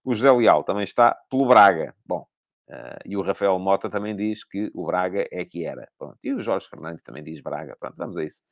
O 0.06 0.14
José 0.14 0.32
Leal 0.32 0.64
também 0.64 0.84
está 0.84 1.18
pelo 1.30 1.48
Braga. 1.48 1.96
Bom, 2.06 2.28
uh, 2.70 3.00
e 3.04 3.18
o 3.18 3.22
Rafael 3.22 3.58
Mota 3.58 3.90
também 3.90 4.16
diz 4.16 4.44
que 4.44 4.70
o 4.76 4.86
Braga 4.86 5.28
é 5.32 5.44
que 5.44 5.66
era. 5.66 5.90
Pronto, 5.98 6.18
e 6.24 6.34
o 6.34 6.40
Jorge 6.40 6.68
Fernandes 6.68 7.02
também 7.02 7.24
diz 7.24 7.42
Braga. 7.42 7.76
Pronto, 7.80 7.96
vamos 7.98 8.16
a 8.18 8.24
isso. 8.24 8.44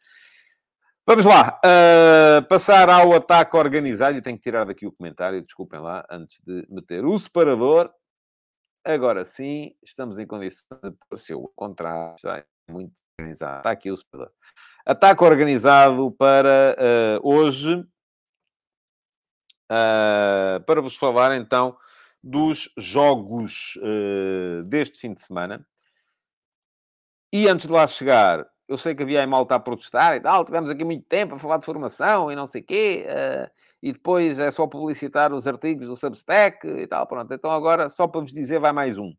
Vamos 1.06 1.26
lá, 1.26 1.60
uh, 1.66 2.48
passar 2.48 2.90
ao 2.90 3.14
ataque 3.14 3.58
organizado. 3.58 4.18
E 4.18 4.22
tenho 4.22 4.38
que 4.38 4.44
tirar 4.44 4.66
daqui 4.66 4.88
o 4.88 4.92
comentário, 4.92 5.44
desculpem 5.44 5.80
lá, 5.80 6.06
antes 6.10 6.42
de 6.46 6.66
meter 6.70 7.06
o 7.06 7.18
separador. 7.20 7.92
Agora 8.84 9.24
sim, 9.24 9.76
estamos 9.84 10.18
em 10.18 10.26
condições 10.26 10.66
de 10.84 10.92
parecer 11.08 11.36
o 11.36 11.48
contrário, 11.56 12.16
já 12.20 12.38
é 12.38 12.46
muito 12.70 13.00
organizado. 13.20 13.58
Está 13.58 13.72
aqui 13.72 13.92
o 13.92 13.98
separador. 13.98 14.34
Ataque 14.86 15.24
organizado 15.24 16.12
para 16.14 16.76
uh, 16.80 17.20
hoje, 17.28 17.76
uh, 19.72 20.64
para 20.66 20.82
vos 20.82 20.96
falar 20.96 21.36
então 21.36 21.78
dos 22.24 22.74
jogos 22.76 23.76
uh, 23.78 24.64
deste 24.64 25.00
fim 25.00 25.14
de 25.14 25.20
semana. 25.20 25.64
E 27.32 27.48
antes 27.48 27.68
de 27.68 27.72
lá 27.72 27.86
chegar, 27.86 28.51
eu 28.72 28.78
sei 28.78 28.96
que 28.96 29.04
havia 29.04 29.20
aí 29.20 29.28
malta 29.28 29.56
a 29.56 29.60
protestar 29.60 30.16
e 30.16 30.22
tal, 30.22 30.46
tivemos 30.46 30.70
aqui 30.70 30.86
muito 30.86 31.06
tempo 31.06 31.36
a 31.36 31.38
falar 31.38 31.58
de 31.58 31.66
formação 31.66 32.32
e 32.32 32.36
não 32.36 32.48
sei 32.48 32.62
o 32.62 32.64
quê, 32.64 33.06
uh, 33.06 33.52
e 33.84 33.92
depois 33.92 34.40
é 34.40 34.50
só 34.50 34.66
publicitar 34.66 35.34
os 35.34 35.46
artigos 35.46 35.90
do 35.90 35.96
Substack 35.98 36.66
e 36.66 36.88
tal, 36.88 37.06
pronto. 37.06 37.34
Então 37.34 37.52
agora, 37.52 37.90
só 37.90 38.08
para 38.08 38.22
vos 38.22 38.32
dizer, 38.32 38.60
vai 38.62 38.72
mais 38.72 38.98
um. 38.98 39.10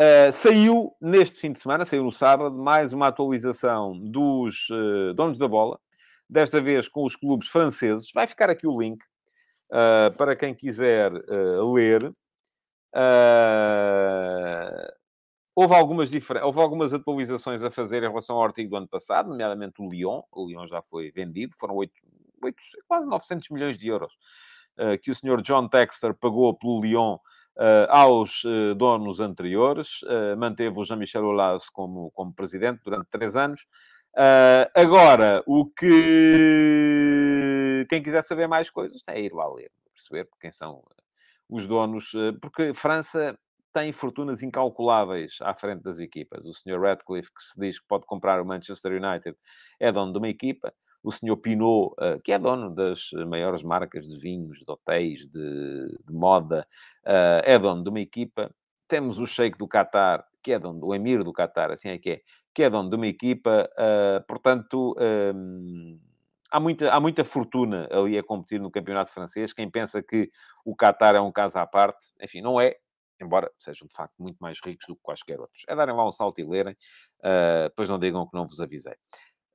Uh, 0.00 0.32
saiu 0.32 0.96
neste 1.00 1.38
fim 1.38 1.52
de 1.52 1.58
semana, 1.58 1.84
saiu 1.84 2.02
no 2.02 2.12
sábado, 2.12 2.56
mais 2.56 2.94
uma 2.94 3.08
atualização 3.08 3.98
dos 3.98 4.70
uh, 4.70 5.12
donos 5.12 5.36
da 5.36 5.46
bola, 5.46 5.78
desta 6.28 6.58
vez 6.58 6.88
com 6.88 7.04
os 7.04 7.14
clubes 7.14 7.48
franceses. 7.48 8.10
Vai 8.14 8.26
ficar 8.26 8.48
aqui 8.48 8.66
o 8.66 8.80
link 8.80 9.04
para 10.16 10.36
quem 10.36 10.54
quiser 10.54 11.12
ler. 11.74 12.12
Houve 15.58 15.74
algumas, 15.74 16.10
difer... 16.10 16.44
Houve 16.44 16.60
algumas 16.60 16.92
atualizações 16.92 17.62
a 17.62 17.70
fazer 17.70 18.02
em 18.02 18.08
relação 18.08 18.36
ao 18.36 18.44
artigo 18.44 18.68
do 18.68 18.76
ano 18.76 18.86
passado, 18.86 19.30
nomeadamente 19.30 19.80
o 19.80 19.88
Lyon. 19.88 20.20
O 20.30 20.46
Lyon 20.46 20.66
já 20.66 20.82
foi 20.82 21.10
vendido, 21.10 21.54
foram 21.56 21.74
8, 21.76 21.94
8 22.42 22.62
quase 22.86 23.08
900 23.08 23.48
milhões 23.48 23.78
de 23.78 23.88
euros 23.88 24.12
uh, 24.78 24.98
que 25.02 25.10
o 25.10 25.14
senhor 25.14 25.40
John 25.40 25.66
Texter 25.66 26.12
pagou 26.12 26.52
pelo 26.54 26.82
Lyon 26.82 27.14
uh, 27.14 27.88
aos 27.88 28.44
uh, 28.44 28.74
donos 28.74 29.18
anteriores. 29.18 30.00
manteve 30.36 30.78
o 30.78 30.84
Jean-Michel 30.84 31.24
Aulas 31.24 31.70
como, 31.70 32.10
como 32.10 32.34
presidente 32.34 32.82
durante 32.84 33.08
três 33.08 33.34
anos. 33.34 33.66
agora, 34.74 35.42
o 35.46 35.64
que... 35.64 36.66
Quem 37.88 38.02
quiser 38.02 38.20
saber 38.22 38.46
mais 38.46 38.68
coisas, 38.68 39.08
é 39.08 39.18
ir 39.22 39.32
lá 39.32 39.50
ler, 39.50 39.70
perceber 39.94 40.28
quem 40.38 40.52
são 40.52 40.84
os 41.48 41.66
donos, 41.66 42.12
porque 42.42 42.74
França 42.74 43.38
tem 43.76 43.92
fortunas 43.92 44.42
incalculáveis 44.42 45.36
à 45.42 45.52
frente 45.52 45.82
das 45.82 46.00
equipas. 46.00 46.46
O 46.46 46.54
Sr. 46.54 46.80
Radcliffe, 46.80 47.30
que 47.30 47.42
se 47.42 47.60
diz 47.60 47.78
que 47.78 47.86
pode 47.86 48.06
comprar 48.06 48.40
o 48.40 48.46
Manchester 48.46 48.92
United, 48.92 49.36
é 49.78 49.92
dono 49.92 50.12
de 50.12 50.18
uma 50.18 50.30
equipa. 50.30 50.72
O 51.02 51.12
Sr. 51.12 51.36
Pinot, 51.36 51.94
eh, 52.00 52.18
que 52.24 52.32
é 52.32 52.38
dono 52.38 52.74
das 52.74 53.10
maiores 53.28 53.62
marcas 53.62 54.08
de 54.08 54.16
vinhos, 54.18 54.60
de 54.60 54.64
hotéis, 54.66 55.28
de, 55.28 55.88
de 55.88 56.10
moda, 56.10 56.66
eh, 57.04 57.42
é 57.44 57.58
dono 57.58 57.82
de 57.84 57.90
uma 57.90 58.00
equipa. 58.00 58.50
Temos 58.88 59.18
o 59.18 59.26
Sheikh 59.26 59.58
do 59.58 59.68
Qatar, 59.68 60.26
que 60.42 60.52
é 60.52 60.58
dono, 60.58 60.82
o 60.82 60.94
Emir 60.94 61.22
do 61.22 61.34
Qatar, 61.34 61.70
assim 61.70 61.90
é 61.90 61.98
que 61.98 62.10
é, 62.12 62.22
que 62.54 62.62
é 62.62 62.70
dono 62.70 62.88
de 62.88 62.96
uma 62.96 63.06
equipa. 63.06 63.68
Eh, 63.76 64.24
portanto, 64.26 64.96
ehm, 64.98 65.98
há 66.50 66.58
muita, 66.58 66.90
há 66.90 66.98
muita 66.98 67.24
fortuna 67.26 67.86
ali 67.90 68.16
a 68.16 68.22
competir 68.22 68.58
no 68.58 68.70
campeonato 68.70 69.12
francês. 69.12 69.52
Quem 69.52 69.70
pensa 69.70 70.02
que 70.02 70.30
o 70.64 70.74
Qatar 70.74 71.14
é 71.14 71.20
um 71.20 71.30
caso 71.30 71.58
à 71.58 71.66
parte, 71.66 72.06
enfim, 72.22 72.40
não 72.40 72.58
é 72.58 72.74
embora 73.20 73.50
sejam 73.58 73.86
de 73.86 73.94
facto 73.94 74.14
muito 74.18 74.38
mais 74.38 74.58
ricos 74.64 74.86
do 74.86 74.96
que 74.96 75.02
quaisquer 75.02 75.40
outros. 75.40 75.62
É 75.68 75.74
darem 75.74 75.94
lá 75.94 76.06
um 76.06 76.12
salto 76.12 76.40
e 76.40 76.44
lerem, 76.44 76.74
uh, 77.20 77.68
depois 77.68 77.88
não 77.88 77.98
digam 77.98 78.26
que 78.26 78.34
não 78.34 78.46
vos 78.46 78.60
avisei. 78.60 78.94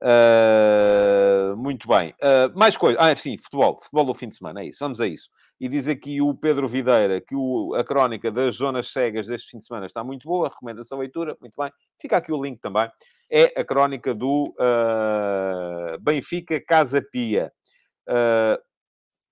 Uh, 0.02 1.56
muito 1.56 1.86
bem. 1.86 2.12
Uh, 2.20 2.58
mais 2.58 2.76
coisa. 2.76 2.98
Ah, 3.00 3.14
sim, 3.14 3.38
futebol. 3.38 3.78
Futebol 3.80 4.06
do 4.06 4.14
fim 4.14 4.26
de 4.26 4.34
semana, 4.34 4.60
é 4.60 4.66
isso. 4.66 4.78
Vamos 4.80 5.00
a 5.00 5.06
isso. 5.06 5.28
E 5.60 5.68
diz 5.68 5.86
aqui 5.86 6.20
o 6.20 6.34
Pedro 6.34 6.66
Videira 6.66 7.20
que 7.20 7.36
o, 7.36 7.72
a 7.76 7.84
crónica 7.84 8.30
das 8.30 8.56
zonas 8.56 8.88
cegas 8.88 9.28
deste 9.28 9.50
fim 9.50 9.58
de 9.58 9.66
semana 9.66 9.86
está 9.86 10.02
muito 10.02 10.26
boa. 10.26 10.48
Recomenda-se 10.48 10.92
a 10.92 10.96
leitura. 10.96 11.36
Muito 11.40 11.54
bem. 11.56 11.70
Fica 12.00 12.16
aqui 12.16 12.32
o 12.32 12.42
link 12.42 12.58
também. 12.60 12.90
é 13.30 13.60
a 13.60 13.64
crónica 13.64 14.12
do 14.12 14.52
uh, 14.58 16.00
Benfica 16.00 16.60
Casa 16.60 17.00
Pia. 17.00 17.52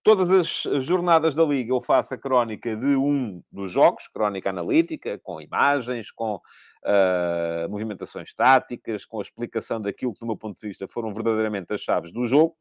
Todas 0.03 0.31
as 0.31 0.63
jornadas 0.83 1.35
da 1.35 1.45
Liga 1.45 1.73
eu 1.73 1.81
faço 1.81 2.15
a 2.15 2.19
crónica 2.19 2.75
de 2.75 2.97
um 2.97 3.43
dos 3.53 3.71
jogos, 3.71 4.09
crónica 4.09 4.49
analítica, 4.49 5.19
com 5.19 5.41
imagens, 5.43 6.11
com 6.11 6.37
uh, 6.37 7.69
movimentações 7.69 8.33
táticas, 8.33 9.05
com 9.05 9.19
a 9.19 9.23
explicação 9.23 9.79
daquilo 9.81 10.15
que, 10.15 10.21
do 10.21 10.27
meu 10.27 10.39
ponto 10.39 10.59
de 10.59 10.67
vista, 10.67 10.89
foram 10.89 11.13
verdadeiramente 11.13 11.75
as 11.75 11.83
chaves 11.83 12.13
do 12.13 12.25
jogo. 12.25 12.57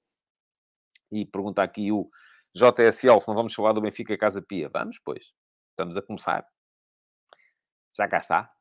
E 1.10 1.26
pergunta 1.26 1.64
aqui 1.64 1.92
o 1.92 2.10
JSL 2.54 3.22
se 3.22 3.28
não 3.28 3.36
vamos 3.36 3.54
falar 3.54 3.72
do 3.72 3.82
Benfica 3.82 4.18
Casa 4.18 4.42
Pia. 4.42 4.70
Vamos, 4.70 5.00
pois. 5.00 5.24
Estamos 5.72 5.96
a 5.96 6.02
começar. 6.02 6.46
Já 7.98 8.08
cá 8.08 8.18
está. 8.18 8.52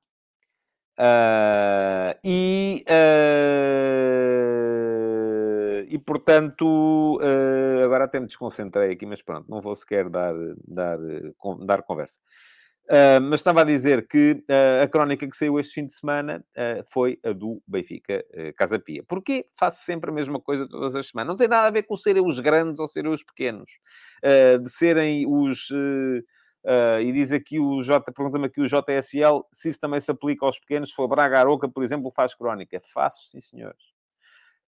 Uh, 1.00 2.14
e, 2.24 2.84
uh, 2.88 4.77
e, 5.90 5.98
portanto, 5.98 7.18
uh, 7.20 7.84
agora 7.84 8.04
até 8.04 8.20
me 8.20 8.26
desconcentrei 8.26 8.92
aqui, 8.92 9.06
mas 9.06 9.22
pronto, 9.22 9.48
não 9.48 9.60
vou 9.60 9.74
sequer 9.74 10.08
dar, 10.08 10.34
dar, 10.66 10.98
dar 11.64 11.82
conversa. 11.82 12.18
mas 13.22 13.40
estava 13.40 13.60
a 13.60 13.64
dizer 13.64 14.08
que 14.08 14.42
a 14.82 14.88
crónica 14.88 15.28
que 15.28 15.36
saiu 15.36 15.60
este 15.60 15.74
fim 15.74 15.84
de 15.84 15.92
semana 15.92 16.42
foi 16.90 17.18
a 17.22 17.32
do 17.32 17.62
Benfica 17.66 18.24
Casa 18.56 18.78
Pia. 18.78 19.04
Porquê 19.06 19.46
faço 19.58 19.84
sempre 19.84 20.10
a 20.10 20.12
mesma 20.12 20.40
coisa 20.40 20.66
todas 20.66 20.96
as 20.96 21.08
semanas? 21.08 21.28
Não 21.28 21.36
tem 21.36 21.48
nada 21.48 21.68
a 21.68 21.70
ver 21.70 21.82
com 21.82 21.96
serem 21.96 22.24
os 22.24 22.40
grandes 22.40 22.78
ou 22.78 22.88
serem 22.88 23.12
os 23.12 23.22
pequenos, 23.22 23.68
de 24.62 24.70
serem 24.70 25.26
os 25.28 25.68
Uh, 26.64 27.00
e 27.00 27.12
diz 27.12 27.32
aqui 27.32 27.58
o 27.58 27.82
J, 27.82 28.12
pergunta-me 28.12 28.46
aqui 28.46 28.60
o 28.60 28.66
JSL 28.66 29.46
se 29.52 29.70
isso 29.70 29.80
também 29.80 30.00
se 30.00 30.10
aplica 30.10 30.44
aos 30.44 30.58
pequenos. 30.58 30.90
Se 30.90 30.94
for 30.94 31.08
Braga 31.08 31.38
Aroca, 31.38 31.68
por 31.68 31.82
exemplo, 31.82 32.10
faz 32.10 32.34
crónica. 32.34 32.80
Faço, 32.92 33.28
sim, 33.30 33.40
senhores. 33.40 33.97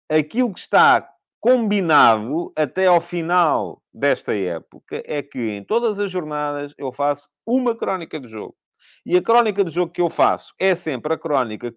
Aquilo 0.09 0.51
que 0.51 0.59
está 0.59 1.07
combinado 1.39 2.51
até 2.55 2.87
ao 2.87 2.99
final 2.99 3.81
desta 3.93 4.35
época 4.35 5.03
é 5.05 5.21
que 5.21 5.39
em 5.51 5.63
todas 5.63 5.99
as 5.99 6.09
jornadas 6.09 6.73
eu 6.77 6.91
faço 6.91 7.29
uma 7.45 7.75
crónica 7.75 8.19
de 8.19 8.27
jogo. 8.27 8.57
E 9.05 9.15
a 9.15 9.21
crónica 9.21 9.63
de 9.63 9.71
jogo 9.71 9.91
que 9.91 10.01
eu 10.01 10.09
faço 10.09 10.53
é 10.59 10.73
sempre 10.73 11.13
a 11.13 11.17
crónica 11.17 11.73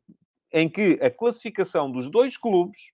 em 0.53 0.69
que 0.69 0.99
a 1.03 1.11
classificação 1.11 1.93
dos 1.93 2.11
dois 2.11 2.37
clubes 2.39 2.91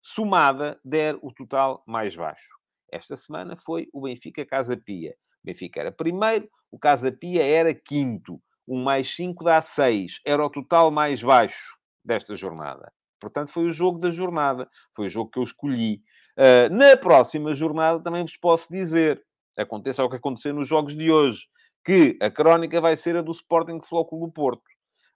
somada 0.00 0.78
der 0.84 1.18
o 1.20 1.32
total 1.32 1.82
mais 1.86 2.14
baixo. 2.14 2.54
Esta 2.92 3.16
semana 3.16 3.56
foi 3.56 3.88
o 3.92 4.02
Benfica 4.02 4.46
Casa 4.46 4.76
Pia. 4.76 5.16
Benfica 5.42 5.80
era 5.80 5.90
primeiro, 5.90 6.48
o 6.70 6.78
Casa 6.78 7.10
Pia 7.10 7.44
era 7.44 7.74
quinto. 7.74 8.40
Um 8.68 8.82
mais 8.82 9.14
cinco 9.14 9.42
dá 9.42 9.60
seis. 9.60 10.20
Era 10.24 10.44
o 10.44 10.50
total 10.50 10.90
mais 10.90 11.22
baixo 11.22 11.76
desta 12.04 12.34
jornada. 12.34 12.92
Portanto, 13.24 13.50
foi 13.50 13.64
o 13.64 13.72
jogo 13.72 13.98
da 13.98 14.10
jornada. 14.10 14.68
Foi 14.94 15.06
o 15.06 15.10
jogo 15.10 15.30
que 15.30 15.38
eu 15.38 15.42
escolhi. 15.42 16.02
Uh, 16.36 16.72
na 16.72 16.96
próxima 16.96 17.54
jornada, 17.54 18.02
também 18.02 18.22
vos 18.22 18.36
posso 18.36 18.72
dizer, 18.72 19.22
aconteça 19.56 20.04
o 20.04 20.10
que 20.10 20.16
aconteceu 20.16 20.52
nos 20.52 20.68
jogos 20.68 20.96
de 20.96 21.10
hoje, 21.10 21.46
que 21.84 22.16
a 22.20 22.30
crónica 22.30 22.80
vai 22.80 22.96
ser 22.96 23.16
a 23.16 23.22
do 23.22 23.32
Sporting 23.32 23.80
Futebol 23.80 24.26
do 24.26 24.32
Porto. 24.32 24.62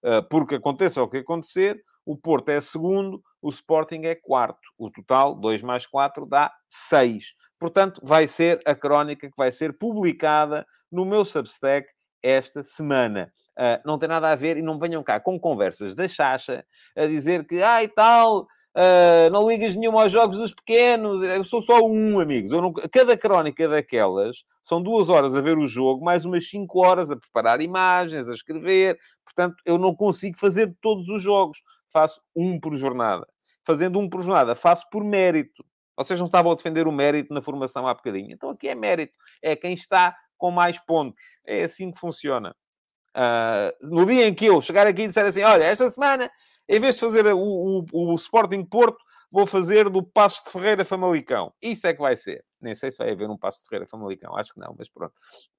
Uh, 0.05 0.23
porque 0.29 0.55
aconteça 0.55 1.03
o 1.03 1.09
que 1.09 1.19
acontecer, 1.19 1.83
o 2.07 2.17
Porto 2.17 2.49
é 2.49 2.61
segundo, 2.61 3.23
o 3.43 3.49
Sporting 3.51 4.03
é 4.05 4.15
quarto. 4.15 4.61
O 4.79 4.91
total, 4.91 5.35
2 5.35 5.63
mais 5.63 5.87
4, 5.87 6.25
dá 6.25 6.53
6. 6.71 7.35
Portanto, 7.59 8.01
vai 8.03 8.27
ser 8.29 8.61
a 8.65 8.75
crónica 8.75 9.29
que 9.29 9.37
vai 9.37 9.51
ser 9.51 9.77
publicada 9.77 10.67
no 10.91 11.05
meu 11.05 11.25
Substack 11.25 11.89
esta 12.23 12.63
semana. 12.63 13.33
Uh, 13.59 13.81
não 13.85 13.99
tem 13.99 14.09
nada 14.09 14.31
a 14.31 14.37
ver 14.37 14.57
e 14.57 14.63
não 14.63 14.79
venham 14.79 15.03
cá 15.03 15.19
com 15.19 15.39
conversas 15.39 15.95
da 15.95 16.07
chacha 16.07 16.65
a 16.97 17.07
dizer 17.07 17.45
que, 17.47 17.61
ai 17.61 17.87
ah, 17.87 17.93
tal, 17.95 18.43
uh, 18.43 19.31
não 19.33 19.49
ligas 19.49 19.75
nenhuma 19.75 20.03
aos 20.03 20.13
jogos 20.13 20.39
dos 20.39 20.55
pequenos. 20.55 21.23
Eu 21.23 21.45
sou 21.45 21.61
só 21.61 21.81
um, 21.81 22.21
amigos. 22.21 22.51
Não... 22.51 22.73
Cada 22.73 23.17
crónica 23.17 23.69
daquelas 23.69 24.45
são 24.63 24.83
duas 24.83 25.09
horas 25.09 25.35
a 25.35 25.41
ver 25.41 25.59
o 25.59 25.67
jogo, 25.67 26.05
mais 26.05 26.25
umas 26.25 26.49
cinco 26.49 26.87
horas 26.87 27.11
a 27.11 27.17
preparar 27.17 27.61
imagens, 27.61 28.29
a 28.29 28.35
escrever. 28.35 28.99
Portanto, 29.25 29.57
eu 29.65 29.77
não 29.77 29.95
consigo 29.95 30.39
fazer 30.39 30.77
todos 30.81 31.09
os 31.09 31.23
jogos. 31.23 31.59
Faço 31.93 32.21
um 32.37 32.61
por 32.61 32.77
jornada. 32.77 33.27
Fazendo 33.65 33.99
um 33.99 34.09
por 34.09 34.23
jornada, 34.23 34.55
faço 34.55 34.89
por 34.91 35.03
mérito. 35.03 35.65
Vocês 35.97 36.19
não 36.21 36.27
estavam 36.27 36.53
a 36.53 36.55
defender 36.55 36.87
o 36.87 36.93
mérito 36.93 37.35
na 37.35 37.43
formação 37.43 37.87
há 37.89 37.93
bocadinho. 37.93 38.33
Então 38.33 38.51
aqui 38.51 38.69
é 38.69 38.75
mérito. 38.75 39.19
É 39.43 39.57
quem 39.57 39.75
está 39.75 40.17
com 40.39 40.51
mais 40.51 40.79
pontos. 40.79 41.21
É 41.45 41.65
assim 41.65 41.91
que 41.91 41.99
funciona. 41.99 42.55
Uh, 43.15 43.91
no 43.91 44.07
dia 44.07 44.29
em 44.29 44.35
que 44.35 44.47
eu 44.47 44.61
chegar 44.63 44.87
aqui 44.87 45.03
e 45.03 45.07
disser 45.09 45.27
assim, 45.27 45.43
olha, 45.43 45.65
esta 45.65 45.91
semana, 45.91 46.31
em 46.69 46.81
vez 46.81 46.95
de 46.95 47.01
fazer 47.01 47.27
o, 47.27 47.39
o, 47.39 47.85
o 47.93 48.15
Sporting 48.15 48.65
Porto, 48.65 48.99
vou 49.31 49.47
fazer 49.47 49.89
do 49.91 50.03
Passo 50.03 50.45
de 50.45 50.51
Ferreira 50.51 50.85
Famalicão. 50.85 51.53
Isso 51.61 51.87
é 51.87 51.93
que 51.93 52.01
vai 52.01 52.17
ser. 52.17 52.45
Nem 52.61 52.75
sei 52.75 52.91
se 52.91 52.99
vai 52.99 53.11
haver 53.11 53.29
um 53.29 53.37
Passo 53.37 53.63
de 53.63 53.69
Ferreira 53.69 53.87
Famalicão. 53.87 54.37
Acho 54.37 54.55
que 54.55 54.61
não, 54.61 54.75
mas 54.79 54.89
pronto. 54.89 55.15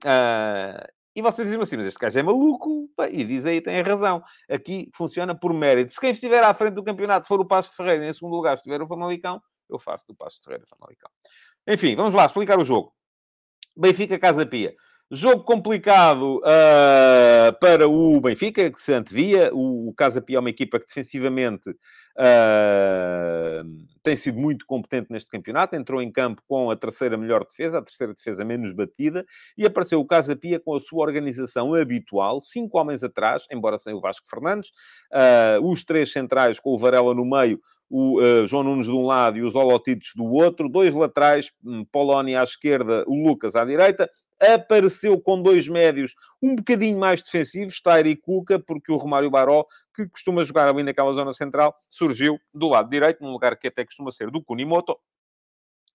Uh, 0.05 0.87
e 1.15 1.21
vocês 1.21 1.47
dizem 1.47 1.61
assim, 1.61 1.77
mas 1.77 1.87
este 1.87 1.99
gajo 1.99 2.17
é 2.17 2.23
maluco. 2.23 2.89
E 3.11 3.23
diz 3.23 3.45
aí, 3.45 3.61
tem 3.61 3.81
razão. 3.81 4.23
Aqui 4.49 4.89
funciona 4.93 5.37
por 5.37 5.53
mérito. 5.53 5.91
Se 5.91 5.99
quem 5.99 6.11
estiver 6.11 6.43
à 6.43 6.53
frente 6.53 6.75
do 6.75 6.83
campeonato 6.83 7.27
for 7.27 7.39
o 7.39 7.45
Passo 7.45 7.71
de 7.71 7.75
Ferreira 7.75 8.05
e 8.05 8.09
em 8.09 8.13
segundo 8.13 8.35
lugar 8.35 8.55
estiver 8.55 8.81
o 8.81 8.87
Famalicão, 8.87 9.41
eu 9.69 9.77
faço 9.77 10.05
do 10.07 10.15
Passo 10.15 10.41
Ferreira 10.43 10.65
Famalicão. 10.67 11.09
Enfim, 11.67 11.95
vamos 11.95 12.13
lá 12.13 12.25
explicar 12.25 12.57
o 12.57 12.65
jogo. 12.65 12.93
Benfica 13.79 14.19
Casa 14.19 14.45
Pia. 14.45 14.73
Jogo 15.11 15.43
complicado 15.43 16.37
uh, 16.37 17.59
para 17.59 17.87
o 17.87 18.21
Benfica, 18.21 18.69
que 18.69 18.79
se 18.79 18.93
antevia. 18.93 19.49
O, 19.53 19.89
o 19.89 19.93
Casa 19.93 20.21
Pia 20.21 20.37
é 20.37 20.39
uma 20.39 20.49
equipa 20.49 20.79
que 20.79 20.85
defensivamente 20.85 21.71
Uh, 22.19 23.63
tem 24.03 24.13
sido 24.17 24.37
muito 24.37 24.65
competente 24.65 25.07
neste 25.09 25.29
campeonato, 25.29 25.77
entrou 25.77 26.01
em 26.01 26.11
campo 26.11 26.41
com 26.45 26.69
a 26.69 26.75
terceira 26.75 27.15
melhor 27.15 27.45
defesa, 27.45 27.79
a 27.79 27.81
terceira 27.81 28.13
defesa 28.13 28.43
menos 28.43 28.73
batida, 28.73 29.25
e 29.57 29.65
apareceu 29.65 30.01
o 30.01 30.05
Casa 30.05 30.35
Pia 30.35 30.59
com 30.59 30.75
a 30.75 30.81
sua 30.81 31.01
organização 31.01 31.73
habitual, 31.73 32.41
cinco 32.41 32.77
homens 32.77 33.03
atrás, 33.03 33.45
embora 33.49 33.77
sem 33.77 33.93
o 33.93 34.01
Vasco 34.01 34.27
Fernandes, 34.27 34.69
uh, 35.13 35.65
os 35.65 35.85
três 35.85 36.11
centrais 36.11 36.59
com 36.59 36.71
o 36.71 36.77
Varela 36.77 37.15
no 37.15 37.23
meio, 37.23 37.61
o 37.89 38.21
uh, 38.21 38.45
João 38.47 38.63
Nunes 38.63 38.85
de 38.85 38.93
um 38.93 39.05
lado 39.05 39.37
e 39.37 39.41
os 39.41 39.55
Holotites 39.55 40.11
do 40.15 40.25
outro, 40.25 40.69
dois 40.69 40.93
laterais, 40.93 41.51
Polónia 41.91 42.41
à 42.41 42.43
esquerda, 42.43 43.03
o 43.07 43.27
Lucas 43.27 43.55
à 43.55 43.65
direita, 43.65 44.09
apareceu 44.39 45.19
com 45.19 45.41
dois 45.41 45.67
médios 45.67 46.15
um 46.41 46.55
bocadinho 46.55 46.97
mais 46.97 47.21
defensivos, 47.21 47.75
Stair 47.75 48.07
e 48.07 48.15
Cuca, 48.15 48.59
porque 48.59 48.91
o 48.91 48.97
Romário 48.97 49.29
Baró, 49.29 49.65
que 49.93 50.07
costuma 50.07 50.43
jogar 50.43 50.67
ali 50.67 50.83
naquela 50.83 51.11
zona 51.13 51.33
central, 51.33 51.75
surgiu 51.89 52.39
do 52.53 52.69
lado 52.69 52.89
direito, 52.89 53.21
num 53.21 53.31
lugar 53.31 53.57
que 53.57 53.67
até 53.67 53.83
costuma 53.83 54.11
ser 54.11 54.31
do 54.31 54.41
Kunimoto, 54.41 54.97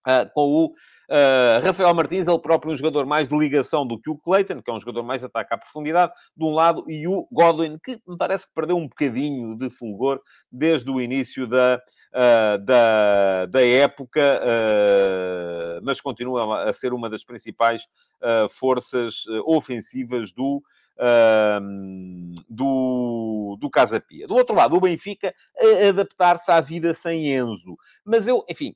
uh, 0.06 0.30
com 0.32 0.42
o 0.42 0.66
uh, 0.66 1.64
Rafael 1.64 1.94
Martins, 1.94 2.28
ele 2.28 2.38
próprio 2.38 2.72
um 2.72 2.76
jogador 2.76 3.06
mais 3.06 3.28
de 3.28 3.36
ligação 3.36 3.86
do 3.86 3.98
que 3.98 4.10
o 4.10 4.16
Clayton, 4.16 4.62
que 4.62 4.70
é 4.70 4.74
um 4.74 4.80
jogador 4.80 5.02
mais 5.02 5.24
ataque 5.24 5.54
à 5.54 5.58
profundidade, 5.58 6.12
de 6.36 6.44
um 6.44 6.50
lado, 6.50 6.84
e 6.88 7.06
o 7.08 7.26
Godwin, 7.32 7.78
que 7.82 8.00
me 8.06 8.16
parece 8.16 8.46
que 8.46 8.54
perdeu 8.54 8.76
um 8.76 8.88
bocadinho 8.88 9.56
de 9.56 9.70
fulgor 9.70 10.20
desde 10.50 10.90
o 10.90 11.00
início 11.00 11.46
da, 11.46 11.80
uh, 12.12 12.58
da, 12.58 13.46
da 13.46 13.66
época, 13.66 14.40
mas 15.82 16.00
continua 16.00 16.68
a 16.68 16.72
ser 16.72 16.92
uma 16.92 17.10
das 17.10 17.24
principais 17.24 17.86
forças 18.48 19.24
ofensivas 19.44 20.32
do, 20.32 20.62
do, 22.48 23.58
do 23.60 23.70
Casa 23.70 24.00
Pia. 24.00 24.26
Do 24.26 24.34
outro 24.34 24.54
lado, 24.54 24.76
o 24.76 24.80
Benfica 24.80 25.34
adaptar-se 25.88 26.50
à 26.50 26.60
vida 26.60 26.94
sem 26.94 27.34
Enzo. 27.34 27.76
Mas 28.04 28.26
eu, 28.26 28.44
enfim, 28.48 28.74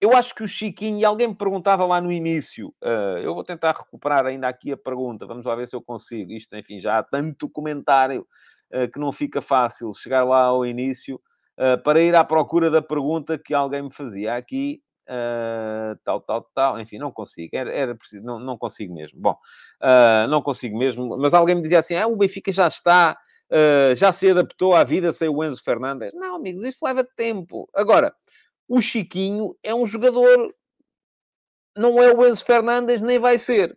eu 0.00 0.14
acho 0.16 0.34
que 0.34 0.42
o 0.42 0.48
Chiquinho, 0.48 0.98
e 1.00 1.04
alguém 1.04 1.28
me 1.28 1.34
perguntava 1.34 1.84
lá 1.84 2.00
no 2.00 2.12
início, 2.12 2.68
uh, 2.82 3.18
eu 3.22 3.34
vou 3.34 3.44
tentar 3.44 3.72
recuperar 3.72 4.26
ainda 4.26 4.48
aqui 4.48 4.72
a 4.72 4.76
pergunta, 4.76 5.26
vamos 5.26 5.44
lá 5.46 5.54
ver 5.54 5.68
se 5.68 5.74
eu 5.74 5.82
consigo. 5.82 6.32
Isto, 6.32 6.56
enfim, 6.56 6.80
já 6.80 6.98
há 6.98 7.02
tanto 7.02 7.48
comentário 7.48 8.26
uh, 8.72 8.90
que 8.90 8.98
não 8.98 9.12
fica 9.12 9.40
fácil 9.40 9.92
chegar 9.94 10.24
lá 10.24 10.42
ao 10.42 10.66
início 10.66 11.20
uh, 11.58 11.82
para 11.82 12.00
ir 12.00 12.14
à 12.14 12.24
procura 12.24 12.70
da 12.70 12.82
pergunta 12.82 13.38
que 13.38 13.54
alguém 13.54 13.82
me 13.82 13.92
fazia 13.92 14.36
aqui. 14.36 14.82
Uh, 15.06 16.00
tal, 16.02 16.18
tal, 16.22 16.50
tal, 16.54 16.80
enfim, 16.80 16.96
não 16.96 17.12
consigo, 17.12 17.54
era, 17.54 17.70
era 17.70 17.94
preciso, 17.94 18.24
não, 18.24 18.38
não 18.38 18.56
consigo 18.56 18.94
mesmo. 18.94 19.20
Bom, 19.20 19.36
uh, 19.82 20.26
não 20.28 20.40
consigo 20.40 20.78
mesmo, 20.78 21.18
mas 21.18 21.34
alguém 21.34 21.54
me 21.54 21.60
dizia 21.60 21.78
assim: 21.78 21.94
ah, 21.94 22.06
o 22.06 22.16
Benfica 22.16 22.50
já 22.50 22.66
está, 22.66 23.14
uh, 23.50 23.94
já 23.94 24.12
se 24.12 24.30
adaptou 24.30 24.74
à 24.74 24.82
vida 24.82 25.12
sem 25.12 25.28
o 25.28 25.44
Enzo 25.44 25.62
Fernandes. 25.62 26.10
Não, 26.14 26.36
amigos, 26.36 26.62
isto 26.62 26.82
leva 26.82 27.06
tempo. 27.16 27.68
Agora, 27.74 28.14
o 28.68 28.80
Chiquinho 28.80 29.56
é 29.62 29.74
um 29.74 29.86
jogador, 29.86 30.54
não 31.76 32.02
é 32.02 32.12
o 32.12 32.26
Enzo 32.26 32.44
Fernandes, 32.44 33.00
nem 33.00 33.18
vai 33.18 33.38
ser 33.38 33.76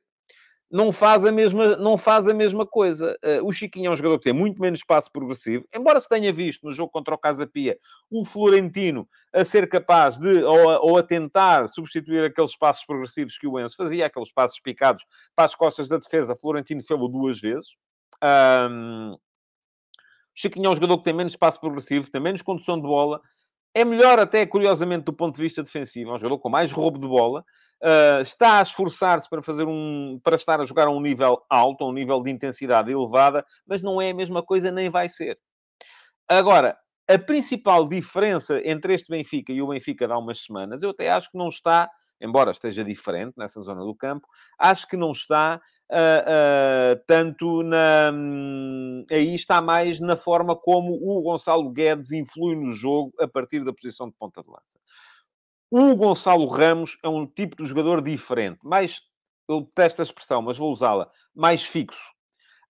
não 0.70 0.92
faz 0.92 1.24
a 1.24 1.32
mesma, 1.32 1.78
não 1.78 1.98
faz 1.98 2.28
a 2.28 2.34
mesma 2.34 2.66
coisa. 2.66 3.18
Uh, 3.24 3.48
o 3.48 3.54
Chiquinho 3.54 3.88
é 3.88 3.92
um 3.92 3.96
jogador 3.96 4.18
que 4.18 4.26
tem 4.26 4.34
muito 4.34 4.62
menos 4.62 4.80
espaço 4.80 5.12
progressivo, 5.12 5.66
embora 5.74 6.00
se 6.00 6.10
tenha 6.10 6.32
visto 6.32 6.66
no 6.66 6.74
jogo 6.74 6.92
contra 6.92 7.16
o 7.16 7.18
Casa 7.18 7.48
Pia 7.48 7.78
o 8.10 8.26
Florentino 8.26 9.08
a 9.34 9.44
ser 9.46 9.68
capaz 9.70 10.18
de, 10.18 10.44
ou 10.44 10.70
a, 10.70 10.80
ou 10.80 10.98
a, 10.98 11.04
tentar 11.04 11.68
substituir 11.68 12.26
aqueles 12.26 12.56
passos 12.58 12.86
progressivos 12.86 13.38
que 13.38 13.48
o 13.48 13.60
Enzo 13.60 13.76
fazia, 13.76 14.06
aqueles 14.06 14.32
passos 14.32 14.60
picados 14.60 15.06
para 15.36 15.46
as 15.46 15.56
costas 15.56 15.88
da 15.88 15.98
defesa, 15.98 16.36
Florentino 16.36 16.84
fez-o 16.84 17.08
duas 17.08 17.40
vezes. 17.40 17.76
Um, 18.70 19.18
Chiquinho 20.34 20.68
é 20.68 20.70
um 20.70 20.76
jogador 20.76 20.98
que 20.98 21.06
tem 21.06 21.14
menos 21.14 21.34
espaço 21.34 21.60
progressivo, 21.60 22.12
tem 22.12 22.22
menos 22.22 22.42
condução 22.42 22.76
de 22.76 22.84
bola, 22.84 23.22
é 23.78 23.86
melhor 23.86 24.18
até, 24.18 24.44
curiosamente, 24.44 25.06
do 25.06 25.14
ponto 25.14 25.36
de 25.36 25.42
vista 25.42 25.62
defensivo. 25.62 26.10
É 26.10 26.14
um 26.16 26.18
jogador 26.18 26.40
com 26.40 26.50
mais 26.50 26.72
roubo 26.72 26.98
de 26.98 27.08
bola. 27.08 27.46
Uh, 27.80 28.22
está 28.22 28.58
a 28.58 28.64
esforçar-se 28.64 29.30
para 29.30 29.44
fazer 29.44 29.68
um... 29.68 30.20
para 30.24 30.36
estar 30.36 30.60
a 30.60 30.66
jogar 30.66 30.88
a 30.88 30.92
um 30.92 31.00
nível 31.00 31.44
alto, 31.48 31.84
a 31.84 31.88
um 31.88 31.94
nível 31.94 32.22
de 32.24 32.32
intensidade 32.32 32.92
elevada, 32.92 33.46
mas 33.68 33.84
não 33.84 34.02
é 34.02 34.10
a 34.10 34.16
mesma 34.16 34.42
coisa, 34.42 34.72
nem 34.72 34.90
vai 34.90 35.08
ser. 35.08 35.38
Agora, 36.28 36.76
a 37.08 37.20
principal 37.20 37.88
diferença 37.88 38.60
entre 38.66 38.96
este 38.96 39.10
Benfica 39.10 39.54
e 39.54 39.62
o 39.62 39.68
Benfica 39.68 40.08
de 40.08 40.14
há 40.14 40.18
umas 40.18 40.44
semanas, 40.44 40.82
eu 40.82 40.90
até 40.90 41.12
acho 41.12 41.30
que 41.30 41.38
não 41.38 41.50
está 41.50 41.88
embora 42.20 42.52
esteja 42.52 42.84
diferente 42.84 43.34
nessa 43.38 43.62
zona 43.62 43.84
do 43.84 43.96
campo, 43.96 44.28
acho 44.58 44.88
que 44.88 44.98
não 44.98 45.12
está 45.12 45.62
uh, 45.92 46.96
uh, 46.96 47.04
tanto 47.06 47.64
na. 47.64 48.12
Um, 48.14 49.06
aí 49.10 49.36
está 49.36 49.62
mais 49.62 50.00
na 50.00 50.16
forma 50.18 50.56
como 50.56 50.94
o 50.94 51.22
Gonçalo 51.22 51.72
Guedes 51.72 52.12
influi 52.12 52.56
no 52.56 52.72
jogo 52.72 53.14
a 53.20 53.28
partir 53.28 53.64
da 53.64 53.74
posição 53.74 54.08
de 54.08 54.16
ponta 54.16 54.42
de 54.42 54.50
lança. 54.50 54.80
O 55.70 55.96
Gonçalo 55.96 56.48
Ramos 56.48 56.98
é 57.04 57.10
um 57.10 57.28
tipo 57.28 57.62
de 57.62 57.68
jogador 57.68 58.02
diferente, 58.02 58.60
mais, 58.64 59.02
eu 59.50 59.62
detesto 59.62 60.02
a 60.02 60.06
expressão, 60.06 60.42
mas 60.42 60.58
vou 60.58 60.72
usá-la, 60.72 61.12
mais 61.36 61.64
fixo. 61.64 62.17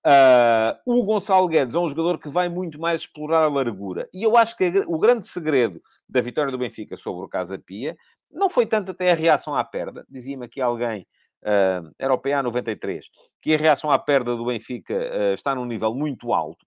Uh, 0.08 0.80
o 0.86 1.03
Gonçalo 1.03 1.49
Guedes 1.49 1.76
é 1.76 1.80
um 1.80 1.89
jogador 1.89 2.18
que 2.18 2.30
vai 2.30 2.47
muito 2.47 2.80
mais 2.80 3.01
explorar 3.01 3.43
a 3.43 3.49
largura. 3.49 4.08
E 4.14 4.24
eu 4.24 4.38
acho 4.38 4.55
que 4.55 4.82
o 4.88 4.97
grande 4.97 5.28
segredo 5.28 5.82
da 6.08 6.22
vitória 6.22 6.49
do 6.49 6.58
Benfica 6.58 6.95
sobre 6.95 7.26
o 7.26 7.28
Casa 7.28 7.60
Pia 7.60 7.93
não 8.32 8.49
foi 8.49 8.66
tanto 8.66 8.91
até 8.91 9.12
a 9.12 9.16
reação 9.16 9.53
à 9.53 9.66
perda. 9.66 10.05
Dizia-me 10.10 10.45
aqui 10.45 10.62
alguém, 10.62 11.05
uh, 11.43 11.91
era 11.99 12.14
o 12.14 12.18
PA 12.18 12.41
93, 12.41 13.05
que 13.41 13.53
a 13.53 13.58
reação 13.58 13.91
à 13.91 13.99
perda 13.99 14.34
do 14.34 14.45
Benfica 14.45 14.93
uh, 14.93 15.34
está 15.34 15.53
num 15.53 15.66
nível 15.66 15.93
muito 15.93 16.32
alto. 16.32 16.66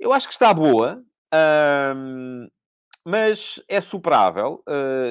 Eu 0.00 0.12
acho 0.12 0.26
que 0.26 0.32
está 0.32 0.52
boa, 0.52 1.00
mas 3.04 3.60
é 3.68 3.80
superável. 3.80 4.62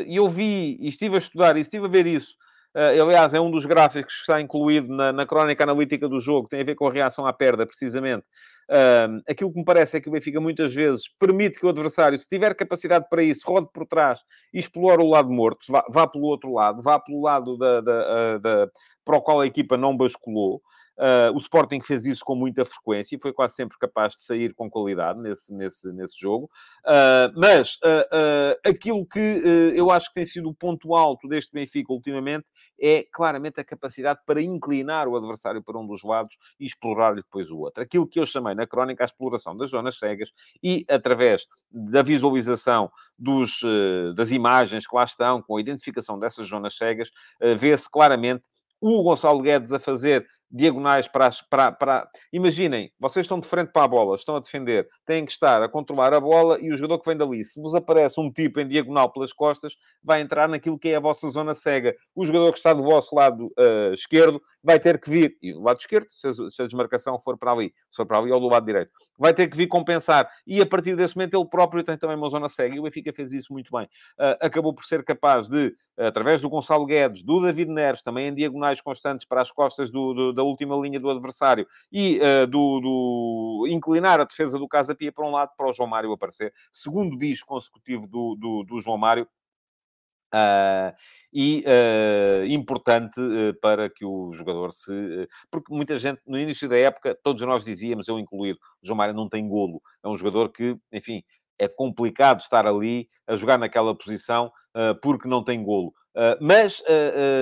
E 0.05 0.16
eu 0.16 0.30
vi, 0.30 0.78
e 0.80 0.88
estive 0.88 1.16
a 1.16 1.18
estudar, 1.18 1.58
e 1.58 1.60
estive 1.60 1.86
a 1.88 1.89
ver 1.89 2.08
isso 2.08 2.38
Uh, 2.78 3.01
aliás, 3.01 3.34
é 3.34 3.41
um 3.41 3.49
dos 3.49 3.65
gráficos 3.65 4.13
que 4.13 4.19
está 4.19 4.39
incluído 4.39 4.95
na, 4.95 5.11
na 5.11 5.25
crónica 5.25 5.63
analítica 5.63 6.07
do 6.07 6.21
jogo, 6.21 6.47
tem 6.47 6.61
a 6.61 6.63
ver 6.63 6.75
com 6.75 6.88
a 6.88 6.93
reação 6.93 7.25
à 7.25 7.34
perda, 7.34 7.65
precisamente. 7.65 8.23
Uh, 8.69 9.19
aquilo 9.28 9.51
que 9.51 9.57
me 9.57 9.65
parece 9.65 9.97
é 9.97 9.99
que 9.99 10.07
o 10.07 10.11
Benfica 10.11 10.39
muitas 10.39 10.75
vezes 10.75 11.09
permite 11.17 11.59
que 11.59 11.65
o 11.65 11.69
adversário, 11.69 12.15
se 12.19 12.28
tiver 12.28 12.53
capacidade 12.53 13.07
para 13.09 13.23
isso, 13.23 13.41
rode 13.47 13.67
por 13.73 13.88
trás 13.88 14.19
e 14.53 14.59
explore 14.59 15.01
o 15.01 15.09
lado 15.09 15.32
morto, 15.32 15.65
vá, 15.67 15.84
vá 15.89 16.05
pelo 16.05 16.25
outro 16.25 16.53
lado, 16.53 16.80
vá 16.84 16.99
pelo 16.99 17.23
lado 17.23 17.57
da, 17.57 17.82
da, 17.82 17.93
ah, 17.93 18.38
da, 18.38 18.69
para 19.03 19.17
o 19.17 19.21
qual 19.21 19.41
a 19.41 19.47
equipa 19.47 19.75
não 19.75 19.97
basculou. 19.97 20.61
Uh, 20.98 21.32
o 21.36 21.38
Sporting 21.38 21.80
fez 21.80 22.06
isso 22.08 22.26
com 22.26 22.36
muita 22.36 22.66
frequência 22.66 23.16
e 23.16 23.20
foi 23.20 23.32
quase 23.32 23.54
sempre 23.54 23.78
capaz 23.78 24.14
de 24.14 24.22
sair 24.24 24.54
com 24.56 24.68
qualidade 24.68 25.20
nesse, 25.20 25.54
nesse, 25.54 25.91
nesse 25.93 26.20
jogo. 26.20 26.50
Uh, 26.84 27.32
mas 27.36 27.76
uh, 27.76 28.58
aquilo 28.68 29.06
que 29.06 29.20
eu 29.76 29.91
acho 29.91 30.08
que 30.08 30.16
tem 30.16 30.26
sido 30.26 30.50
o 30.50 30.56
ponto 30.56 30.95
alto 30.95 31.28
deste 31.28 31.54
Benfica 31.54 31.93
ultimamente 31.93 32.45
é 32.80 33.06
claramente 33.14 33.60
a 33.60 33.64
capacidade 33.64 34.22
para 34.26 34.41
inclinar 34.41 35.08
o 35.08 35.16
adversário 35.16 35.62
para 35.62 35.78
um 35.78 35.86
dos 35.86 36.04
lados 36.04 36.36
e 36.60 36.66
explorar-lhe 36.66 37.22
depois 37.22 37.52
o 37.52 37.60
outro. 37.60 37.84
Aquilo 37.84 38.08
que 38.08 38.20
eu 38.20 38.26
chamei 38.26 38.56
na 38.56 38.66
crónica 38.66 39.04
a 39.04 39.06
exploração 39.06 39.56
das 39.56 39.70
zonas 39.70 39.98
cegas 39.98 40.32
e 40.64 40.84
através 40.89 41.45
da 41.70 42.02
visualização 42.02 42.89
dos, 43.18 43.62
das 44.16 44.32
imagens 44.32 44.88
que 44.88 44.95
lá 44.95 45.04
estão, 45.04 45.41
com 45.41 45.58
a 45.58 45.62
identificação 45.62 46.18
dessas 46.18 46.48
zonas 46.48 46.76
cegas, 46.76 47.12
vê-se 47.58 47.89
claramente 47.89 48.48
o 48.80 49.02
Gonçalo 49.04 49.41
Guedes 49.41 49.74
a 49.74 49.80
fazer 49.80 50.28
diagonais 50.50 51.08
para, 51.08 51.28
as, 51.28 51.41
para, 51.41 51.72
para... 51.72 52.10
Imaginem, 52.32 52.91
vocês 53.00 53.26
estão 53.26 53.39
de 53.39 53.48
frente 53.48 53.72
para 53.72 53.84
a 53.84 53.88
bola, 53.88 54.16
estão 54.16 54.36
a 54.36 54.39
defender, 54.39 54.88
têm 55.06 55.26
que 55.26 55.32
estar 55.32 55.62
a 55.62 55.70
controlar 55.70 56.14
a 56.14 56.20
bola 56.20 56.58
e 56.60 56.72
o 56.72 56.78
jogador 56.78 57.00
que 57.00 57.10
vem 57.10 57.18
dali, 57.18 57.43
se 57.43 57.62
vos 57.62 57.76
aparece 57.76 58.20
um 58.20 58.32
tipo 58.32 58.60
em 58.60 58.68
diagonal 58.68 59.12
pelas 59.12 59.34
costas, 59.34 59.76
vai 60.04 60.22
entrar 60.22 60.48
naquilo 60.48 60.80
que 60.80 60.89
é 60.89 60.95
a 60.95 61.00
vossa 61.00 61.28
zona 61.30 61.54
cega. 61.54 61.95
O 62.16 62.26
jogador 62.26 62.52
que 62.52 62.60
está 62.60 62.74
do 62.74 62.84
vosso 62.84 63.16
lado 63.16 63.48
uh, 63.58 63.93
esquerdo 63.93 64.41
vai 64.64 64.80
ter 64.80 65.00
que 65.00 65.10
vir, 65.10 65.38
e 65.41 65.54
do 65.54 65.62
lado 65.62 65.80
esquerdo, 65.80 66.08
se 66.10 66.28
a, 66.28 66.34
se 66.34 66.62
a 66.62 66.66
desmarcação 66.66 67.18
for 67.20 67.38
para 67.38 67.52
ali, 67.52 67.74
se 67.89 67.95
for 67.95 68.06
para 68.06 68.18
ali 68.18 68.32
ou 68.32 68.39
do 68.39 68.48
lado 68.48 68.66
direito, 68.66 68.91
vai 69.18 69.34
ter 69.34 69.48
que 69.48 69.56
vir 69.56 69.68
compensar. 69.68 70.30
E 70.45 70.62
a 70.62 70.66
partir 70.66 70.95
desse 70.95 71.16
momento 71.16 71.38
ele 71.38 71.50
próprio 71.50 71.84
tem 71.84 71.98
também 71.98 72.18
uma 72.18 72.30
zona 72.30 72.50
cega. 72.50 72.76
E 72.76 72.80
o 72.80 72.84
Benfica 72.84 73.14
fez 73.14 73.34
isso 73.34 73.54
muito 73.54 73.72
bem. 73.72 73.86
Uh, 74.20 74.38
acabou 74.41 74.74
por 74.74 74.84
ser 74.86 75.04
capaz 75.04 75.48
de, 75.48 75.74
através 75.98 76.41
do 76.41 76.50
Gonçalo 76.50 76.86
Guedes, 76.86 77.24
do 77.24 77.41
David 77.41 77.72
Neres, 77.72 78.02
também 78.02 78.28
em 78.28 78.34
diagonais 78.34 78.82
constantes 78.82 79.26
para 79.26 79.41
as 79.41 79.52
costas 79.52 79.89
do, 79.89 80.14
do, 80.14 80.34
da 80.38 80.44
última 80.44 80.76
linha 80.78 81.00
do 81.00 81.10
adversário, 81.10 81.68
e 81.92 82.20
uh, 82.20 82.46
do, 82.48 82.80
do, 82.80 83.68
inclinar 83.70 84.22
a 84.22 84.24
defesa 84.24 84.60
do 84.60 84.68
Casa 84.68 84.94
Pia 84.96 85.12
para 85.12 85.26
um 85.26 85.32
lado, 85.32 85.52
para 85.58 85.68
o 85.68 85.74
João 85.74 85.90
Mário 85.90 86.12
aparecer. 86.12 86.54
Segundo 86.72 87.18
bis 87.18 87.42
consecutivo 87.42 88.08
do, 88.08 88.36
do, 88.40 88.64
do 88.64 88.80
João 88.80 88.98
Mário. 88.98 89.28
Uh, 90.28 90.94
e 91.32 91.64
uh, 91.66 92.46
importante 92.48 93.18
uh, 93.20 93.58
para 93.62 93.90
que 93.90 94.04
o 94.04 94.34
jogador 94.34 94.74
se. 94.74 94.92
porque 95.50 95.74
muita 95.74 95.98
gente, 95.98 96.22
no 96.28 96.38
início 96.38 96.68
da 96.68 96.78
época, 96.78 97.18
todos 97.24 97.42
nós 97.44 97.64
dizíamos, 97.64 98.10
eu 98.10 98.20
incluído, 98.20 98.60
João 98.84 98.98
Mário 98.98 99.14
não 99.14 99.30
tem 99.30 99.48
golo. 99.48 99.82
É 100.04 100.08
um 100.08 100.18
jogador 100.18 100.50
que, 100.50 100.78
enfim, 100.92 101.24
é 101.58 101.68
complicado 101.68 102.42
estar 102.42 102.68
ali 102.68 103.10
a 103.26 103.36
jogar 103.36 103.58
naquela 103.58 103.96
posição 103.96 104.52
porque 105.02 105.28
não 105.28 105.44
tem 105.44 105.64
golo. 105.64 105.92
mas 106.40 106.84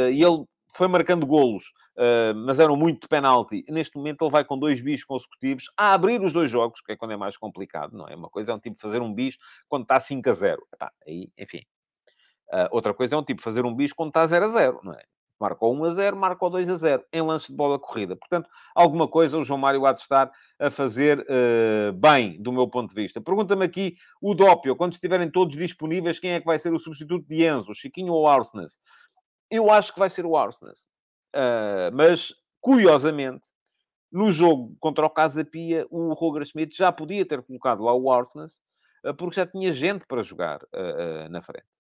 ele 0.08 0.46
foi 0.74 0.88
marcando 0.88 1.26
golos. 1.26 1.66
Uh, 1.98 2.36
mas 2.36 2.60
eram 2.60 2.76
muito 2.76 3.04
de 3.04 3.08
penalti. 3.08 3.64
Neste 3.70 3.96
momento 3.96 4.26
ele 4.26 4.32
vai 4.32 4.44
com 4.44 4.58
dois 4.58 4.82
bis 4.82 5.04
consecutivos 5.04 5.72
a 5.78 5.94
abrir 5.94 6.22
os 6.22 6.34
dois 6.34 6.52
jogos, 6.52 6.82
que 6.82 6.92
é 6.92 6.96
quando 6.98 7.12
é 7.12 7.18
mais 7.18 7.38
complicado, 7.38 7.96
não 7.96 8.08
é? 8.08 8.16
Uma 8.16 8.30
coisa 8.30 8.52
é 8.52 8.56
um 8.56 8.60
tipo 8.60 8.78
fazer 8.78 9.02
um 9.02 9.14
bis 9.14 9.38
quando 9.70 9.84
está 9.84 10.00
5 10.00 10.30
a 10.30 10.34
0. 10.34 10.68
Epá, 10.74 10.92
aí, 11.08 11.30
enfim, 11.38 11.62
Uh, 12.52 12.70
outra 12.72 12.94
coisa 12.94 13.16
é 13.16 13.18
um 13.18 13.24
tipo 13.24 13.42
fazer 13.42 13.66
um 13.66 13.74
bis 13.74 13.92
quando 13.92 14.10
está 14.10 14.26
0 14.26 14.46
a 14.46 14.48
0, 14.48 14.80
não 14.84 14.94
é? 14.94 15.04
Marcou 15.40 15.74
1 15.76 15.84
a 15.84 15.90
0, 15.90 16.16
marcou 16.16 16.50
2 16.50 16.70
a 16.70 16.76
0, 16.76 17.04
em 17.12 17.22
lance 17.22 17.48
de 17.48 17.58
bola 17.58 17.78
corrida. 17.78 18.16
Portanto, 18.16 18.50
alguma 18.74 19.08
coisa 19.08 19.38
o 19.38 19.44
João 19.44 19.60
Mário 19.60 19.86
há 19.86 19.92
de 19.92 20.02
estar 20.02 20.32
a 20.60 20.72
fazer 20.72 21.20
uh, 21.20 21.92
bem, 21.94 22.42
do 22.42 22.54
meu 22.54 22.68
ponto 22.70 22.90
de 22.90 23.02
vista. 23.02 23.20
Pergunta-me 23.20 23.66
aqui 23.66 23.98
o 24.22 24.34
Dópio, 24.34 24.76
quando 24.76 24.94
estiverem 24.94 25.30
todos 25.30 25.58
disponíveis, 25.58 26.20
quem 26.20 26.32
é 26.32 26.40
que 26.40 26.46
vai 26.46 26.58
ser 26.58 26.72
o 26.72 26.80
substituto 26.80 27.28
de 27.28 27.44
Enzo, 27.44 27.74
Chiquinho 27.74 28.14
ou 28.14 28.28
Arsenas? 28.28 28.80
Eu 29.52 29.70
acho 29.70 29.94
que 29.94 30.00
vai 30.00 30.10
ser 30.10 30.26
o 30.26 30.38
Arsenas. 30.38 30.88
Uh, 31.36 31.94
mas, 31.94 32.34
curiosamente, 32.62 33.48
no 34.12 34.32
jogo 34.32 34.76
contra 34.80 35.06
o 35.06 35.10
Casa 35.10 35.44
Pia, 35.44 35.86
o 35.90 36.14
Roger 36.14 36.46
Schmidt 36.46 36.76
já 36.76 36.92
podia 36.92 37.26
ter 37.26 37.44
colocado 37.44 37.84
lá 37.84 37.94
o 37.94 38.12
Arsenas, 38.12 38.62
uh, 39.06 39.14
porque 39.14 39.36
já 39.36 39.46
tinha 39.46 39.72
gente 39.74 40.06
para 40.08 40.24
jogar 40.24 40.62
na 41.30 41.42
frente 41.42 41.76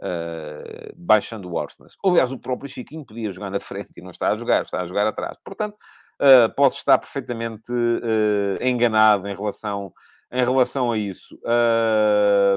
uh, 0.00 0.92
baixando 0.96 1.50
o 1.50 1.58
Arsenal. 1.58 1.90
Aliás, 2.04 2.32
o 2.32 2.38
próprio 2.38 2.68
Chiquinho 2.68 3.04
podia 3.04 3.32
jogar 3.32 3.50
na 3.50 3.60
frente 3.60 3.98
e 3.98 4.02
não 4.02 4.10
está 4.10 4.30
a 4.30 4.36
jogar, 4.36 4.62
está 4.62 4.80
a 4.80 4.86
jogar 4.86 5.06
atrás. 5.06 5.36
Portanto, 5.44 5.76
uh, 6.20 6.52
posso 6.54 6.76
estar 6.76 6.98
perfeitamente 6.98 7.72
uh, 7.72 8.62
enganado 8.62 9.26
em 9.28 9.34
relação, 9.34 9.92
em 10.32 10.44
relação 10.44 10.90
a 10.90 10.98
isso. 10.98 11.38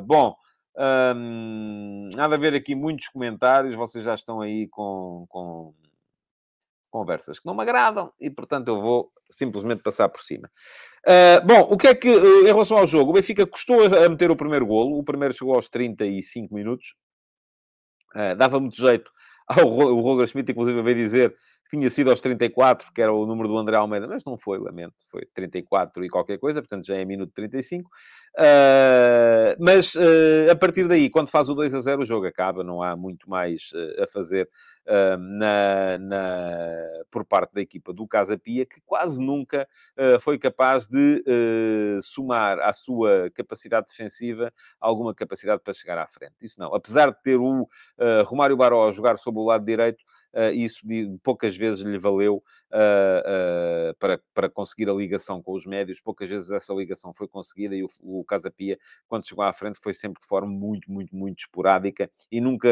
bom, 0.03 0.35
um, 1.15 2.09
nada 2.15 2.35
a 2.35 2.37
ver 2.37 2.53
aqui 2.53 2.73
muitos 2.73 3.07
comentários, 3.09 3.75
vocês 3.75 4.03
já 4.03 4.15
estão 4.15 4.41
aí 4.41 4.67
com, 4.69 5.25
com 5.29 5.73
conversas 6.89 7.39
que 7.39 7.45
não 7.45 7.55
me 7.55 7.61
agradam 7.61 8.11
e, 8.19 8.29
portanto, 8.29 8.67
eu 8.67 8.79
vou 8.79 9.11
simplesmente 9.29 9.81
passar 9.81 10.09
por 10.09 10.21
cima. 10.21 10.49
Uh, 11.07 11.45
bom, 11.45 11.61
o 11.61 11.77
que 11.77 11.87
é 11.87 11.95
que, 11.95 12.09
em 12.09 12.45
relação 12.45 12.77
ao 12.77 12.87
jogo, 12.87 13.11
o 13.11 13.13
Benfica 13.13 13.45
custou 13.45 13.83
a 13.83 14.09
meter 14.09 14.29
o 14.31 14.35
primeiro 14.35 14.65
golo, 14.65 14.97
o 14.97 15.03
primeiro 15.03 15.33
chegou 15.33 15.55
aos 15.55 15.69
35 15.69 16.53
minutos, 16.53 16.95
Uh, 18.15 18.35
dava 18.35 18.59
muito 18.59 18.75
jeito 18.75 19.11
ao 19.47 19.67
o 19.67 20.01
Roger 20.01 20.27
Schmidt, 20.27 20.51
inclusive, 20.51 20.81
veio 20.81 20.95
dizer 20.95 21.31
que 21.31 21.77
tinha 21.77 21.89
sido 21.89 22.09
aos 22.09 22.21
34, 22.21 22.91
que 22.93 23.01
era 23.01 23.13
o 23.13 23.25
número 23.25 23.47
do 23.47 23.57
André 23.57 23.77
Almeida, 23.77 24.07
mas 24.07 24.23
não 24.25 24.37
foi, 24.37 24.57
lamento, 24.57 24.95
foi 25.11 25.23
34 25.35 26.03
e 26.03 26.09
qualquer 26.09 26.39
coisa, 26.39 26.61
portanto 26.61 26.85
já 26.85 26.95
é 26.95 27.05
minuto 27.05 27.31
35. 27.33 27.87
Uh, 27.87 27.91
ah, 28.39 29.55
mas 29.59 29.93
uh, 29.95 30.51
a 30.51 30.55
partir 30.55 30.87
daí, 30.87 31.09
quando 31.09 31.29
faz 31.29 31.49
o 31.49 31.53
2 31.53 31.73
a 31.75 31.81
0, 31.81 32.01
o 32.01 32.05
jogo 32.05 32.25
acaba, 32.25 32.63
não 32.63 32.81
há 32.81 32.95
muito 32.95 33.29
mais 33.29 33.69
uh, 33.73 34.03
a 34.03 34.07
fazer 34.07 34.49
na, 35.19 35.97
na, 35.99 37.03
por 37.11 37.25
parte 37.25 37.53
da 37.53 37.61
equipa 37.61 37.93
do 37.93 38.07
Casa 38.07 38.37
Pia, 38.37 38.65
que 38.65 38.81
quase 38.85 39.21
nunca 39.21 39.67
foi 40.21 40.37
capaz 40.39 40.87
de 40.87 41.23
somar 42.01 42.59
à 42.59 42.73
sua 42.73 43.29
capacidade 43.33 43.87
defensiva 43.87 44.51
alguma 44.79 45.13
capacidade 45.13 45.61
para 45.63 45.73
chegar 45.73 45.97
à 45.97 46.07
frente. 46.07 46.43
Isso 46.43 46.59
não. 46.59 46.73
Apesar 46.73 47.11
de 47.11 47.21
ter 47.21 47.37
o 47.37 47.67
Romário 48.25 48.57
Baró 48.57 48.87
a 48.87 48.91
jogar 48.91 49.17
sobre 49.17 49.39
o 49.39 49.45
lado 49.45 49.63
direito, 49.65 50.03
uh, 50.33 50.51
isso 50.53 50.85
de, 50.85 51.17
poucas 51.23 51.55
vezes 51.55 51.81
lhe 51.81 51.97
valeu 51.97 52.43
uh, 52.71 53.91
uh, 53.91 53.95
para, 53.99 54.19
para 54.33 54.49
conseguir 54.49 54.89
a 54.89 54.93
ligação 54.93 55.41
com 55.41 55.53
os 55.53 55.65
médios, 55.65 55.99
poucas 55.99 56.29
vezes 56.29 56.49
essa 56.49 56.73
ligação 56.73 57.13
foi 57.13 57.27
conseguida 57.27 57.75
e 57.75 57.83
o, 57.83 57.87
o 58.01 58.23
Casa 58.23 58.51
Pia, 58.51 58.77
quando 59.07 59.27
chegou 59.27 59.43
à 59.43 59.53
frente, 59.53 59.79
foi 59.79 59.93
sempre 59.93 60.21
de 60.21 60.27
forma 60.27 60.51
muito, 60.51 60.91
muito, 60.91 61.15
muito 61.15 61.39
esporádica 61.39 62.09
e 62.31 62.39
nunca 62.39 62.67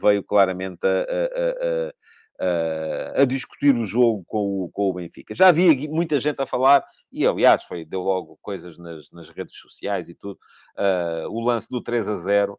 veio 0.00 0.22
claramente 0.22 0.86
a, 0.86 0.88
a, 0.88 1.88
a 1.88 1.94
a 3.16 3.24
discutir 3.26 3.76
o 3.76 3.84
jogo 3.84 4.24
com 4.26 4.64
o, 4.64 4.70
com 4.70 4.88
o 4.88 4.94
Benfica. 4.94 5.34
Já 5.34 5.48
havia 5.48 5.74
muita 5.90 6.18
gente 6.18 6.40
a 6.40 6.46
falar, 6.46 6.82
e 7.12 7.26
aliás, 7.26 7.64
foi, 7.64 7.84
deu 7.84 8.00
logo 8.00 8.38
coisas 8.40 8.78
nas, 8.78 9.10
nas 9.10 9.28
redes 9.28 9.54
sociais 9.58 10.08
e 10.08 10.14
tudo, 10.14 10.38
o 11.28 11.40
lance 11.40 11.68
do 11.68 11.82
3 11.82 12.08
a 12.08 12.16
0. 12.16 12.58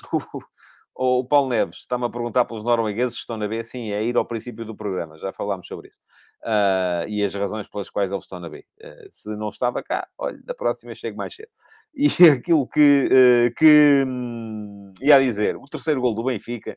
o 0.94 1.24
Paulo 1.24 1.48
Neves 1.48 1.78
está-me 1.78 2.04
a 2.04 2.10
perguntar 2.10 2.44
pelos 2.44 2.64
noruegueses 2.64 3.14
se 3.14 3.20
estão 3.20 3.36
na 3.36 3.48
B. 3.48 3.64
Sim, 3.64 3.90
é 3.92 4.04
ir 4.04 4.16
ao 4.16 4.24
princípio 4.24 4.64
do 4.64 4.76
programa, 4.76 5.18
já 5.18 5.32
falámos 5.32 5.66
sobre 5.66 5.88
isso. 5.88 5.98
Uh, 6.42 7.08
e 7.08 7.24
as 7.24 7.34
razões 7.34 7.68
pelas 7.68 7.88
quais 7.88 8.12
eles 8.12 8.24
estão 8.24 8.40
na 8.40 8.48
B. 8.48 8.66
Uh, 8.80 9.08
se 9.10 9.28
não 9.36 9.48
estava 9.48 9.82
cá, 9.82 10.06
olha, 10.18 10.38
da 10.44 10.54
próxima 10.54 10.94
chego 10.94 11.16
mais 11.16 11.34
cedo. 11.34 11.48
E 11.94 12.06
aquilo 12.38 12.66
que, 12.68 13.08
uh, 13.10 13.54
que 13.56 14.04
um, 14.06 14.92
ia 15.00 15.18
dizer, 15.20 15.56
o 15.56 15.66
terceiro 15.66 16.00
gol 16.00 16.14
do 16.14 16.24
Benfica, 16.24 16.76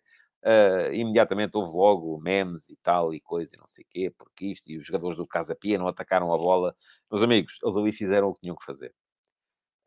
imediatamente 0.92 1.56
houve 1.56 1.72
logo 1.74 2.20
memes 2.20 2.68
e 2.68 2.76
tal, 2.84 3.14
e 3.14 3.22
coisa, 3.22 3.56
e 3.56 3.60
não 3.60 3.68
sei 3.68 3.86
o 3.86 3.88
quê, 3.90 4.14
porque 4.18 4.48
isto, 4.48 4.70
e 4.70 4.78
os 4.78 4.86
jogadores 4.86 5.16
do 5.16 5.26
Casa 5.26 5.56
Pia 5.56 5.78
não 5.78 5.88
atacaram 5.88 6.34
a 6.34 6.38
bola. 6.38 6.76
Meus 7.10 7.24
amigos, 7.24 7.58
eles 7.64 7.78
ali 7.78 7.94
fizeram 7.94 8.28
o 8.28 8.36
que 8.36 8.42
tinham 8.42 8.56
que 8.56 8.66
fazer. 8.66 8.94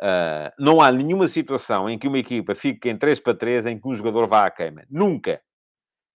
Uh, 0.01 0.53
não 0.59 0.80
há 0.80 0.92
nenhuma 0.92 1.26
situação 1.26 1.88
em 1.88 1.99
que 1.99 2.07
uma 2.07 2.18
equipa 2.18 2.55
fique 2.55 2.88
em 2.88 2.97
3 2.97 3.18
para 3.20 3.34
3 3.34 3.66
em 3.66 3.80
que 3.80 3.88
um 3.88 3.94
jogador 3.94 4.26
vá 4.26 4.47
à 4.47 4.51
queima. 4.51 4.84
Nunca. 4.90 5.40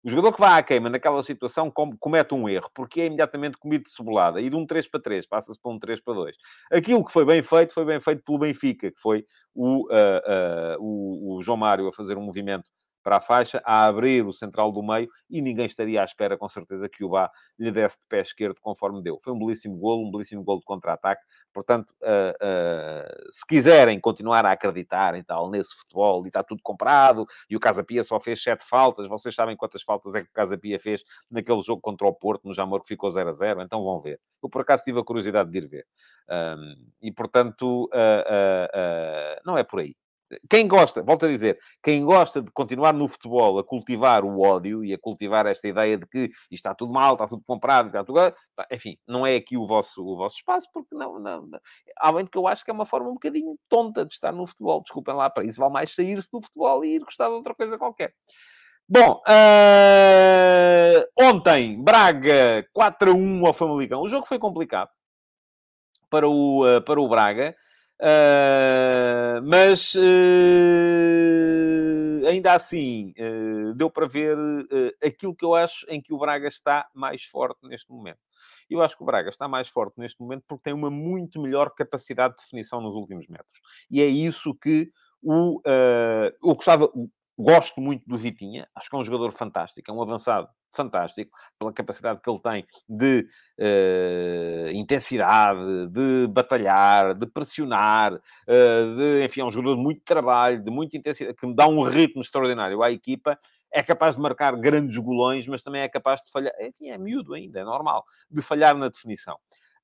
O 0.04 0.10
jogador 0.10 0.32
que 0.32 0.40
vai 0.40 0.58
à 0.58 0.62
queima 0.62 0.88
naquela 0.88 1.22
situação 1.22 1.70
comete 1.70 2.32
um 2.32 2.48
erro, 2.48 2.70
porque 2.72 3.00
é 3.00 3.06
imediatamente 3.06 3.58
comido 3.58 3.84
de 3.84 3.90
cebolada. 3.90 4.40
E 4.40 4.48
de 4.48 4.56
um 4.56 4.64
3 4.64 4.88
para 4.88 5.00
3 5.00 5.26
passa-se 5.26 5.60
para 5.60 5.72
um 5.72 5.78
3 5.78 6.00
para 6.00 6.14
2. 6.14 6.36
Aquilo 6.72 7.04
que 7.04 7.12
foi 7.12 7.24
bem 7.24 7.42
feito, 7.42 7.74
foi 7.74 7.84
bem 7.84 8.00
feito 8.00 8.22
pelo 8.24 8.38
Benfica, 8.38 8.90
que 8.90 9.00
foi 9.00 9.24
o, 9.54 9.86
uh, 9.86 10.78
uh, 10.78 10.80
o, 10.80 11.36
o 11.36 11.42
João 11.42 11.58
Mário 11.58 11.88
a 11.88 11.92
fazer 11.92 12.16
um 12.16 12.22
movimento 12.22 12.70
para 13.08 13.16
a 13.16 13.20
faixa, 13.22 13.62
a 13.64 13.86
abrir 13.86 14.26
o 14.26 14.34
central 14.34 14.70
do 14.70 14.82
meio 14.82 15.08
e 15.30 15.40
ninguém 15.40 15.64
estaria 15.64 16.02
à 16.02 16.04
espera, 16.04 16.36
com 16.36 16.46
certeza, 16.46 16.90
que 16.90 17.02
o 17.02 17.08
Bá 17.08 17.30
lhe 17.58 17.72
desse 17.72 17.96
de 17.96 18.04
pé 18.06 18.20
esquerdo 18.20 18.60
conforme 18.60 19.02
deu. 19.02 19.18
Foi 19.18 19.32
um 19.32 19.38
belíssimo 19.38 19.78
golo, 19.78 20.06
um 20.06 20.10
belíssimo 20.10 20.44
golo 20.44 20.58
de 20.58 20.66
contra-ataque. 20.66 21.22
Portanto, 21.50 21.94
uh, 22.02 22.34
uh, 22.36 23.32
se 23.32 23.46
quiserem 23.46 23.98
continuar 23.98 24.44
a 24.44 24.52
acreditar 24.52 25.14
em 25.14 25.24
tal, 25.24 25.48
nesse 25.48 25.74
futebol, 25.74 26.22
e 26.26 26.28
está 26.28 26.42
tudo 26.42 26.60
comprado, 26.62 27.24
e 27.48 27.56
o 27.56 27.60
Casa 27.60 27.82
Pia 27.82 28.02
só 28.02 28.20
fez 28.20 28.42
sete 28.42 28.62
faltas, 28.62 29.08
vocês 29.08 29.34
sabem 29.34 29.56
quantas 29.56 29.82
faltas 29.82 30.14
é 30.14 30.20
que 30.20 30.28
o 30.28 30.32
Casa 30.34 30.58
Pia 30.58 30.78
fez 30.78 31.02
naquele 31.30 31.62
jogo 31.62 31.80
contra 31.80 32.06
o 32.06 32.12
Porto, 32.12 32.46
no 32.46 32.52
Jamor, 32.52 32.82
que 32.82 32.88
ficou 32.88 33.10
0 33.10 33.26
a 33.26 33.32
0, 33.32 33.62
então 33.62 33.82
vão 33.82 34.02
ver. 34.02 34.20
Eu, 34.42 34.50
por 34.50 34.60
acaso, 34.60 34.84
tive 34.84 35.00
a 35.00 35.02
curiosidade 35.02 35.50
de 35.50 35.56
ir 35.56 35.66
ver. 35.66 35.86
Um, 36.28 36.90
e, 37.00 37.10
portanto, 37.10 37.84
uh, 37.86 39.40
não 39.46 39.56
é 39.56 39.64
por 39.64 39.80
aí. 39.80 39.94
Quem 40.48 40.68
gosta, 40.68 41.02
volto 41.02 41.24
a 41.24 41.28
dizer, 41.28 41.58
quem 41.82 42.04
gosta 42.04 42.42
de 42.42 42.50
continuar 42.50 42.92
no 42.92 43.08
futebol 43.08 43.58
a 43.58 43.64
cultivar 43.64 44.24
o 44.24 44.40
ódio 44.40 44.84
e 44.84 44.92
a 44.92 44.98
cultivar 44.98 45.46
esta 45.46 45.66
ideia 45.68 45.96
de 45.96 46.06
que 46.06 46.24
isto 46.24 46.52
está 46.52 46.74
tudo 46.74 46.92
mal, 46.92 47.14
está 47.14 47.26
tudo 47.26 47.42
comprado, 47.46 47.86
está 47.86 48.04
tudo... 48.04 48.20
Enfim, 48.70 48.98
não 49.06 49.26
é 49.26 49.36
aqui 49.36 49.56
o 49.56 49.66
vosso, 49.66 50.04
o 50.04 50.16
vosso 50.16 50.36
espaço, 50.36 50.68
porque 50.72 50.94
não, 50.94 51.18
não, 51.18 51.46
não... 51.46 51.60
Além 51.96 52.24
de 52.24 52.30
que 52.30 52.36
eu 52.38 52.46
acho 52.46 52.64
que 52.64 52.70
é 52.70 52.74
uma 52.74 52.86
forma 52.86 53.08
um 53.08 53.14
bocadinho 53.14 53.56
tonta 53.68 54.04
de 54.04 54.12
estar 54.12 54.32
no 54.32 54.46
futebol. 54.46 54.80
Desculpem 54.80 55.14
lá, 55.14 55.30
para 55.30 55.44
isso 55.44 55.60
vale 55.60 55.72
mais 55.72 55.94
sair-se 55.94 56.30
do 56.30 56.42
futebol 56.42 56.84
e 56.84 56.96
ir 56.96 57.00
gostar 57.00 57.28
de 57.28 57.34
outra 57.34 57.54
coisa 57.54 57.78
qualquer. 57.78 58.12
Bom, 58.86 59.22
uh... 59.28 61.06
ontem, 61.18 61.82
Braga 61.82 62.66
4 62.72 63.10
a 63.10 63.14
1 63.14 63.46
ao 63.46 63.52
Famalicão. 63.52 64.00
O 64.02 64.08
jogo 64.08 64.26
foi 64.26 64.38
complicado 64.38 64.90
para 66.10 66.28
o, 66.28 66.64
uh, 66.64 66.82
para 66.82 67.00
o 67.00 67.08
Braga. 67.08 67.54
Uh, 68.00 69.42
mas 69.42 69.92
uh, 69.94 69.98
ainda 72.28 72.52
assim 72.52 73.12
uh, 73.18 73.74
deu 73.74 73.90
para 73.90 74.06
ver 74.06 74.36
aquilo 75.04 75.34
que 75.34 75.44
eu 75.44 75.52
acho 75.54 75.84
em 75.88 76.00
que 76.00 76.14
o 76.14 76.18
Braga 76.18 76.46
está 76.46 76.88
mais 76.94 77.24
forte 77.24 77.58
neste 77.64 77.90
momento. 77.90 78.20
Eu 78.70 78.80
acho 78.82 78.96
que 78.96 79.02
o 79.02 79.06
Braga 79.06 79.28
está 79.30 79.48
mais 79.48 79.68
forte 79.68 79.98
neste 79.98 80.20
momento 80.20 80.44
porque 80.46 80.62
tem 80.62 80.74
uma 80.74 80.90
muito 80.90 81.40
melhor 81.40 81.74
capacidade 81.74 82.36
de 82.36 82.42
definição 82.42 82.80
nos 82.80 82.94
últimos 82.94 83.26
metros. 83.26 83.60
E 83.90 84.00
é 84.00 84.06
isso 84.06 84.54
que 84.54 84.92
o, 85.22 85.60
eu 86.40 86.54
gostava, 86.54 86.88
Gosto 87.40 87.80
muito 87.80 88.04
do 88.04 88.18
Vitinha, 88.18 88.68
acho 88.74 88.90
que 88.90 88.96
é 88.96 88.98
um 88.98 89.04
jogador 89.04 89.30
fantástico, 89.30 89.88
é 89.88 89.94
um 89.94 90.02
avançado 90.02 90.48
fantástico, 90.74 91.30
pela 91.58 91.72
capacidade 91.72 92.20
que 92.22 92.30
ele 92.30 92.40
tem 92.40 92.66
de 92.88 93.26
uh, 93.58 94.70
intensidade, 94.72 95.88
de 95.88 96.26
batalhar, 96.28 97.14
de 97.14 97.26
pressionar, 97.26 98.14
uh, 98.14 98.96
de, 98.96 99.24
enfim, 99.24 99.40
é 99.40 99.44
um 99.44 99.50
jogador 99.50 99.76
de 99.76 99.82
muito 99.82 100.02
trabalho, 100.04 100.62
de 100.62 100.70
muita 100.70 100.96
intensidade, 100.96 101.36
que 101.36 101.46
me 101.46 101.54
dá 101.54 101.66
um 101.66 101.82
ritmo 101.82 102.20
extraordinário 102.20 102.82
à 102.82 102.90
equipa, 102.90 103.38
é 103.72 103.82
capaz 103.82 104.16
de 104.16 104.22
marcar 104.22 104.56
grandes 104.56 104.96
golões, 104.96 105.46
mas 105.46 105.62
também 105.62 105.82
é 105.82 105.88
capaz 105.88 106.22
de 106.22 106.30
falhar, 106.30 106.52
enfim, 106.60 106.90
é 106.90 106.98
miúdo 106.98 107.34
ainda, 107.34 107.60
é 107.60 107.64
normal, 107.64 108.04
de 108.30 108.40
falhar 108.40 108.76
na 108.76 108.88
definição. 108.88 109.38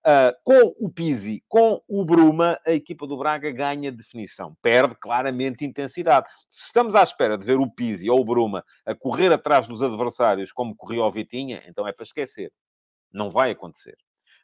Uh, 0.07 0.36
com 0.44 0.74
o 0.78 0.90
Pizzi, 0.90 1.42
com 1.48 1.80
o 1.88 2.05
Bruma, 2.05 2.61
a 2.66 2.72
equipa 2.72 3.07
do 3.07 3.16
Braga 3.16 3.50
ganha 3.50 3.90
definição. 3.90 4.55
Perde 4.61 4.94
claramente 4.96 5.64
intensidade. 5.64 6.28
Se 6.46 6.66
estamos 6.66 6.94
à 6.94 7.02
espera 7.02 7.38
de 7.38 7.46
ver 7.46 7.59
o 7.59 7.70
Pizzi 7.70 8.11
ou 8.11 8.20
o 8.20 8.24
Bruma 8.24 8.62
a 8.84 8.94
correr 8.94 9.32
atrás 9.32 9.66
dos 9.66 9.82
adversários 9.82 10.52
como 10.52 10.76
corria 10.76 11.02
o 11.02 11.11
Vitinha, 11.11 11.62
então 11.66 11.88
é 11.88 11.92
para 11.92 12.02
esquecer. 12.02 12.52
Não 13.11 13.30
vai 13.30 13.52
acontecer. 13.52 13.96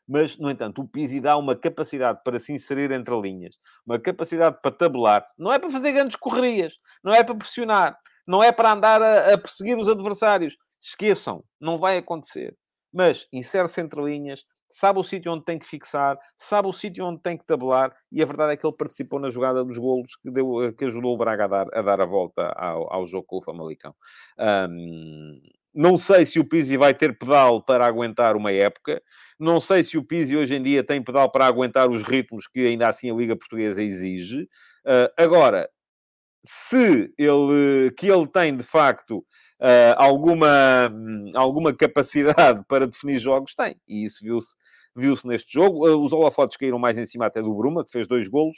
Mas, 0.08 0.38
no 0.38 0.50
entanto, 0.50 0.80
o 0.80 0.88
Pizzi 0.88 1.20
dá 1.20 1.36
uma 1.36 1.54
capacidade 1.54 2.20
para 2.24 2.40
se 2.40 2.52
inserir 2.52 2.90
entre 2.90 3.14
linhas, 3.20 3.56
uma 3.86 3.96
capacidade 3.96 4.58
para 4.61 4.72
tabelar. 4.72 5.24
Não 5.38 5.52
é 5.52 5.58
para 5.58 5.70
fazer 5.70 5.92
grandes 5.92 6.16
correrias, 6.16 6.78
não 7.04 7.14
é 7.14 7.22
para 7.22 7.34
pressionar, 7.34 7.96
não 8.26 8.42
é 8.42 8.50
para 8.50 8.72
andar 8.72 9.00
a, 9.00 9.34
a 9.34 9.38
perseguir 9.38 9.78
os 9.78 9.88
adversários. 9.88 10.56
Esqueçam, 10.82 11.44
não 11.61 11.78
vai 11.78 11.98
acontecer. 11.98 12.56
Mas 12.92 13.28
insere-se 13.32 13.80
entre 13.80 14.02
linhas, 14.02 14.44
sabe 14.70 14.98
o 14.98 15.02
sítio 15.02 15.32
onde 15.32 15.44
tem 15.44 15.58
que 15.58 15.66
fixar, 15.66 16.18
sabe 16.38 16.68
o 16.68 16.72
sítio 16.72 17.04
onde 17.04 17.20
tem 17.20 17.36
que 17.36 17.44
tabelar, 17.44 17.94
e 18.10 18.22
a 18.22 18.26
verdade 18.26 18.52
é 18.52 18.56
que 18.56 18.66
ele 18.66 18.76
participou 18.76 19.18
na 19.18 19.30
jogada 19.30 19.64
dos 19.64 19.78
golos 19.78 20.16
que, 20.16 20.30
deu, 20.30 20.72
que 20.76 20.84
ajudou 20.84 21.14
o 21.14 21.18
Braga 21.18 21.44
a 21.44 21.48
dar 21.48 21.66
a, 21.72 21.82
dar 21.82 22.00
a 22.00 22.06
volta 22.06 22.52
ao, 22.56 22.92
ao 22.92 23.06
jogo 23.06 23.26
com 23.26 23.38
o 23.38 23.42
Famalicão. 23.42 23.94
Um, 24.38 25.40
não 25.74 25.96
sei 25.96 26.26
se 26.26 26.38
o 26.38 26.44
Pizzi 26.44 26.76
vai 26.76 26.92
ter 26.92 27.16
pedal 27.16 27.62
para 27.62 27.86
aguentar 27.86 28.36
uma 28.36 28.52
época. 28.52 29.00
Não 29.38 29.60
sei 29.60 29.84
se 29.84 29.96
o 29.96 30.04
Pizzi 30.04 30.36
hoje 30.36 30.54
em 30.54 30.62
dia 30.62 30.82
tem 30.82 31.02
pedal 31.02 31.30
para 31.30 31.46
aguentar 31.46 31.88
os 31.88 32.02
ritmos 32.02 32.48
que 32.48 32.66
ainda 32.66 32.88
assim 32.88 33.10
a 33.10 33.14
Liga 33.14 33.36
Portuguesa 33.36 33.82
exige. 33.82 34.42
Uh, 34.84 35.08
agora, 35.16 35.70
se 36.44 37.12
ele, 37.16 37.90
que 37.96 38.08
ele 38.08 38.26
tem 38.26 38.56
de 38.56 38.62
facto 38.62 39.18
uh, 39.60 39.94
alguma, 39.96 40.90
alguma 41.34 41.72
capacidade 41.72 42.62
para 42.68 42.86
definir 42.86 43.18
jogos, 43.18 43.54
tem. 43.54 43.76
E 43.86 44.04
isso 44.04 44.24
viu-se 44.24 44.54
viu 44.95 45.16
neste 45.24 45.53
jogo. 45.53 45.88
Uh, 45.88 46.03
os 46.03 46.12
holofotes 46.12 46.57
caíram 46.57 46.78
mais 46.78 46.99
em 46.99 47.07
cima 47.07 47.26
até 47.26 47.43
do 47.43 47.55
Bruma, 47.55 47.84
que 47.84 47.91
fez 47.91 48.07
dois 48.07 48.28
golos. 48.28 48.57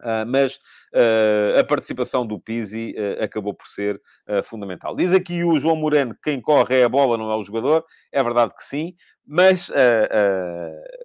Uh, 0.00 0.26
mas 0.26 0.56
uh, 0.94 1.58
a 1.58 1.64
participação 1.64 2.26
do 2.26 2.38
Pizzi 2.38 2.94
uh, 2.98 3.24
acabou 3.24 3.54
por 3.54 3.66
ser 3.66 4.00
fundamental. 4.44 4.94
Diz 4.94 5.12
aqui 5.12 5.44
o 5.44 5.58
João 5.58 5.76
Moreno 5.76 6.14
que 6.14 6.20
quem 6.24 6.40
corre 6.40 6.80
é 6.80 6.84
a 6.84 6.88
bola, 6.88 7.16
não 7.16 7.30
é 7.30 7.36
o 7.36 7.42
jogador. 7.42 7.84
É 8.12 8.22
verdade 8.22 8.54
que 8.54 8.64
sim, 8.64 8.94
mas 9.24 9.70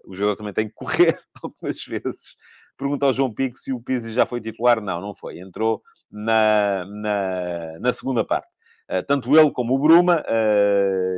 o 0.05 0.13
jogador 0.13 0.35
também 0.35 0.53
tem 0.53 0.67
que 0.67 0.73
correr 0.75 1.19
algumas 1.41 1.83
vezes. 1.83 2.35
Pergunta 2.77 3.05
ao 3.05 3.13
João 3.13 3.31
Pico 3.31 3.57
se 3.57 3.71
o 3.71 3.79
Pizzi 3.79 4.11
já 4.11 4.25
foi 4.25 4.41
titular. 4.41 4.81
Não, 4.81 4.99
não 4.99 5.13
foi. 5.13 5.39
Entrou 5.39 5.81
na, 6.09 6.83
na, 6.85 7.79
na 7.79 7.93
segunda 7.93 8.25
parte. 8.25 8.51
Tanto 9.07 9.37
ele 9.39 9.51
como 9.51 9.75
o 9.75 9.79
Bruma, 9.79 10.23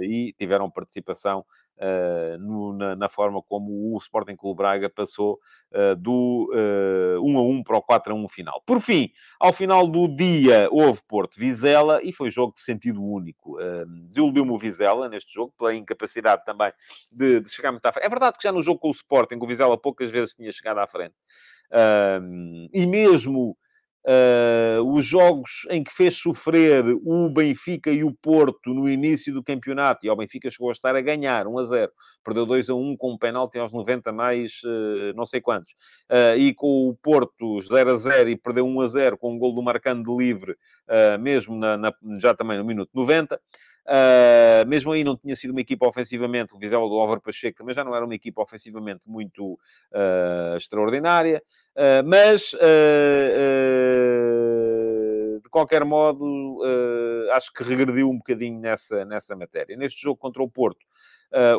e 0.03 0.33
tiveram 0.37 0.69
participação 0.69 1.45
Uh, 1.75 2.37
no, 2.37 2.73
na, 2.73 2.95
na, 2.95 3.09
forma 3.09 3.41
como 3.41 3.95
o 3.95 3.97
Sporting 3.97 4.35
Clube 4.35 4.57
Braga 4.57 4.91
passou 4.91 5.39
uh, 5.71 5.95
do 5.95 6.47
uh, 6.53 7.19
1 7.19 7.37
a 7.37 7.41
1 7.41 7.63
para 7.63 7.77
o 7.77 7.81
4 7.81 8.13
a 8.13 8.15
1 8.15 8.27
final. 8.27 8.61
Por 8.63 8.79
fim, 8.79 9.09
ao 9.39 9.51
final 9.51 9.87
do 9.87 10.07
dia, 10.07 10.69
houve 10.71 11.01
Porto 11.07 11.35
Vizela 11.35 11.99
e 12.03 12.13
foi 12.13 12.29
jogo 12.29 12.53
de 12.53 12.59
sentido 12.59 13.03
único. 13.03 13.57
Uh, 13.59 13.85
Desiludiu-me 14.07 14.51
o 14.51 14.57
Vizela 14.57 15.09
neste 15.09 15.33
jogo, 15.33 15.51
pela 15.57 15.73
incapacidade 15.73 16.45
também 16.45 16.71
de, 17.11 17.39
de, 17.39 17.49
chegar 17.49 17.71
muito 17.71 17.85
à 17.85 17.91
frente. 17.91 18.05
É 18.05 18.09
verdade 18.09 18.37
que 18.37 18.43
já 18.43 18.51
no 18.51 18.61
jogo 18.61 18.79
com 18.79 18.89
o 18.89 18.91
Sporting, 18.91 19.39
o 19.41 19.47
Vizela 19.47 19.77
poucas 19.77 20.11
vezes 20.11 20.35
tinha 20.35 20.51
chegado 20.51 20.77
à 20.77 20.87
frente. 20.87 21.15
e 22.71 22.85
mesmo 22.85 23.57
Uh, 24.05 24.83
os 24.93 25.05
jogos 25.05 25.65
em 25.69 25.81
que 25.81 25.93
fez 25.93 26.17
sofrer 26.17 26.83
o 27.05 27.29
Benfica 27.29 27.89
e 27.89 28.03
o 28.03 28.11
Porto 28.11 28.73
no 28.73 28.89
início 28.89 29.33
do 29.33 29.41
campeonato, 29.41 30.05
e 30.05 30.09
o 30.09 30.15
Benfica 30.15 30.49
chegou 30.49 30.67
a 30.69 30.71
estar 30.73 30.93
a 30.93 30.99
ganhar 30.99 31.47
1 31.47 31.57
a 31.57 31.63
0, 31.63 31.91
perdeu 32.21 32.45
2 32.45 32.69
a 32.69 32.75
1 32.75 32.97
com 32.97 33.13
um 33.13 33.17
penalti 33.17 33.57
aos 33.57 33.71
90 33.71 34.11
mais 34.11 34.61
uh, 34.65 35.15
não 35.15 35.25
sei 35.25 35.39
quantos, 35.39 35.71
uh, 36.11 36.37
e 36.37 36.53
com 36.53 36.89
o 36.89 36.95
Porto 36.95 37.61
0 37.61 37.91
a 37.91 37.95
0 37.95 38.29
e 38.29 38.35
perdeu 38.35 38.67
1 38.67 38.81
a 38.81 38.87
0 38.87 39.17
com 39.17 39.33
um 39.33 39.39
gol 39.39 39.55
do 39.55 39.63
Marcando 39.63 40.03
de 40.03 40.23
livre, 40.23 40.57
mesmo 41.21 41.55
na, 41.55 41.77
na, 41.77 41.93
já 42.19 42.33
também 42.33 42.57
no 42.57 42.65
minuto 42.65 42.89
90. 42.93 43.39
Uh, 43.85 44.65
mesmo 44.65 44.93
aí 44.93 45.03
não 45.03 45.17
tinha 45.17 45.35
sido 45.35 45.51
uma 45.51 45.59
equipa 45.59 45.85
ofensivamente, 45.85 46.53
o 46.55 46.57
Vizela 46.57 46.87
do 46.87 46.95
Álvaro 46.95 47.19
Pacheco 47.19 47.57
também 47.57 47.75
já 47.75 47.83
não 47.83 47.93
era 47.93 48.05
uma 48.05 48.15
equipa 48.15 48.41
ofensivamente 48.41 49.09
muito 49.09 49.53
uh, 49.53 50.55
extraordinária, 50.55 51.43
uh, 51.75 52.03
mas 52.05 52.51
de 55.41 55.49
qualquer 55.49 55.83
modo 55.85 56.61
acho 57.33 57.51
que 57.53 57.63
regrediu 57.63 58.09
um 58.09 58.17
bocadinho 58.17 58.59
nessa, 58.59 59.05
nessa 59.05 59.35
matéria. 59.35 59.75
Neste 59.75 60.01
jogo 60.01 60.17
contra 60.17 60.41
o 60.41 60.49
Porto, 60.49 60.85
Uh, 61.33 61.57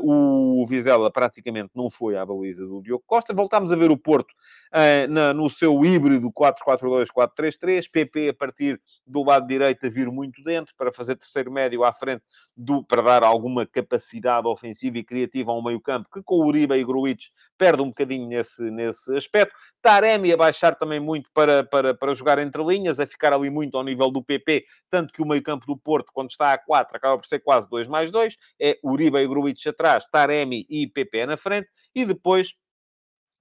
o 0.60 0.64
Vizela 0.68 1.10
praticamente 1.10 1.70
não 1.74 1.90
foi 1.90 2.16
à 2.16 2.24
baliza 2.24 2.64
do 2.64 2.80
Diogo 2.80 3.02
Costa. 3.04 3.34
Voltámos 3.34 3.72
a 3.72 3.76
ver 3.76 3.90
o 3.90 3.96
Porto 3.96 4.30
uh, 4.30 5.10
na, 5.10 5.34
no 5.34 5.50
seu 5.50 5.84
híbrido 5.84 6.30
4-4-2-4-3-3. 6.30 7.90
PP 7.90 8.28
a 8.28 8.34
partir 8.34 8.80
do 9.04 9.24
lado 9.24 9.48
direito 9.48 9.84
a 9.84 9.90
vir 9.90 10.08
muito 10.12 10.44
dentro 10.44 10.72
para 10.76 10.92
fazer 10.92 11.16
terceiro 11.16 11.50
médio 11.50 11.82
à 11.82 11.92
frente 11.92 12.22
do, 12.56 12.84
para 12.84 13.02
dar 13.02 13.24
alguma 13.24 13.66
capacidade 13.66 14.46
ofensiva 14.46 14.98
e 14.98 15.02
criativa 15.02 15.50
ao 15.50 15.60
meio 15.60 15.80
campo, 15.80 16.08
que 16.08 16.22
com 16.22 16.36
o 16.36 16.46
Uribe 16.46 16.76
e 16.76 16.84
Gruitch 16.84 17.30
perde 17.56 17.82
um 17.82 17.88
bocadinho 17.88 18.28
nesse, 18.28 18.70
nesse 18.70 19.14
aspecto. 19.16 19.54
Taremi 19.80 20.32
a 20.32 20.36
baixar 20.36 20.74
também 20.74 21.00
muito 21.00 21.30
para, 21.32 21.64
para, 21.64 21.94
para 21.94 22.14
jogar 22.14 22.38
entre 22.38 22.62
linhas, 22.62 23.00
a 23.00 23.06
ficar 23.06 23.32
ali 23.32 23.50
muito 23.50 23.76
ao 23.76 23.84
nível 23.84 24.10
do 24.10 24.22
PP, 24.22 24.64
tanto 24.90 25.12
que 25.12 25.22
o 25.22 25.26
meio 25.26 25.42
campo 25.42 25.66
do 25.66 25.76
Porto, 25.76 26.10
quando 26.12 26.30
está 26.30 26.52
a 26.52 26.58
4, 26.58 26.96
acaba 26.96 27.18
por 27.18 27.26
ser 27.26 27.40
quase 27.40 27.68
2 27.68 27.88
mais 27.88 28.10
2. 28.10 28.36
É 28.60 28.78
Uribe 28.82 29.18
e 29.18 29.28
Gruitch 29.28 29.66
atrás, 29.66 30.06
Taremi 30.06 30.66
e 30.68 30.86
PP 30.86 31.26
na 31.26 31.36
frente, 31.36 31.68
e 31.94 32.04
depois 32.04 32.54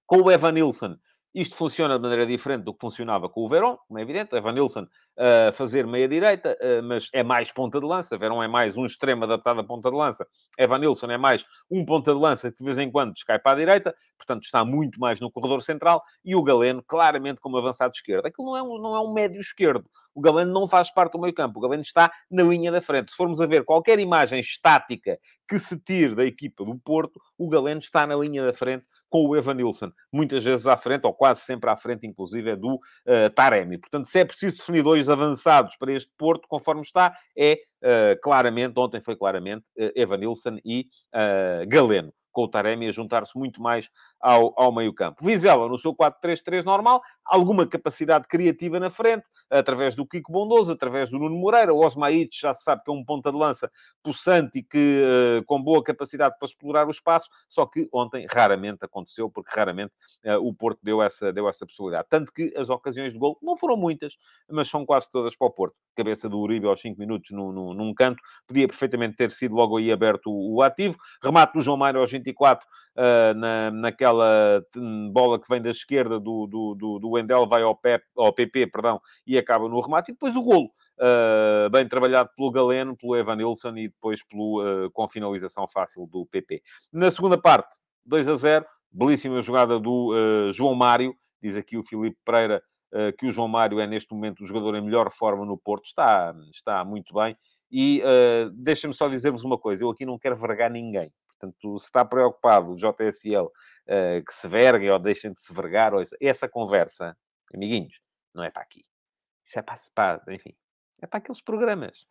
com 0.06 0.22
o 0.22 0.32
Evan 0.32 0.52
Nilsson 0.52 0.98
isto 1.34 1.56
funciona 1.56 1.96
de 1.96 2.02
maneira 2.02 2.26
diferente 2.26 2.64
do 2.64 2.74
que 2.74 2.80
funcionava 2.80 3.28
com 3.28 3.42
o 3.42 3.48
Verón, 3.48 3.78
como 3.88 4.00
é 4.00 4.02
evidente. 4.04 4.36
Evan 4.36 4.54
Nilsson 4.54 4.88
a 5.18 5.50
uh, 5.50 5.54
fazer 5.54 5.86
meia-direita, 5.86 6.58
uh, 6.62 6.84
mas 6.84 7.10
é 7.14 7.24
mais 7.24 7.52
ponta 7.52 7.80
de 7.80 7.86
lança. 7.86 8.18
Verón 8.18 8.42
é 8.42 8.48
mais 8.48 8.78
um 8.78 8.86
extremo 8.86 9.24
adaptado 9.24 9.60
à 9.60 9.64
ponta 9.64 9.90
de 9.90 9.96
lança. 9.96 10.28
Evan 10.58 10.80
Nilsson 10.80 11.08
é 11.12 11.18
mais 11.18 11.46
um 11.70 11.84
ponta 11.86 12.14
de 12.14 12.20
lança 12.20 12.52
que 12.52 12.58
de 12.58 12.64
vez 12.64 12.78
em 12.78 12.92
quando 12.92 13.14
descai 13.14 13.40
para 13.40 13.54
a 13.54 13.60
direita, 13.60 13.96
portanto 14.18 14.44
está 14.44 14.64
muito 14.64 15.00
mais 15.00 15.20
no 15.20 15.32
corredor 15.32 15.62
central. 15.62 16.04
E 16.24 16.36
o 16.36 16.44
Galeno, 16.44 16.84
claramente, 16.86 17.40
como 17.40 17.58
avançado 17.58 17.94
esquerdo. 17.96 18.26
Aquilo 18.26 18.52
não 18.52 18.58
é 18.58 18.64
um, 18.64 18.78
não 18.80 18.96
é 18.96 19.02
um 19.02 19.12
médio 19.12 19.40
esquerdo. 19.40 19.90
O 20.16 20.22
Galeno 20.22 20.54
não 20.54 20.68
faz 20.68 20.92
parte 20.92 21.14
do 21.14 21.20
meio 21.20 21.34
campo. 21.34 21.58
O 21.58 21.62
Galeno 21.62 21.82
está 21.82 22.12
na 22.30 22.44
linha 22.44 22.72
da 22.72 22.82
frente. 22.82 23.10
Se 23.10 23.18
formos 23.18 23.42
a 23.42 23.46
ver 23.46 23.64
qualquer 23.64 24.00
imagem 24.00 24.40
estática 24.40 25.18
que 25.48 25.60
se 25.60 25.80
tire 25.80 26.16
da 26.16 26.26
equipa 26.26 26.64
do 26.64 26.78
Porto, 26.78 27.20
o 27.38 27.50
Galeno 27.50 27.80
está 27.80 28.06
na 28.06 28.16
linha 28.16 28.46
da 28.46 28.54
frente 28.54 28.88
com 29.14 29.28
o 29.28 29.38
Evan 29.38 29.54
Nilsson, 29.54 29.92
muitas 30.12 30.44
vezes 30.44 30.66
à 30.66 30.76
frente, 30.76 31.06
ou 31.06 31.14
quase 31.14 31.42
sempre 31.42 31.70
à 31.70 31.78
frente, 31.78 32.08
inclusive, 32.08 32.50
é 32.50 32.56
do 32.56 32.74
uh, 32.78 33.30
Taremi. 33.36 33.78
Portanto, 33.78 34.06
se 34.06 34.18
é 34.18 34.26
preciso 34.26 34.58
definir 34.58 34.82
dois 34.82 35.08
avançados 35.08 35.76
para 35.76 35.94
este 35.94 36.12
Porto, 36.18 36.48
conforme 36.48 36.82
está, 36.82 37.16
é 37.38 37.60
uh, 37.84 38.20
claramente, 38.24 38.74
ontem 38.76 39.00
foi 39.00 39.16
claramente, 39.16 39.70
uh, 39.78 39.92
Evan 39.96 40.18
Nilsson 40.18 40.58
e 40.66 40.88
Galeno 41.68 42.12
com 42.32 42.46
o 42.46 42.48
Taremi 42.48 42.88
a 42.88 42.92
juntar-se 42.92 43.38
muito 43.38 43.62
mais 43.62 43.92
ao, 44.24 44.54
ao 44.56 44.72
meio-campo. 44.72 45.24
Vizela, 45.24 45.68
no 45.68 45.78
seu 45.78 45.94
4-3-3 45.94 46.64
normal, 46.64 47.02
alguma 47.26 47.68
capacidade 47.68 48.26
criativa 48.26 48.80
na 48.80 48.90
frente, 48.90 49.30
através 49.50 49.96
do 49.96 50.08
Kiko 50.08 50.32
Bondoso, 50.32 50.72
através 50.72 51.10
do 51.10 51.20
Nuno 51.20 51.36
Moreira. 51.36 51.74
O 51.74 51.86
Osmaítes 51.86 52.40
já 52.40 52.54
se 52.54 52.64
sabe 52.64 52.84
que 52.86 52.90
é 52.90 52.94
um 52.94 53.04
ponta 53.04 53.32
de 53.32 53.38
lança 53.38 53.70
possante 54.02 54.60
e 54.60 54.64
que, 54.64 55.04
uh, 55.04 55.44
com 55.46 55.62
boa 55.62 55.84
capacidade 55.84 56.36
para 56.40 56.48
explorar 56.48 56.88
o 56.88 56.92
espaço, 56.92 57.30
só 57.50 57.66
que 57.66 57.90
ontem 57.92 58.26
raramente 58.32 58.86
aconteceu, 58.86 59.30
porque 59.30 59.52
raramente 59.54 59.94
uh, 60.26 60.38
o 60.38 60.54
Porto 60.54 60.80
deu 60.82 61.02
essa, 61.02 61.34
deu 61.34 61.50
essa 61.50 61.66
possibilidade. 61.66 62.08
Tanto 62.10 62.32
que 62.32 62.54
as 62.56 62.70
ocasiões 62.70 63.12
de 63.12 63.20
gol 63.20 63.38
não 63.42 63.58
foram 63.58 63.76
muitas, 63.76 64.18
mas 64.50 64.70
são 64.70 64.86
quase 64.86 65.10
todas 65.12 65.36
para 65.36 65.48
o 65.48 65.52
Porto. 65.52 65.76
Cabeça 65.98 66.30
do 66.30 66.40
Uribe 66.40 66.66
aos 66.66 66.80
5 66.80 66.98
minutos 66.98 67.32
no, 67.32 67.52
no, 67.52 67.74
num 67.74 67.94
canto, 67.94 68.22
podia 68.48 68.68
perfeitamente 68.68 69.18
ter 69.18 69.32
sido 69.32 69.54
logo 69.54 69.78
aí 69.78 69.92
aberto 69.92 70.28
o, 70.28 70.56
o 70.56 70.62
ativo. 70.62 70.98
Remate 71.22 71.54
do 71.54 71.62
João 71.62 71.76
Mário 71.76 72.00
aos 72.00 72.10
24, 72.10 72.66
uh, 72.98 73.34
na, 73.36 73.72
naquela 73.72 74.64
hum, 74.76 75.10
bola 75.12 75.40
que 75.40 75.48
vem 75.50 75.62
da 75.62 75.70
esquerda 75.72 76.20
do, 76.20 76.48
do, 76.48 76.76
do, 76.76 77.00
do 77.00 77.10
Wendel, 77.12 77.48
vai 77.48 77.62
ao, 77.62 77.76
Pep, 77.76 78.04
ao 78.18 78.34
PP, 78.34 78.68
perdão, 78.68 79.00
e 79.26 79.38
acaba 79.38 79.68
no 79.68 79.80
remate. 79.80 80.12
E 80.12 80.14
depois 80.14 80.36
o 80.36 80.42
golo. 80.42 80.70
Uh, 81.00 81.70
bem 81.72 81.88
trabalhado 81.88 82.30
pelo 82.36 82.52
Galeno, 82.52 82.96
pelo 82.96 83.16
Evan 83.16 83.36
Nilsson 83.36 83.76
e 83.78 83.88
depois 83.88 84.24
pelo, 84.24 84.62
uh, 84.62 84.92
com 84.92 85.08
finalização 85.08 85.68
fácil 85.68 86.06
do 86.06 86.26
PP. 86.28 86.62
Na 86.92 87.10
segunda 87.10 87.36
parte, 87.36 87.76
2 88.06 88.30
a 88.30 88.36
0, 88.36 88.66
belíssima 88.92 89.42
jogada 89.42 89.80
do 89.80 90.14
uh, 90.14 90.54
João 90.54 90.76
Mário, 90.76 91.16
diz 91.42 91.58
aqui 91.58 91.78
o 91.78 91.84
Filipe 91.84 92.18
Pereira 92.24 92.62
que 93.18 93.26
o 93.26 93.32
João 93.32 93.48
Mário 93.48 93.80
é 93.80 93.88
neste 93.88 94.14
momento 94.14 94.44
o 94.44 94.46
jogador 94.46 94.76
em 94.76 94.82
melhor 94.84 95.10
forma 95.10 95.44
no 95.44 95.58
Porto, 95.58 95.86
está, 95.86 96.32
está 96.52 96.86
muito 96.86 97.12
bem. 97.12 97.36
E 97.72 98.04
deixa-me 98.54 98.94
só 98.94 99.08
dizer-vos 99.10 99.44
uma 99.44 99.58
coisa, 99.58 99.84
eu 99.84 99.90
aqui 99.90 100.06
não 100.06 100.20
quero 100.20 100.36
vergar 100.36 100.70
ninguém. 100.70 101.12
Portanto, 101.44 101.80
se 101.80 101.86
está 101.86 102.06
preocupado 102.06 102.72
o 102.72 102.76
JSL 102.76 103.46
uh, 103.46 104.26
que 104.26 104.34
se 104.34 104.48
verguem 104.48 104.90
ou 104.90 105.00
deixem 105.00 105.34
de 105.34 105.42
se 105.42 105.54
vergar, 105.54 105.94
ou 105.94 106.02
essa, 106.02 106.16
essa 106.22 106.48
conversa, 106.48 107.18
amiguinhos, 107.54 108.00
não 108.34 108.44
é 108.44 108.50
para 108.50 108.64
aqui. 108.64 108.84
Isso 109.44 109.60
é 109.60 109.62
para, 109.62 109.76
para, 109.94 110.34
enfim, 110.34 110.56
é 111.02 111.08
para 111.08 111.18
aqueles 111.18 111.42
programas. 111.42 112.06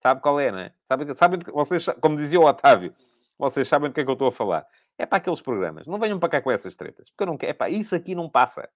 Sabe 0.00 0.20
qual 0.20 0.38
é, 0.38 0.52
não 0.52 0.60
é? 0.60 0.72
Sabe, 0.84 1.12
sabe, 1.16 1.38
vocês, 1.52 1.86
como 2.00 2.14
dizia 2.14 2.38
o 2.38 2.44
Otávio, 2.44 2.94
vocês 3.36 3.66
sabem 3.66 3.90
do 3.90 3.94
que 3.94 4.00
é 4.00 4.04
que 4.04 4.10
eu 4.10 4.12
estou 4.12 4.28
a 4.28 4.32
falar. 4.32 4.64
É 4.96 5.04
para 5.04 5.18
aqueles 5.18 5.40
programas. 5.40 5.86
Não 5.86 5.98
venham 5.98 6.20
para 6.20 6.28
cá 6.28 6.40
com 6.40 6.50
essas 6.50 6.76
tretas. 6.76 7.10
Porque 7.10 7.22
eu 7.22 7.26
não 7.26 7.36
quero. 7.36 7.50
É 7.50 7.54
para 7.54 7.70
isso 7.70 7.94
aqui 7.94 8.14
não 8.14 8.28
passa. 8.28 8.68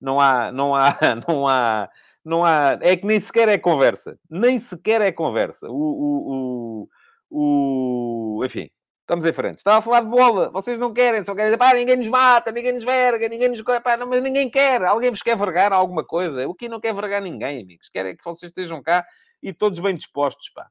Não 0.00 0.20
há, 0.20 0.50
não 0.50 0.74
há, 0.74 0.96
não 1.26 1.46
há, 1.46 1.88
não 2.24 2.44
há. 2.44 2.78
É 2.80 2.96
que 2.96 3.06
nem 3.06 3.20
sequer 3.20 3.48
é 3.48 3.58
conversa. 3.58 4.18
Nem 4.28 4.58
sequer 4.58 5.00
é 5.00 5.12
conversa. 5.12 5.68
O, 5.68 5.72
o, 5.72 6.88
o, 7.30 8.38
o 8.40 8.44
enfim, 8.44 8.68
Estamos 9.08 9.24
em 9.24 9.32
frente. 9.32 9.56
Estava 9.56 9.78
a 9.78 9.80
falar 9.80 10.02
de 10.02 10.10
bola. 10.10 10.50
Vocês 10.50 10.78
não 10.78 10.92
querem, 10.92 11.24
só 11.24 11.34
querem 11.34 11.46
dizer, 11.46 11.56
pá, 11.56 11.72
ninguém 11.72 11.96
nos 11.96 12.08
mata, 12.08 12.52
ninguém 12.52 12.74
nos 12.74 12.84
verga, 12.84 13.26
ninguém 13.26 13.48
nos... 13.48 13.62
Pá, 13.62 13.96
não, 13.96 14.06
mas 14.06 14.20
ninguém 14.20 14.50
quer. 14.50 14.84
Alguém 14.84 15.08
vos 15.08 15.22
quer 15.22 15.34
vergar 15.34 15.72
alguma 15.72 16.04
coisa. 16.04 16.46
O 16.46 16.54
que 16.54 16.68
não 16.68 16.78
quer 16.78 16.92
vergar 16.92 17.22
ninguém, 17.22 17.62
amigos. 17.62 17.88
Querem 17.88 18.14
que 18.14 18.22
vocês 18.22 18.50
estejam 18.50 18.82
cá 18.82 19.06
e 19.42 19.50
todos 19.50 19.80
bem 19.80 19.94
dispostos, 19.94 20.50
pá. 20.50 20.68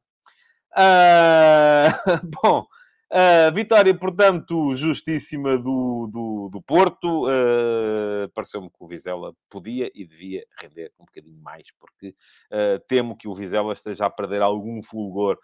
Uh... 0.78 2.28
Bom, 2.44 2.68
Uh, 3.10 3.54
vitória, 3.54 3.98
portanto, 3.98 4.76
justíssima 4.76 5.58
do, 5.58 6.10
do, 6.12 6.50
do 6.52 6.62
Porto. 6.62 7.26
Uh, 7.26 8.28
Pareceu-me 8.34 8.70
que 8.70 8.76
o 8.80 8.86
Vizela 8.86 9.34
podia 9.50 9.90
e 9.96 10.06
devia 10.06 10.46
render 10.62 10.92
um 11.00 11.06
bocadinho 11.06 11.42
mais, 11.42 11.68
porque 11.80 12.10
uh, 12.10 12.80
temo 12.88 13.16
que 13.16 13.28
o 13.28 13.34
Vizela 13.34 13.72
esteja 13.72 14.06
a 14.06 14.10
perder 14.10 14.42
algum 14.42 14.82
fulgor. 14.84 15.38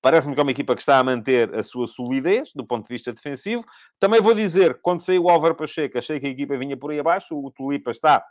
Parece-me 0.00 0.32
que 0.34 0.40
é 0.40 0.42
uma 0.42 0.50
equipa 0.50 0.74
que 0.74 0.80
está 0.80 0.98
a 0.98 1.04
manter 1.04 1.54
a 1.54 1.62
sua 1.62 1.86
solidez 1.86 2.52
do 2.54 2.64
ponto 2.64 2.84
de 2.84 2.94
vista 2.94 3.12
defensivo. 3.12 3.62
Também 3.98 4.20
vou 4.20 4.34
dizer, 4.34 4.80
quando 4.80 5.00
saiu 5.00 5.24
o 5.24 5.30
Álvaro 5.30 5.54
Pacheco, 5.54 5.98
achei 5.98 6.18
que 6.18 6.26
a 6.26 6.30
equipa 6.30 6.56
vinha 6.56 6.76
por 6.76 6.90
aí 6.90 6.98
abaixo. 6.98 7.36
O 7.36 7.50
Tulipa 7.50 7.90
está 7.90 8.24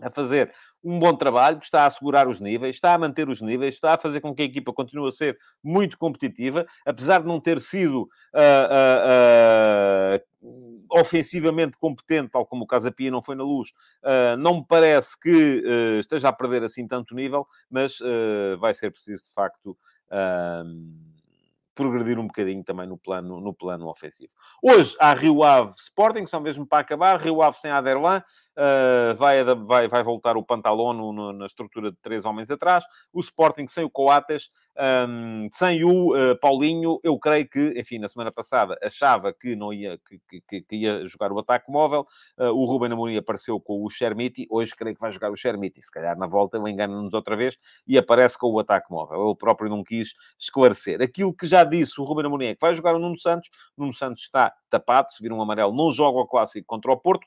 a 0.00 0.10
fazer 0.10 0.52
um 0.82 0.98
bom 0.98 1.14
trabalho, 1.14 1.58
está 1.62 1.82
a 1.82 1.86
assegurar 1.86 2.26
os 2.26 2.40
níveis, 2.40 2.76
está 2.76 2.94
a 2.94 2.98
manter 2.98 3.28
os 3.28 3.40
níveis, 3.40 3.74
está 3.74 3.94
a 3.94 3.98
fazer 3.98 4.20
com 4.20 4.34
que 4.34 4.42
a 4.42 4.44
equipa 4.44 4.72
continue 4.72 5.08
a 5.08 5.12
ser 5.12 5.38
muito 5.62 5.96
competitiva, 5.96 6.66
apesar 6.84 7.20
de 7.20 7.28
não 7.28 7.40
ter 7.40 7.60
sido 7.60 8.02
uh, 8.02 8.06
uh, 10.10 10.48
uh, 10.48 10.98
ofensivamente 10.98 11.76
competente, 11.78 12.30
tal 12.30 12.44
como 12.44 12.64
o 12.64 12.66
Casa 12.66 12.90
Pia 12.90 13.10
não 13.10 13.22
foi 13.22 13.34
na 13.34 13.44
luz, 13.44 13.72
não 14.38 14.56
me 14.56 14.66
parece 14.68 15.18
que 15.18 15.62
esteja 15.98 16.28
a 16.28 16.32
perder 16.32 16.64
assim 16.64 16.86
tanto 16.86 17.14
nível, 17.14 17.46
mas 17.70 17.98
vai 18.58 18.74
ser 18.74 18.90
preciso 18.90 19.24
de 19.24 19.32
facto 19.32 19.78
progredir 21.74 22.18
um 22.18 22.26
bocadinho 22.26 22.62
também 22.62 22.86
no 22.86 22.98
plano, 22.98 23.40
no 23.40 23.54
plano 23.54 23.88
ofensivo. 23.88 24.32
Hoje 24.62 24.94
há 25.00 25.14
Rio 25.14 25.42
Ave 25.42 25.72
Sporting, 25.78 26.26
só 26.26 26.38
mesmo 26.38 26.66
para 26.66 26.80
acabar, 26.80 27.18
Rio 27.18 27.40
Ave 27.40 27.56
sem 27.56 27.70
Aderlan, 27.70 28.22
Uh, 28.56 29.14
vai, 29.16 29.42
vai, 29.44 29.88
vai 29.88 30.02
voltar 30.02 30.36
o 30.36 30.44
Pantalono 30.44 31.32
na 31.32 31.46
estrutura 31.46 31.90
de 31.90 31.96
três 32.02 32.24
homens 32.24 32.50
atrás. 32.50 32.84
O 33.12 33.20
Sporting 33.20 33.66
sem 33.66 33.84
o 33.84 33.90
Coates, 33.90 34.50
um, 35.08 35.48
sem 35.52 35.84
o 35.84 36.14
uh, 36.14 36.38
Paulinho. 36.38 37.00
Eu 37.02 37.18
creio 37.18 37.48
que, 37.48 37.72
enfim, 37.78 37.98
na 37.98 38.08
semana 38.08 38.30
passada 38.30 38.78
achava 38.82 39.32
que 39.32 39.56
não 39.56 39.72
ia, 39.72 39.98
que, 40.06 40.42
que, 40.46 40.62
que 40.62 40.76
ia 40.76 41.04
jogar 41.06 41.32
o 41.32 41.38
ataque 41.38 41.70
móvel. 41.70 42.06
Uh, 42.38 42.48
o 42.48 42.66
Ruben 42.66 42.92
Amorim 42.92 43.16
apareceu 43.16 43.58
com 43.58 43.82
o 43.82 43.88
Chermiti. 43.88 44.46
Hoje 44.50 44.72
creio 44.76 44.94
que 44.94 45.00
vai 45.00 45.10
jogar 45.10 45.30
o 45.30 45.36
Chermiti. 45.36 45.82
Se 45.82 45.90
calhar 45.90 46.16
na 46.18 46.26
volta 46.26 46.58
ele 46.58 46.70
engana-nos 46.70 47.14
outra 47.14 47.36
vez 47.36 47.56
e 47.88 47.96
aparece 47.96 48.36
com 48.36 48.48
o 48.48 48.60
ataque 48.60 48.90
móvel. 48.90 49.28
Ele 49.28 49.36
próprio 49.36 49.70
não 49.70 49.82
quis 49.82 50.14
esclarecer. 50.38 51.00
Aquilo 51.00 51.34
que 51.34 51.46
já 51.46 51.64
disse 51.64 51.98
o 52.00 52.04
Ruben 52.04 52.26
Amorim 52.26 52.46
é 52.46 52.54
que 52.54 52.60
vai 52.60 52.74
jogar 52.74 52.94
o 52.94 52.98
Nuno 52.98 53.18
Santos. 53.18 53.48
O 53.76 53.80
Nuno 53.80 53.94
Santos 53.94 54.22
está 54.22 54.52
tapado. 54.68 55.10
Se 55.10 55.22
vir 55.22 55.32
um 55.32 55.40
amarelo, 55.40 55.74
não 55.74 55.90
joga 55.90 56.18
o 56.18 56.26
Clássico 56.26 56.66
contra 56.66 56.92
o 56.92 56.96
Porto. 56.96 57.26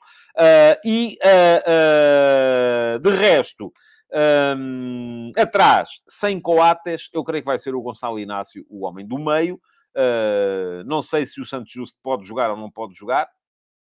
e 0.84 1.15
uh, 1.24 2.96
uh, 2.96 2.98
de 2.98 3.10
resto, 3.10 3.72
um, 4.12 5.30
atrás, 5.36 6.00
sem 6.08 6.40
Coates, 6.40 7.08
eu 7.12 7.24
creio 7.24 7.42
que 7.42 7.46
vai 7.46 7.58
ser 7.58 7.74
o 7.74 7.82
Gonçalo 7.82 8.18
Inácio, 8.18 8.64
o 8.68 8.84
homem 8.86 9.06
do 9.06 9.18
meio. 9.18 9.60
Uh, 9.96 10.84
não 10.84 11.02
sei 11.02 11.24
se 11.26 11.40
o 11.40 11.44
Santos 11.44 11.72
Justo 11.72 11.98
pode 12.02 12.26
jogar 12.26 12.50
ou 12.50 12.56
não 12.56 12.70
pode 12.70 12.94
jogar. 12.94 13.28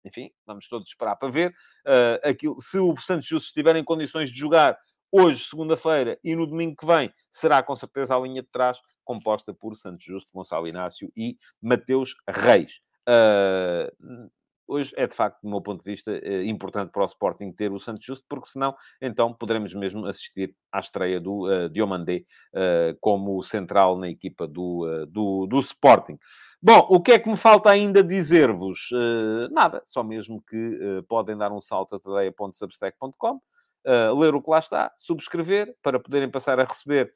Enfim, 0.04 0.30
vamos 0.46 0.68
todos 0.68 0.88
esperar 0.88 1.16
para 1.16 1.30
ver. 1.30 1.50
Uh, 1.86 2.28
aquilo, 2.28 2.60
se 2.60 2.78
o 2.78 2.96
Santos 2.96 3.26
Justo 3.26 3.46
estiver 3.46 3.76
em 3.76 3.84
condições 3.84 4.30
de 4.30 4.38
jogar 4.38 4.78
hoje, 5.12 5.44
segunda-feira, 5.44 6.18
e 6.22 6.34
no 6.36 6.46
domingo 6.46 6.76
que 6.76 6.86
vem, 6.86 7.12
será 7.30 7.62
com 7.62 7.74
certeza 7.74 8.14
a 8.14 8.20
linha 8.20 8.42
de 8.42 8.48
trás, 8.48 8.78
composta 9.04 9.52
por 9.52 9.74
Santos 9.74 10.04
Justo, 10.04 10.30
Gonçalo 10.32 10.68
Inácio 10.68 11.10
e 11.16 11.36
Mateus 11.60 12.14
Reis. 12.28 12.80
Uh, 13.08 14.30
hoje 14.70 14.92
é, 14.96 15.06
de 15.06 15.14
facto, 15.14 15.40
do 15.42 15.50
meu 15.50 15.60
ponto 15.60 15.82
de 15.82 15.90
vista, 15.90 16.12
eh, 16.12 16.44
importante 16.44 16.90
para 16.90 17.02
o 17.02 17.06
Sporting 17.06 17.52
ter 17.52 17.72
o 17.72 17.78
Santos 17.78 18.04
Justo, 18.04 18.24
porque 18.28 18.48
senão, 18.48 18.74
então, 19.00 19.32
poderemos 19.34 19.74
mesmo 19.74 20.06
assistir 20.06 20.54
à 20.72 20.78
estreia 20.78 21.20
do 21.20 21.46
uh, 21.46 21.68
Diomandé 21.68 22.24
uh, 22.54 22.96
como 23.00 23.42
central 23.42 23.98
na 23.98 24.08
equipa 24.08 24.46
do, 24.46 24.86
uh, 24.86 25.06
do, 25.06 25.46
do 25.46 25.58
Sporting. 25.58 26.18
Bom, 26.62 26.86
o 26.90 27.00
que 27.00 27.12
é 27.12 27.18
que 27.18 27.28
me 27.28 27.38
falta 27.38 27.70
ainda 27.70 28.04
dizer-vos? 28.04 28.90
Uh, 28.92 29.48
nada, 29.50 29.80
só 29.86 30.02
mesmo 30.02 30.42
que 30.42 30.98
uh, 30.98 31.02
podem 31.04 31.34
dar 31.34 31.50
um 31.50 31.58
salto 31.58 31.96
a 31.96 32.00
tadeia.substack.com, 32.00 33.36
uh, 33.36 34.20
ler 34.20 34.34
o 34.34 34.42
que 34.42 34.50
lá 34.50 34.58
está, 34.58 34.92
subscrever, 34.94 35.74
para 35.82 35.98
poderem 35.98 36.30
passar 36.30 36.60
a 36.60 36.64
receber 36.64 37.10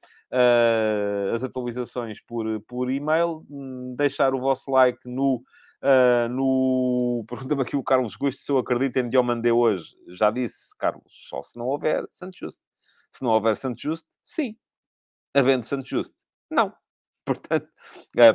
as 1.32 1.44
atualizações 1.44 2.20
por, 2.20 2.44
por 2.62 2.90
e-mail, 2.90 3.46
um, 3.48 3.94
deixar 3.96 4.34
o 4.34 4.40
vosso 4.40 4.70
like 4.70 4.98
no... 5.04 5.42
no... 6.30 7.24
Pergunta-me 7.28 7.62
aqui 7.62 7.76
o 7.76 7.82
Carlos 7.82 8.16
Gusto 8.16 8.40
se 8.40 8.50
eu 8.50 8.58
acredito 8.58 8.96
em 8.98 9.08
Diomandé 9.08 9.52
hoje. 9.52 9.96
Já 10.08 10.30
disse, 10.30 10.76
Carlos, 10.76 11.04
só 11.28 11.42
se 11.42 11.56
não 11.58 11.66
houver 11.66 12.06
Santos 12.10 12.38
Justo. 12.38 12.64
Se 13.10 13.22
não 13.22 13.30
houver 13.30 13.56
Santos 13.56 13.80
Justo, 13.80 14.16
sim. 14.22 14.56
Havendo 15.34 15.64
Santos 15.64 15.88
Justo, 15.88 16.24
não. 16.50 16.74
Portanto, 17.24 17.68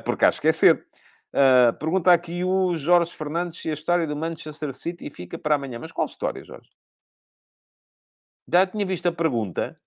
porque 0.05 0.25
acho 0.25 0.41
que 0.41 0.47
é 0.47 0.51
cedo. 0.51 0.83
Uh, 1.31 1.71
pergunta 1.77 2.11
aqui 2.11 2.43
o 2.43 2.73
Jorge 2.75 3.13
Fernandes 3.13 3.59
se 3.59 3.69
a 3.69 3.73
história 3.73 4.07
do 4.07 4.15
Manchester 4.15 4.73
City 4.73 5.09
fica 5.09 5.37
para 5.37 5.55
amanhã. 5.55 5.77
Mas 5.79 5.91
qual 5.91 6.05
história, 6.05 6.43
Jorge? 6.43 6.69
Já 8.51 8.65
tinha 8.65 8.85
visto 8.85 9.07
a 9.07 9.11
pergunta, 9.11 9.79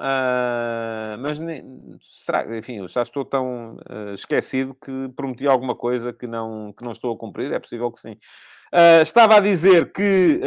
uh, 0.00 1.18
mas 1.18 1.38
será, 2.00 2.56
enfim, 2.56 2.78
eu 2.78 2.88
já 2.88 3.02
estou 3.02 3.24
tão 3.24 3.76
uh, 3.76 4.14
esquecido 4.14 4.74
que 4.74 5.08
prometi 5.16 5.46
alguma 5.46 5.74
coisa 5.74 6.12
que 6.12 6.26
não, 6.26 6.72
que 6.72 6.84
não 6.84 6.92
estou 6.92 7.14
a 7.14 7.18
cumprir. 7.18 7.52
É 7.52 7.58
possível 7.58 7.90
que 7.90 8.00
sim. 8.00 8.16
estava 9.02 9.36
a 9.36 9.40
dizer 9.40 9.92
que 9.92 10.40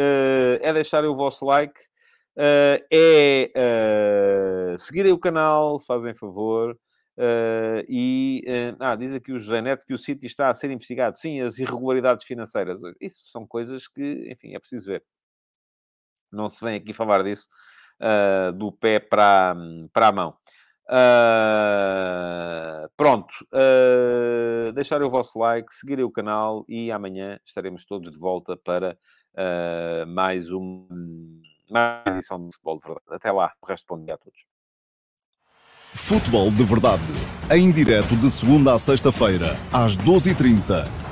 é 0.60 0.72
deixarem 0.72 1.08
o 1.08 1.16
vosso 1.16 1.44
like, 1.46 1.80
é 2.36 3.50
seguirem 4.78 5.12
o 5.12 5.18
canal, 5.18 5.78
fazem 5.78 6.14
favor. 6.14 6.78
Uh, 7.18 7.82
e 7.88 8.44
uh, 8.46 8.76
ah, 8.78 8.94
diz 8.94 9.12
aqui 9.12 9.32
o 9.32 9.40
José 9.40 9.60
Neto 9.60 9.84
que 9.84 9.92
o 9.92 9.98
City 9.98 10.26
está 10.26 10.50
a 10.50 10.54
ser 10.54 10.70
investigado. 10.70 11.18
Sim, 11.18 11.40
as 11.40 11.58
irregularidades 11.58 12.24
financeiras. 12.24 12.80
Isso 13.00 13.26
são 13.32 13.44
coisas 13.44 13.88
que, 13.88 14.28
enfim, 14.30 14.54
é 14.54 14.58
preciso 14.60 14.86
ver. 14.86 15.04
Não 16.30 16.48
se 16.48 16.64
vem 16.64 16.76
aqui 16.76 16.92
falar 16.92 17.24
disso 17.24 17.48
uh, 18.00 18.52
do 18.52 18.72
pé 18.72 18.98
para, 18.98 19.56
para 19.92 20.08
a 20.08 20.12
mão. 20.12 20.34
pronto. 22.96 23.34
deixarem 24.74 25.06
o 25.06 25.10
vosso 25.10 25.38
like, 25.38 25.72
seguirem 25.74 26.04
o 26.04 26.10
canal 26.10 26.64
e 26.68 26.90
amanhã 26.90 27.38
estaremos 27.44 27.84
todos 27.84 28.10
de 28.10 28.18
volta 28.18 28.56
para 28.56 28.96
mais 30.06 30.50
uma, 30.50 30.86
mais 31.70 32.02
uma 32.06 32.14
edição 32.14 32.38
do 32.38 32.52
Futebol 32.52 32.78
de 32.78 32.84
Verdade. 32.84 33.06
Até 33.10 33.30
lá. 33.30 33.52
O 33.60 33.66
resto, 33.66 33.86
bom 33.88 34.02
dia 34.02 34.14
a 34.14 34.18
todos. 34.18 34.46
Futebol 35.92 36.50
de 36.50 36.64
Verdade, 36.64 37.02
em 37.50 37.70
direto 37.72 38.14
de 38.16 38.30
segunda 38.30 38.74
a 38.74 38.78
sexta-feira, 38.78 39.56
às 39.72 39.96
12h30 39.96 41.07